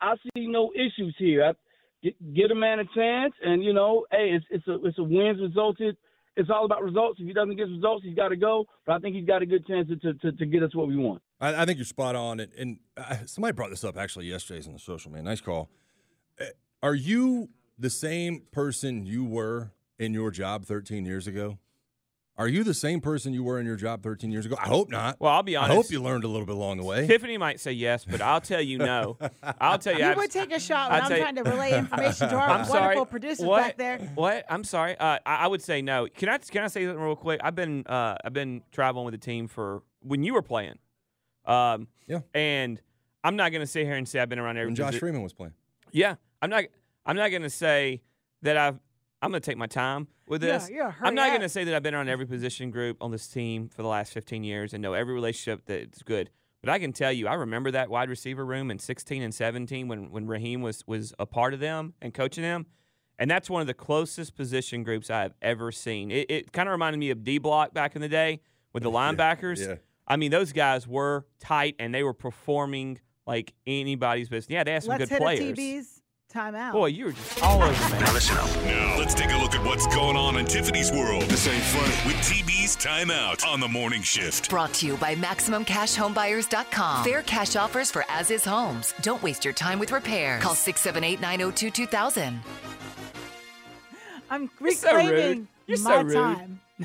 I 0.00 0.14
see 0.34 0.46
no 0.46 0.72
issues 0.74 1.14
here. 1.18 1.44
I, 1.44 1.52
get, 2.02 2.34
get 2.34 2.50
a 2.50 2.54
man 2.54 2.78
a 2.80 2.84
chance, 2.94 3.34
and 3.44 3.62
you 3.62 3.72
know, 3.72 4.06
hey, 4.10 4.30
it's 4.32 4.46
it's 4.50 4.66
a 4.68 4.84
it's 4.86 4.98
a 4.98 5.02
wins 5.02 5.40
resulted. 5.40 5.96
It's 6.36 6.48
all 6.50 6.64
about 6.64 6.82
results. 6.82 7.20
If 7.20 7.26
he 7.26 7.32
doesn't 7.32 7.56
get 7.56 7.68
results, 7.68 8.04
he's 8.04 8.14
got 8.14 8.28
to 8.28 8.36
go. 8.36 8.64
But 8.86 8.94
I 8.94 8.98
think 9.00 9.14
he's 9.14 9.26
got 9.26 9.42
a 9.42 9.46
good 9.46 9.66
chance 9.66 9.88
to 9.88 10.14
to, 10.14 10.32
to 10.32 10.46
get 10.46 10.62
us 10.62 10.74
what 10.74 10.88
we 10.88 10.96
want. 10.96 11.22
I, 11.40 11.62
I 11.62 11.64
think 11.66 11.78
you're 11.78 11.84
spot 11.84 12.16
on. 12.16 12.40
And, 12.40 12.52
and 12.58 12.78
uh, 12.96 13.16
somebody 13.26 13.52
brought 13.52 13.70
this 13.70 13.84
up 13.84 13.96
actually 13.96 14.26
yesterday 14.26 14.66
on 14.66 14.72
the 14.72 14.78
social, 14.78 15.10
man. 15.10 15.24
Nice 15.24 15.40
call. 15.40 15.68
Uh, 16.40 16.44
Are 16.82 16.94
you 16.94 17.50
the 17.78 17.90
same 17.90 18.42
person 18.52 19.04
you 19.04 19.24
were 19.24 19.72
in 19.98 20.14
your 20.14 20.30
job 20.30 20.64
13 20.64 21.04
years 21.04 21.26
ago? 21.26 21.58
Are 22.38 22.48
you 22.48 22.64
the 22.64 22.72
same 22.72 23.00
person 23.02 23.34
you 23.34 23.44
were 23.44 23.60
in 23.60 23.66
your 23.66 23.76
job 23.76 24.02
13 24.02 24.30
years 24.32 24.46
ago? 24.46 24.56
I 24.58 24.66
hope 24.66 24.90
not. 24.90 25.16
Well, 25.20 25.30
I'll 25.30 25.42
be 25.42 25.54
honest. 25.54 25.70
I 25.72 25.74
hope 25.74 25.90
you 25.90 26.02
learned 26.02 26.24
a 26.24 26.28
little 26.28 26.46
bit 26.46 26.54
along 26.54 26.78
the 26.78 26.84
way. 26.84 27.06
Tiffany 27.06 27.36
might 27.36 27.60
say 27.60 27.72
yes, 27.72 28.06
but 28.06 28.22
I'll 28.22 28.40
tell 28.40 28.60
you 28.62 28.78
no. 28.78 29.18
I'll 29.60 29.78
tell 29.78 29.92
you. 29.92 29.98
You 29.98 30.04
abs- 30.06 30.16
would 30.16 30.30
take 30.30 30.50
a 30.50 30.58
shot 30.58 30.90
when 30.90 30.96
I'll 31.00 31.02
I'm 31.04 31.08
tell 31.08 31.18
you- 31.18 31.22
trying 31.24 31.34
to 31.36 31.42
relay 31.42 31.78
information 31.78 32.30
to 32.30 32.34
our 32.36 32.40
I'm 32.48 32.50
wonderful 32.60 32.74
sorry. 32.74 33.04
producers 33.06 33.44
what? 33.44 33.62
back 33.62 33.76
there. 33.76 33.98
What? 34.14 34.46
I'm 34.48 34.64
sorry. 34.64 34.96
Uh, 34.98 35.18
I, 35.26 35.34
I 35.36 35.46
would 35.46 35.60
say 35.62 35.82
no. 35.82 36.08
Can 36.08 36.30
I 36.30 36.38
can 36.38 36.64
I 36.64 36.68
say 36.68 36.86
something 36.86 37.02
real 37.04 37.16
quick? 37.16 37.40
I've 37.44 37.54
been 37.54 37.84
uh, 37.86 38.16
I've 38.24 38.32
been 38.32 38.62
traveling 38.72 39.04
with 39.04 39.12
the 39.12 39.18
team 39.24 39.46
for 39.46 39.82
when 40.00 40.22
you 40.22 40.32
were 40.32 40.42
playing. 40.42 40.78
Um, 41.44 41.86
yeah. 42.06 42.20
And 42.34 42.80
I'm 43.22 43.36
not 43.36 43.50
going 43.52 43.60
to 43.60 43.66
sit 43.66 43.84
here 43.84 43.94
and 43.96 44.08
say 44.08 44.20
I've 44.20 44.28
been 44.30 44.38
around 44.38 44.56
every. 44.56 44.68
When 44.68 44.74
Josh 44.74 44.98
Freeman 44.98 45.22
was 45.22 45.34
playing. 45.34 45.52
Yeah. 45.92 46.14
I'm 46.40 46.48
not. 46.48 46.64
I'm 47.04 47.16
not 47.16 47.28
going 47.30 47.42
to 47.42 47.50
say 47.50 48.00
that 48.40 48.56
I've. 48.56 48.80
I'm 49.22 49.30
going 49.30 49.40
to 49.40 49.50
take 49.50 49.56
my 49.56 49.66
time 49.68 50.08
with 50.26 50.42
Yeah, 50.42 50.58
this. 50.58 50.70
yeah, 50.70 50.92
I'm 51.00 51.14
not 51.14 51.28
going 51.28 51.40
to 51.42 51.48
say 51.48 51.64
that 51.64 51.74
I've 51.74 51.82
been 51.82 51.94
around 51.94 52.08
every 52.08 52.26
position 52.26 52.70
group 52.70 52.96
on 53.00 53.10
this 53.12 53.26
team 53.28 53.68
for 53.68 53.82
the 53.82 53.88
last 53.88 54.12
15 54.12 54.42
years 54.44 54.74
and 54.74 54.82
know 54.82 54.92
every 54.94 55.14
relationship 55.14 55.62
that's 55.66 56.02
good. 56.02 56.28
But 56.60 56.70
I 56.70 56.78
can 56.78 56.92
tell 56.92 57.12
you, 57.12 57.26
I 57.28 57.34
remember 57.34 57.70
that 57.72 57.88
wide 57.88 58.08
receiver 58.10 58.44
room 58.44 58.70
in 58.70 58.78
16 58.78 59.22
and 59.22 59.34
17 59.34 59.88
when 59.88 60.10
when 60.10 60.26
Raheem 60.26 60.60
was 60.60 60.84
was 60.86 61.14
a 61.18 61.26
part 61.26 61.54
of 61.54 61.60
them 61.60 61.94
and 62.02 62.12
coaching 62.14 62.42
them, 62.42 62.66
and 63.18 63.28
that's 63.30 63.48
one 63.50 63.60
of 63.60 63.66
the 63.66 63.74
closest 63.74 64.36
position 64.36 64.82
groups 64.84 65.10
I 65.10 65.22
have 65.22 65.34
ever 65.42 65.72
seen. 65.72 66.10
It, 66.12 66.30
it 66.30 66.52
kind 66.52 66.68
of 66.68 66.72
reminded 66.72 66.98
me 66.98 67.10
of 67.10 67.24
D 67.24 67.38
Block 67.38 67.72
back 67.74 67.96
in 67.96 68.02
the 68.02 68.08
day 68.08 68.40
with 68.72 68.82
the 68.84 68.90
linebackers. 68.98 69.66
yeah. 69.66 69.74
I 70.06 70.16
mean, 70.16 70.30
those 70.30 70.52
guys 70.52 70.86
were 70.86 71.26
tight 71.40 71.74
and 71.80 71.92
they 71.94 72.02
were 72.04 72.14
performing 72.14 73.00
like 73.26 73.54
anybody's 73.66 74.28
business. 74.28 74.50
Yeah, 74.50 74.62
they 74.64 74.72
had 74.72 74.82
some 74.82 74.90
Let's 74.90 75.02
good 75.04 75.08
hit 75.10 75.20
players. 75.20 75.40
a 75.40 75.52
TB's 76.32 76.54
timeout. 76.54 76.72
Boy, 76.72 76.86
you 76.86 77.06
were 77.06 77.12
just 77.12 77.42
all 77.42 77.62
over 77.62 77.94
me. 77.94 78.00
Now 78.00 78.12
listen 78.12 78.36
up. 78.36 78.48
Now 78.64 78.96
let's 78.98 79.14
take 79.14 79.30
a 79.32 79.36
look 79.36 79.54
at 79.54 79.64
what's 79.64 79.86
going 79.94 80.16
on 80.16 80.36
in 80.36 80.46
Tiffany's 80.46 80.90
world. 80.90 81.22
This 81.24 81.46
ain't 81.46 81.62
funny. 81.62 82.08
With 82.08 82.16
TB's 82.24 82.76
timeout 82.76 83.46
on 83.46 83.60
the 83.60 83.68
morning 83.68 84.02
shift. 84.02 84.48
Brought 84.50 84.72
to 84.74 84.86
you 84.86 84.96
by 84.96 85.14
MaximumCashHomeBuyers.com. 85.16 87.04
Fair 87.04 87.22
cash 87.22 87.56
offers 87.56 87.90
for 87.90 88.04
as 88.08 88.30
is 88.30 88.44
homes. 88.44 88.94
Don't 89.02 89.22
waste 89.22 89.44
your 89.44 89.54
time 89.54 89.78
with 89.78 89.92
repairs. 89.92 90.42
Call 90.42 90.54
678 90.54 91.20
902 91.20 91.70
2000. 91.70 92.40
I'm 94.30 94.50
You're 94.60 94.70
so 94.72 94.94
rude. 94.94 95.04
reclaiming 95.10 95.48
You're 95.66 95.80
my 95.80 95.90
so 95.90 96.02
rude. 96.02 96.14
time. 96.14 96.60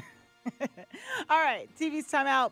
All 1.29 1.37
right, 1.41 1.67
TB's 1.79 2.11
timeout. 2.11 2.51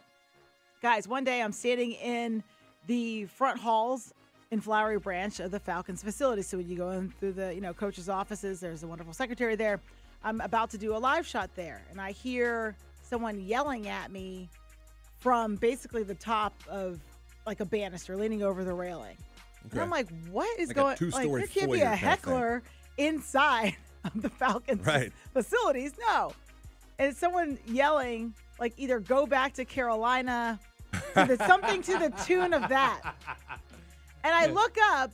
Guys, 0.81 1.07
one 1.07 1.23
day 1.23 1.41
I'm 1.41 1.51
standing 1.51 1.93
in 1.93 2.43
the 2.87 3.25
front 3.25 3.59
halls 3.59 4.13
in 4.51 4.61
Flowery 4.61 4.99
Branch 4.99 5.39
of 5.39 5.51
the 5.51 5.59
Falcons 5.59 6.03
facility. 6.03 6.41
So 6.41 6.57
when 6.57 6.67
you 6.69 6.77
go 6.77 6.91
in 6.91 7.11
through 7.19 7.33
the, 7.33 7.53
you 7.53 7.61
know, 7.61 7.73
coach's 7.73 8.09
offices, 8.09 8.59
there's 8.59 8.83
a 8.83 8.87
wonderful 8.87 9.13
secretary 9.13 9.55
there. 9.55 9.79
I'm 10.23 10.41
about 10.41 10.69
to 10.71 10.77
do 10.77 10.95
a 10.95 10.97
live 10.97 11.25
shot 11.25 11.49
there, 11.55 11.81
and 11.91 11.99
I 12.01 12.11
hear 12.11 12.75
someone 13.03 13.39
yelling 13.39 13.87
at 13.87 14.11
me 14.11 14.49
from 15.19 15.55
basically 15.55 16.03
the 16.03 16.15
top 16.15 16.53
of 16.67 16.99
like 17.45 17.59
a 17.59 17.65
banister, 17.65 18.15
leaning 18.15 18.41
over 18.43 18.63
the 18.63 18.73
railing. 18.73 19.17
And 19.71 19.81
I'm 19.81 19.89
like, 19.89 20.07
what 20.31 20.59
is 20.59 20.69
Like 20.69 20.77
a 20.77 20.99
going? 20.99 21.11
Like 21.11 21.31
there 21.31 21.47
can't 21.47 21.71
be 21.71 21.81
a 21.81 21.83
kind 21.85 21.93
of 21.93 21.99
thing. 21.99 22.09
heckler 22.09 22.63
inside 22.97 23.75
of 24.03 24.21
the 24.21 24.29
Falcons 24.29 24.85
Right. 24.85 25.11
facilities. 25.33 25.93
No. 26.09 26.31
And 26.97 27.09
it's 27.09 27.19
someone 27.19 27.57
yelling, 27.67 28.33
like 28.59 28.73
either 28.77 28.99
go 28.99 29.25
back 29.25 29.53
to 29.55 29.65
Carolina, 29.65 30.59
to 30.93 31.25
the, 31.25 31.37
something 31.45 31.81
to 31.83 31.97
the 31.97 32.09
tune 32.25 32.53
of 32.53 32.67
that. 32.69 33.15
And 34.25 34.33
I 34.33 34.47
look 34.47 34.75
up, 34.93 35.11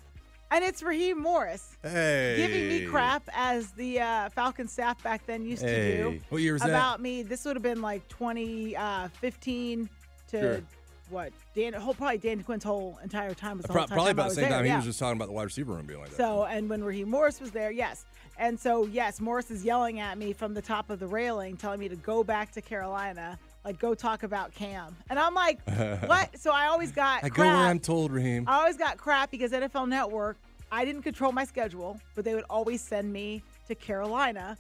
and 0.51 0.63
it's 0.63 0.81
Raheem 0.81 1.19
Morris 1.21 1.75
Hey. 1.83 2.35
giving 2.37 2.69
me 2.69 2.85
crap 2.85 3.23
as 3.35 3.71
the 3.71 3.99
uh, 3.99 4.29
Falcon 4.29 4.69
staff 4.69 5.03
back 5.03 5.25
then 5.25 5.43
used 5.45 5.63
to 5.63 5.97
do. 5.97 6.19
What 6.29 6.41
year 6.41 6.53
was 6.53 6.61
that? 6.61 6.69
about 6.69 7.01
me. 7.01 7.21
This 7.21 7.43
would 7.43 7.57
have 7.57 7.63
been 7.63 7.81
like 7.81 8.07
2015 8.07 9.89
to 10.29 10.39
Sure. 10.39 10.61
what? 11.09 11.33
Dan, 11.55 11.73
whole 11.73 11.93
probably 11.93 12.19
Dan 12.19 12.41
Quinn's 12.41 12.63
whole 12.63 12.97
entire 13.03 13.33
time 13.33 13.57
was 13.57 13.65
the 13.65 13.73
Pro- 13.73 13.81
whole 13.81 13.87
time 13.89 13.95
probably 13.97 14.09
I 14.09 14.11
about 14.11 14.23
the 14.23 14.27
was 14.29 14.35
same 14.35 14.43
there, 14.43 14.51
time 14.59 14.65
yeah. 14.65 14.71
he 14.71 14.75
was 14.77 14.85
just 14.85 14.99
talking 14.99 15.17
about 15.17 15.27
the 15.27 15.33
wide 15.33 15.43
receiver 15.43 15.73
room 15.73 15.85
being 15.85 15.99
like 15.99 16.09
that. 16.11 16.15
So, 16.15 16.45
and 16.45 16.69
when 16.69 16.81
Raheem 16.81 17.09
Morris 17.09 17.41
was 17.41 17.51
there, 17.51 17.69
yes. 17.71 18.05
And 18.37 18.57
so, 18.57 18.85
yes, 18.85 19.19
Morris 19.19 19.51
is 19.51 19.65
yelling 19.65 19.99
at 19.99 20.17
me 20.17 20.31
from 20.31 20.53
the 20.53 20.61
top 20.61 20.89
of 20.89 20.99
the 21.01 21.07
railing, 21.07 21.57
telling 21.57 21.81
me 21.81 21.89
to 21.89 21.97
go 21.97 22.23
back 22.23 22.53
to 22.53 22.61
Carolina, 22.61 23.37
like 23.63 23.79
go 23.79 23.93
talk 23.93 24.23
about 24.23 24.53
Cam. 24.53 24.95
And 25.09 25.19
I'm 25.19 25.33
like, 25.33 25.59
what? 26.07 26.37
So 26.39 26.51
I 26.51 26.67
always 26.67 26.91
got 26.91 27.23
I 27.23 27.29
go 27.29 27.35
crap. 27.35 27.55
where 27.57 27.67
I'm 27.67 27.79
told, 27.79 28.11
Raheem. 28.11 28.45
I 28.47 28.57
always 28.59 28.77
got 28.77 28.97
crap 28.97 29.31
because 29.31 29.51
NFL 29.51 29.87
Network, 29.87 30.37
I 30.71 30.85
didn't 30.85 31.03
control 31.03 31.31
my 31.31 31.43
schedule, 31.45 31.99
but 32.15 32.25
they 32.25 32.33
would 32.35 32.45
always 32.49 32.81
send 32.81 33.11
me 33.11 33.43
to 33.67 33.75
Carolina 33.75 34.57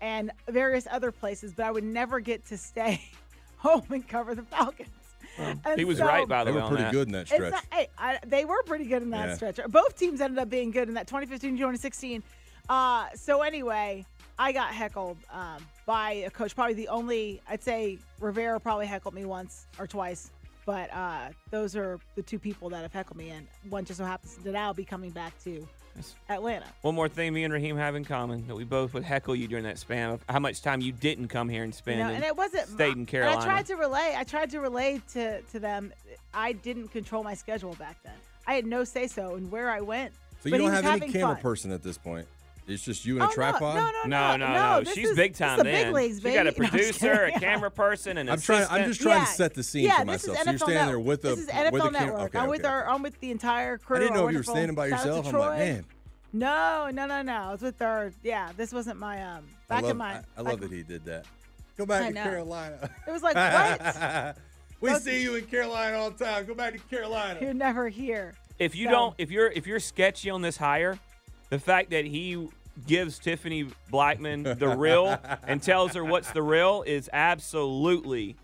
and 0.00 0.30
various 0.48 0.86
other 0.90 1.10
places, 1.10 1.52
but 1.54 1.66
I 1.66 1.70
would 1.70 1.84
never 1.84 2.20
get 2.20 2.44
to 2.46 2.58
stay 2.58 3.00
home 3.56 3.82
and 3.90 4.06
cover 4.06 4.34
the 4.34 4.42
Falcons. 4.42 4.88
And 5.38 5.58
he 5.76 5.84
was 5.84 5.98
so- 5.98 6.06
right, 6.06 6.28
by 6.28 6.44
the 6.44 6.52
They 6.52 6.56
way. 6.56 6.62
were 6.62 6.68
pretty 6.68 6.82
that. 6.84 6.92
good 6.92 7.08
in 7.08 7.12
that 7.14 7.26
stretch. 7.26 7.52
not, 7.52 7.64
hey, 7.72 7.88
I, 7.98 8.18
they 8.24 8.44
were 8.44 8.62
pretty 8.66 8.84
good 8.84 9.02
in 9.02 9.10
that 9.10 9.30
Yeah. 9.30 9.34
stretch. 9.34 9.58
Both 9.68 9.98
teams 9.98 10.20
ended 10.20 10.38
up 10.38 10.48
being 10.48 10.70
good 10.70 10.86
in 10.88 10.94
that 10.94 11.06
2015 11.08 11.56
2016. 11.56 12.22
Uh, 12.68 13.06
so 13.16 13.42
anyway, 13.42 14.04
I 14.38 14.52
got 14.52 14.74
heckled 14.74 15.16
um, 15.32 15.64
by 15.86 16.12
a 16.12 16.30
coach. 16.30 16.54
Probably 16.54 16.74
the 16.74 16.88
only 16.88 17.40
I'd 17.48 17.62
say 17.62 17.98
Rivera 18.20 18.58
probably 18.60 18.86
heckled 18.86 19.14
me 19.14 19.24
once 19.24 19.66
or 19.78 19.86
twice, 19.86 20.30
but 20.66 20.92
uh, 20.92 21.28
those 21.50 21.76
are 21.76 21.98
the 22.16 22.22
two 22.22 22.38
people 22.38 22.68
that 22.70 22.82
have 22.82 22.92
heckled 22.92 23.16
me, 23.16 23.30
and 23.30 23.46
one 23.68 23.84
just 23.84 23.98
so 23.98 24.04
happens 24.04 24.36
to 24.42 24.50
now 24.50 24.72
be 24.72 24.84
coming 24.84 25.10
back 25.10 25.38
to 25.44 25.66
Atlanta. 26.28 26.66
One 26.82 26.94
more 26.94 27.08
thing 27.08 27.32
me 27.32 27.44
and 27.44 27.52
Raheem 27.52 27.76
have 27.76 27.94
in 27.94 28.04
common 28.04 28.46
that 28.48 28.56
we 28.56 28.64
both 28.64 28.94
would 28.94 29.04
heckle 29.04 29.36
you 29.36 29.46
during 29.46 29.64
that 29.64 29.78
span 29.78 30.10
of 30.10 30.24
how 30.28 30.40
much 30.40 30.62
time 30.62 30.80
you 30.80 30.92
didn't 30.92 31.28
come 31.28 31.48
here 31.48 31.62
and 31.62 31.74
spend. 31.74 31.98
You 31.98 32.04
know, 32.04 32.10
and 32.10 32.24
it 32.24 32.36
wasn't 32.36 32.68
stayed 32.68 32.92
in 32.92 33.00
and 33.00 33.08
Carolina. 33.08 33.40
I 33.40 33.44
tried 33.44 33.66
to 33.66 33.76
relay. 33.76 34.14
I 34.16 34.24
tried 34.24 34.50
to 34.50 34.60
relay 34.60 35.00
to 35.12 35.42
to 35.42 35.60
them. 35.60 35.92
I 36.32 36.52
didn't 36.52 36.88
control 36.88 37.22
my 37.22 37.34
schedule 37.34 37.74
back 37.74 38.02
then. 38.02 38.14
I 38.46 38.54
had 38.54 38.66
no 38.66 38.84
say 38.84 39.06
so 39.06 39.36
in 39.36 39.50
where 39.50 39.70
I 39.70 39.80
went. 39.80 40.12
So 40.42 40.48
you 40.48 40.50
but 40.50 40.60
he 40.60 40.66
don't 40.66 40.82
have 40.82 41.02
any 41.02 41.12
camera 41.12 41.34
fun. 41.34 41.42
person 41.42 41.72
at 41.72 41.82
this 41.82 41.96
point. 41.96 42.26
It's 42.66 42.82
just 42.82 43.04
you 43.04 43.14
and 43.16 43.22
a 43.22 43.24
Oh, 43.26 43.28
no, 43.28 43.34
tripod. 43.34 43.74
no, 43.76 43.90
no, 43.90 43.90
No, 44.06 44.36
no, 44.36 44.46
no, 44.46 44.54
no. 44.78 44.84
this 44.84 44.94
She's 44.94 45.10
is- 45.10 45.16
big 45.16 45.32
this 45.32 45.38
time. 45.38 45.52
is 45.52 45.58
the 45.58 45.64
big 45.64 45.72
then. 45.84 45.92
leagues, 45.92 46.16
she 46.22 46.32
got 46.32 46.46
a 46.46 46.52
baby. 46.52 46.60
No, 46.64 46.68
producer, 46.70 47.24
a 47.24 47.32
camera 47.38 47.70
person, 47.70 48.16
and 48.18 48.30
I'm 48.30 48.40
trying. 48.40 48.66
I'm 48.70 48.88
just 48.88 49.02
trying 49.02 49.18
Yeah. 49.20 49.24
to 49.26 49.30
set 49.32 49.54
the 49.54 49.62
scene 49.62 49.84
yeah, 49.84 49.98
for 49.98 50.04
myself. 50.06 50.38
So 50.38 50.44
you're 50.44 50.54
NFL 50.54 50.58
standing 50.64 50.86
there 50.86 51.00
with 51.00 51.24
a 51.26 51.28
This 51.28 51.38
is 51.40 51.48
NFL 51.48 51.72
with 51.72 51.82
a 51.82 51.90
cam- 51.90 51.92
Network. 51.92 52.20
Okay, 52.22 52.38
I'm 52.38 52.48
with 52.48 52.64
our. 52.64 52.88
I'm 52.88 53.02
with 53.02 53.20
the 53.20 53.30
entire 53.30 53.76
crew. 53.78 53.96
I 53.96 54.00
didn't 54.00 54.14
know 54.14 54.26
if 54.28 54.32
you 54.32 54.38
were 54.38 54.44
standing 54.44 54.74
by 54.74 54.88
shout 54.88 55.00
out 55.00 55.02
to 55.02 55.08
yourself. 55.08 55.34
I'm 55.34 55.40
like, 55.40 55.58
man. 55.58 55.84
No, 56.32 56.88
no, 56.92 57.06
no, 57.06 57.22
no. 57.22 57.52
It's 57.52 57.62
with 57.62 57.80
our. 57.82 58.12
Yeah, 58.22 58.50
this 58.56 58.72
wasn't 58.72 58.98
my 58.98 59.22
um. 59.22 59.44
Back 59.68 59.82
love, 59.82 59.90
in 59.90 59.96
my. 59.98 60.14
I, 60.14 60.22
I 60.38 60.40
love 60.40 60.60
that 60.60 60.72
he 60.72 60.82
did 60.82 61.04
that. 61.04 61.26
Go 61.76 61.84
back 61.86 62.02
I 62.04 62.08
to 62.08 62.14
know. 62.14 62.22
Carolina. 62.22 62.90
It 63.06 63.10
was 63.10 63.22
like 63.22 63.34
what? 63.36 64.36
we 64.80 64.90
Go- 64.90 64.98
see 65.00 65.22
you 65.22 65.34
in 65.34 65.44
Carolina 65.46 65.98
all 65.98 66.10
the 66.10 66.24
time. 66.24 66.46
Go 66.46 66.54
back 66.54 66.72
to 66.72 66.78
Carolina. 66.78 67.40
You're 67.42 67.52
never 67.54 67.88
here. 67.90 68.34
If 68.58 68.74
you 68.74 68.86
So- 68.86 68.90
don't, 68.92 69.14
if 69.18 69.30
you're 69.30 69.48
if 69.50 69.66
you're 69.66 69.80
sketchy 69.80 70.30
on 70.30 70.40
this 70.42 70.56
hire, 70.56 70.98
the 71.54 71.60
fact 71.60 71.90
that 71.90 72.04
he 72.04 72.48
gives 72.86 73.18
Tiffany 73.20 73.68
Blackmon 73.92 74.58
the 74.58 74.68
real 74.76 75.16
and 75.46 75.62
tells 75.62 75.94
her 75.94 76.04
what's 76.04 76.32
the 76.32 76.42
real 76.42 76.82
is 76.84 77.08
absolutely, 77.12 78.34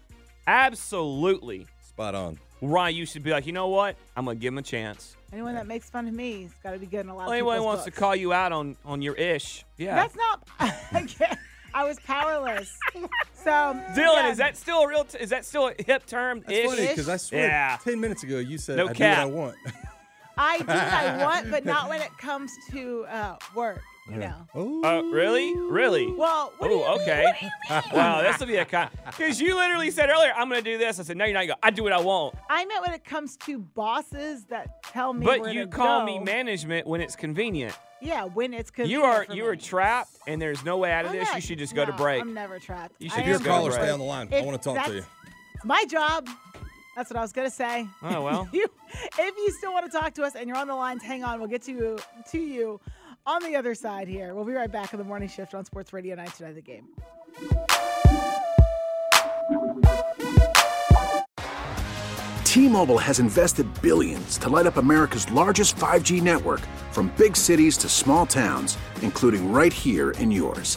absolutely 0.47 1.67
spot 1.83 2.15
on. 2.15 2.39
Ryan, 2.63 2.95
you 2.95 3.07
should 3.07 3.25
be 3.25 3.31
like, 3.31 3.47
you 3.47 3.53
know 3.53 3.69
what? 3.69 3.97
I'm 4.17 4.27
gonna 4.27 4.37
give 4.37 4.53
him 4.53 4.59
a 4.59 4.63
chance. 4.63 5.17
Anyone 5.33 5.55
that 5.55 5.67
makes 5.67 5.91
fun 5.91 6.07
of 6.07 6.15
me 6.15 6.43
has 6.43 6.53
got 6.63 6.73
to 6.73 6.79
be 6.79 6.87
good 6.87 7.01
in 7.01 7.09
a 7.09 7.17
lot 7.17 7.27
of 7.29 7.33
Anyone 7.33 7.63
wants 7.65 7.85
books. 7.85 7.95
to 7.97 8.01
call 8.01 8.15
you 8.15 8.33
out 8.33 8.53
on 8.53 8.77
on 8.85 9.03
your 9.03 9.15
ish, 9.15 9.65
yeah. 9.77 9.97
That's 9.97 10.15
not. 10.15 10.47
I 10.61 11.03
can't- 11.07 11.39
I 11.73 11.85
was 11.85 12.01
powerless. 12.01 12.77
So 13.45 13.51
Dylan, 13.51 13.97
yeah. 13.97 14.31
is 14.31 14.39
that 14.39 14.57
still 14.57 14.81
a 14.83 14.89
real? 14.89 15.05
T- 15.05 15.19
is 15.19 15.31
that 15.31 15.45
still 15.45 15.69
a 15.69 15.83
hip 15.83 16.05
term? 16.05 16.43
That's 16.47 16.69
funny 16.69 16.89
because 16.89 17.09
I 17.09 17.17
swear, 17.17 17.47
Yeah. 17.47 17.79
ten 17.85 18.01
minutes 18.01 18.25
ago 18.25 18.39
you 18.39 18.59
said 18.59 18.77
No 18.77 18.89
I 18.89 18.93
cap. 18.93 19.29
do 19.29 19.33
what 19.33 19.41
I 19.43 19.45
want. 19.45 19.57
I 20.43 20.59
do 20.59 20.65
what 20.67 20.77
I 20.79 21.17
want, 21.25 21.51
but 21.51 21.65
not 21.65 21.89
when 21.91 22.01
it 22.01 22.17
comes 22.19 22.51
to 22.71 23.05
uh, 23.11 23.37
work. 23.55 23.83
You 24.11 24.17
know. 24.17 24.35
Oh, 24.57 24.83
Uh, 24.83 25.03
really? 25.03 25.55
Really? 25.57 26.11
Well, 26.11 26.53
what 26.59 26.67
do 26.69 26.75
you 26.75 26.83
Oh, 26.85 26.95
mean? 26.99 27.03
okay. 27.03 27.49
wow, 27.93 28.23
this 28.23 28.41
will 28.41 28.49
be 28.49 28.57
a 28.57 28.65
con. 28.65 28.89
Because 29.07 29.41
you 29.41 29.55
literally 29.55 29.91
said 29.93 30.09
earlier, 30.09 30.33
I'm 30.37 30.49
going 30.49 30.65
to 30.65 30.69
do 30.69 30.79
this. 30.79 30.99
I 30.99 31.05
said, 31.05 31.17
no, 31.17 31.27
you're 31.27 31.35
not. 31.35 31.43
You 31.43 31.49
go, 31.53 31.55
I 31.63 31.71
do 31.71 31.85
what 31.85 31.93
I 31.93 32.01
want. 32.01 32.35
I 32.49 32.65
meant 32.65 32.83
when 32.83 32.93
it 32.93 33.05
comes 33.05 33.37
to 33.47 33.61
bosses 33.61 34.47
that 34.47 34.83
tell 34.83 35.13
me. 35.13 35.25
But 35.27 35.41
where 35.43 35.53
you 35.53 35.67
to 35.67 35.71
call 35.71 36.01
go. 36.01 36.07
me 36.07 36.19
management 36.19 36.89
when 36.89 37.01
it's 37.01 37.15
convenient. 37.15 37.79
Yeah, 38.01 38.25
when 38.25 38.53
it's 38.53 38.71
convenient. 38.73 39.01
You 39.01 39.07
are 39.09 39.25
for 39.27 39.33
you 39.35 39.43
me. 39.45 39.49
are 39.51 39.57
trapped, 39.57 40.17
and 40.27 40.41
there's 40.43 40.65
no 40.65 40.79
way 40.79 40.91
out 40.91 41.05
of 41.05 41.13
I'm 41.13 41.17
this. 41.19 41.29
not- 41.29 41.37
you 41.37 41.43
should 41.43 41.59
just 41.59 41.75
go 41.77 41.85
to 41.85 41.93
break. 41.93 42.21
I'm 42.23 42.35
never 42.35 42.59
trapped. 42.59 42.95
You 42.99 43.11
should 43.11 43.21
am 43.21 43.27
just 43.27 43.45
go 43.45 43.51
to 43.51 43.57
caller, 43.59 43.71
break. 43.71 43.83
stay 43.83 43.91
on 43.91 43.99
the 44.01 44.05
line. 44.07 44.29
I 44.33 44.41
wanna 44.41 44.59
talk 44.59 44.87
to 44.87 44.93
you. 44.95 45.05
It's 45.55 45.65
my 45.65 45.85
job. 45.85 46.27
That's 46.97 47.11
what 47.11 47.17
I 47.17 47.23
was 47.23 47.33
gonna 47.33 47.51
say. 47.51 47.87
Oh, 48.03 48.23
well. 48.23 48.49
you, 48.53 48.67
if 49.19 49.37
you 49.37 49.51
still 49.59 49.73
want 49.73 49.91
to 49.91 49.97
talk 49.97 50.15
to 50.15 50.23
us 50.23 50.35
and 50.35 50.49
you're 50.49 50.57
on 50.57 50.67
the 50.67 50.75
lines, 50.75 51.03
hang 51.03 51.25
on. 51.25 51.39
We'll 51.39 51.49
get 51.49 51.63
to 51.63 51.73
you 51.73 51.99
to 52.31 52.39
you 52.39 52.81
on 53.27 53.43
the 53.43 53.57
other 53.57 53.75
side 53.75 54.09
here. 54.09 54.35
We'll 54.35 54.45
be 54.45 54.53
right 54.53 54.71
back 54.71 54.93
in 54.93 54.99
the 54.99 55.05
morning 55.05 55.29
shift 55.29 55.55
on 55.55 55.65
Sports 55.65 55.93
Radio 55.93 56.17
9 56.17 56.27
tonight. 56.29 56.55
The 56.55 56.63
game. 56.63 56.89
T-Mobile 62.45 62.99
has 62.99 63.21
invested 63.21 63.67
billions 63.81 64.37
to 64.39 64.49
light 64.49 64.67
up 64.67 64.77
America's 64.77 65.31
largest 65.31 65.77
5G 65.77 66.21
network 66.21 66.61
from 66.91 67.13
big 67.17 67.37
cities 67.37 67.77
to 67.77 67.89
small 67.89 68.27
towns, 68.27 68.77
including 69.03 69.53
right 69.53 69.73
here 69.73 70.11
in 70.13 70.33
yours. 70.33 70.77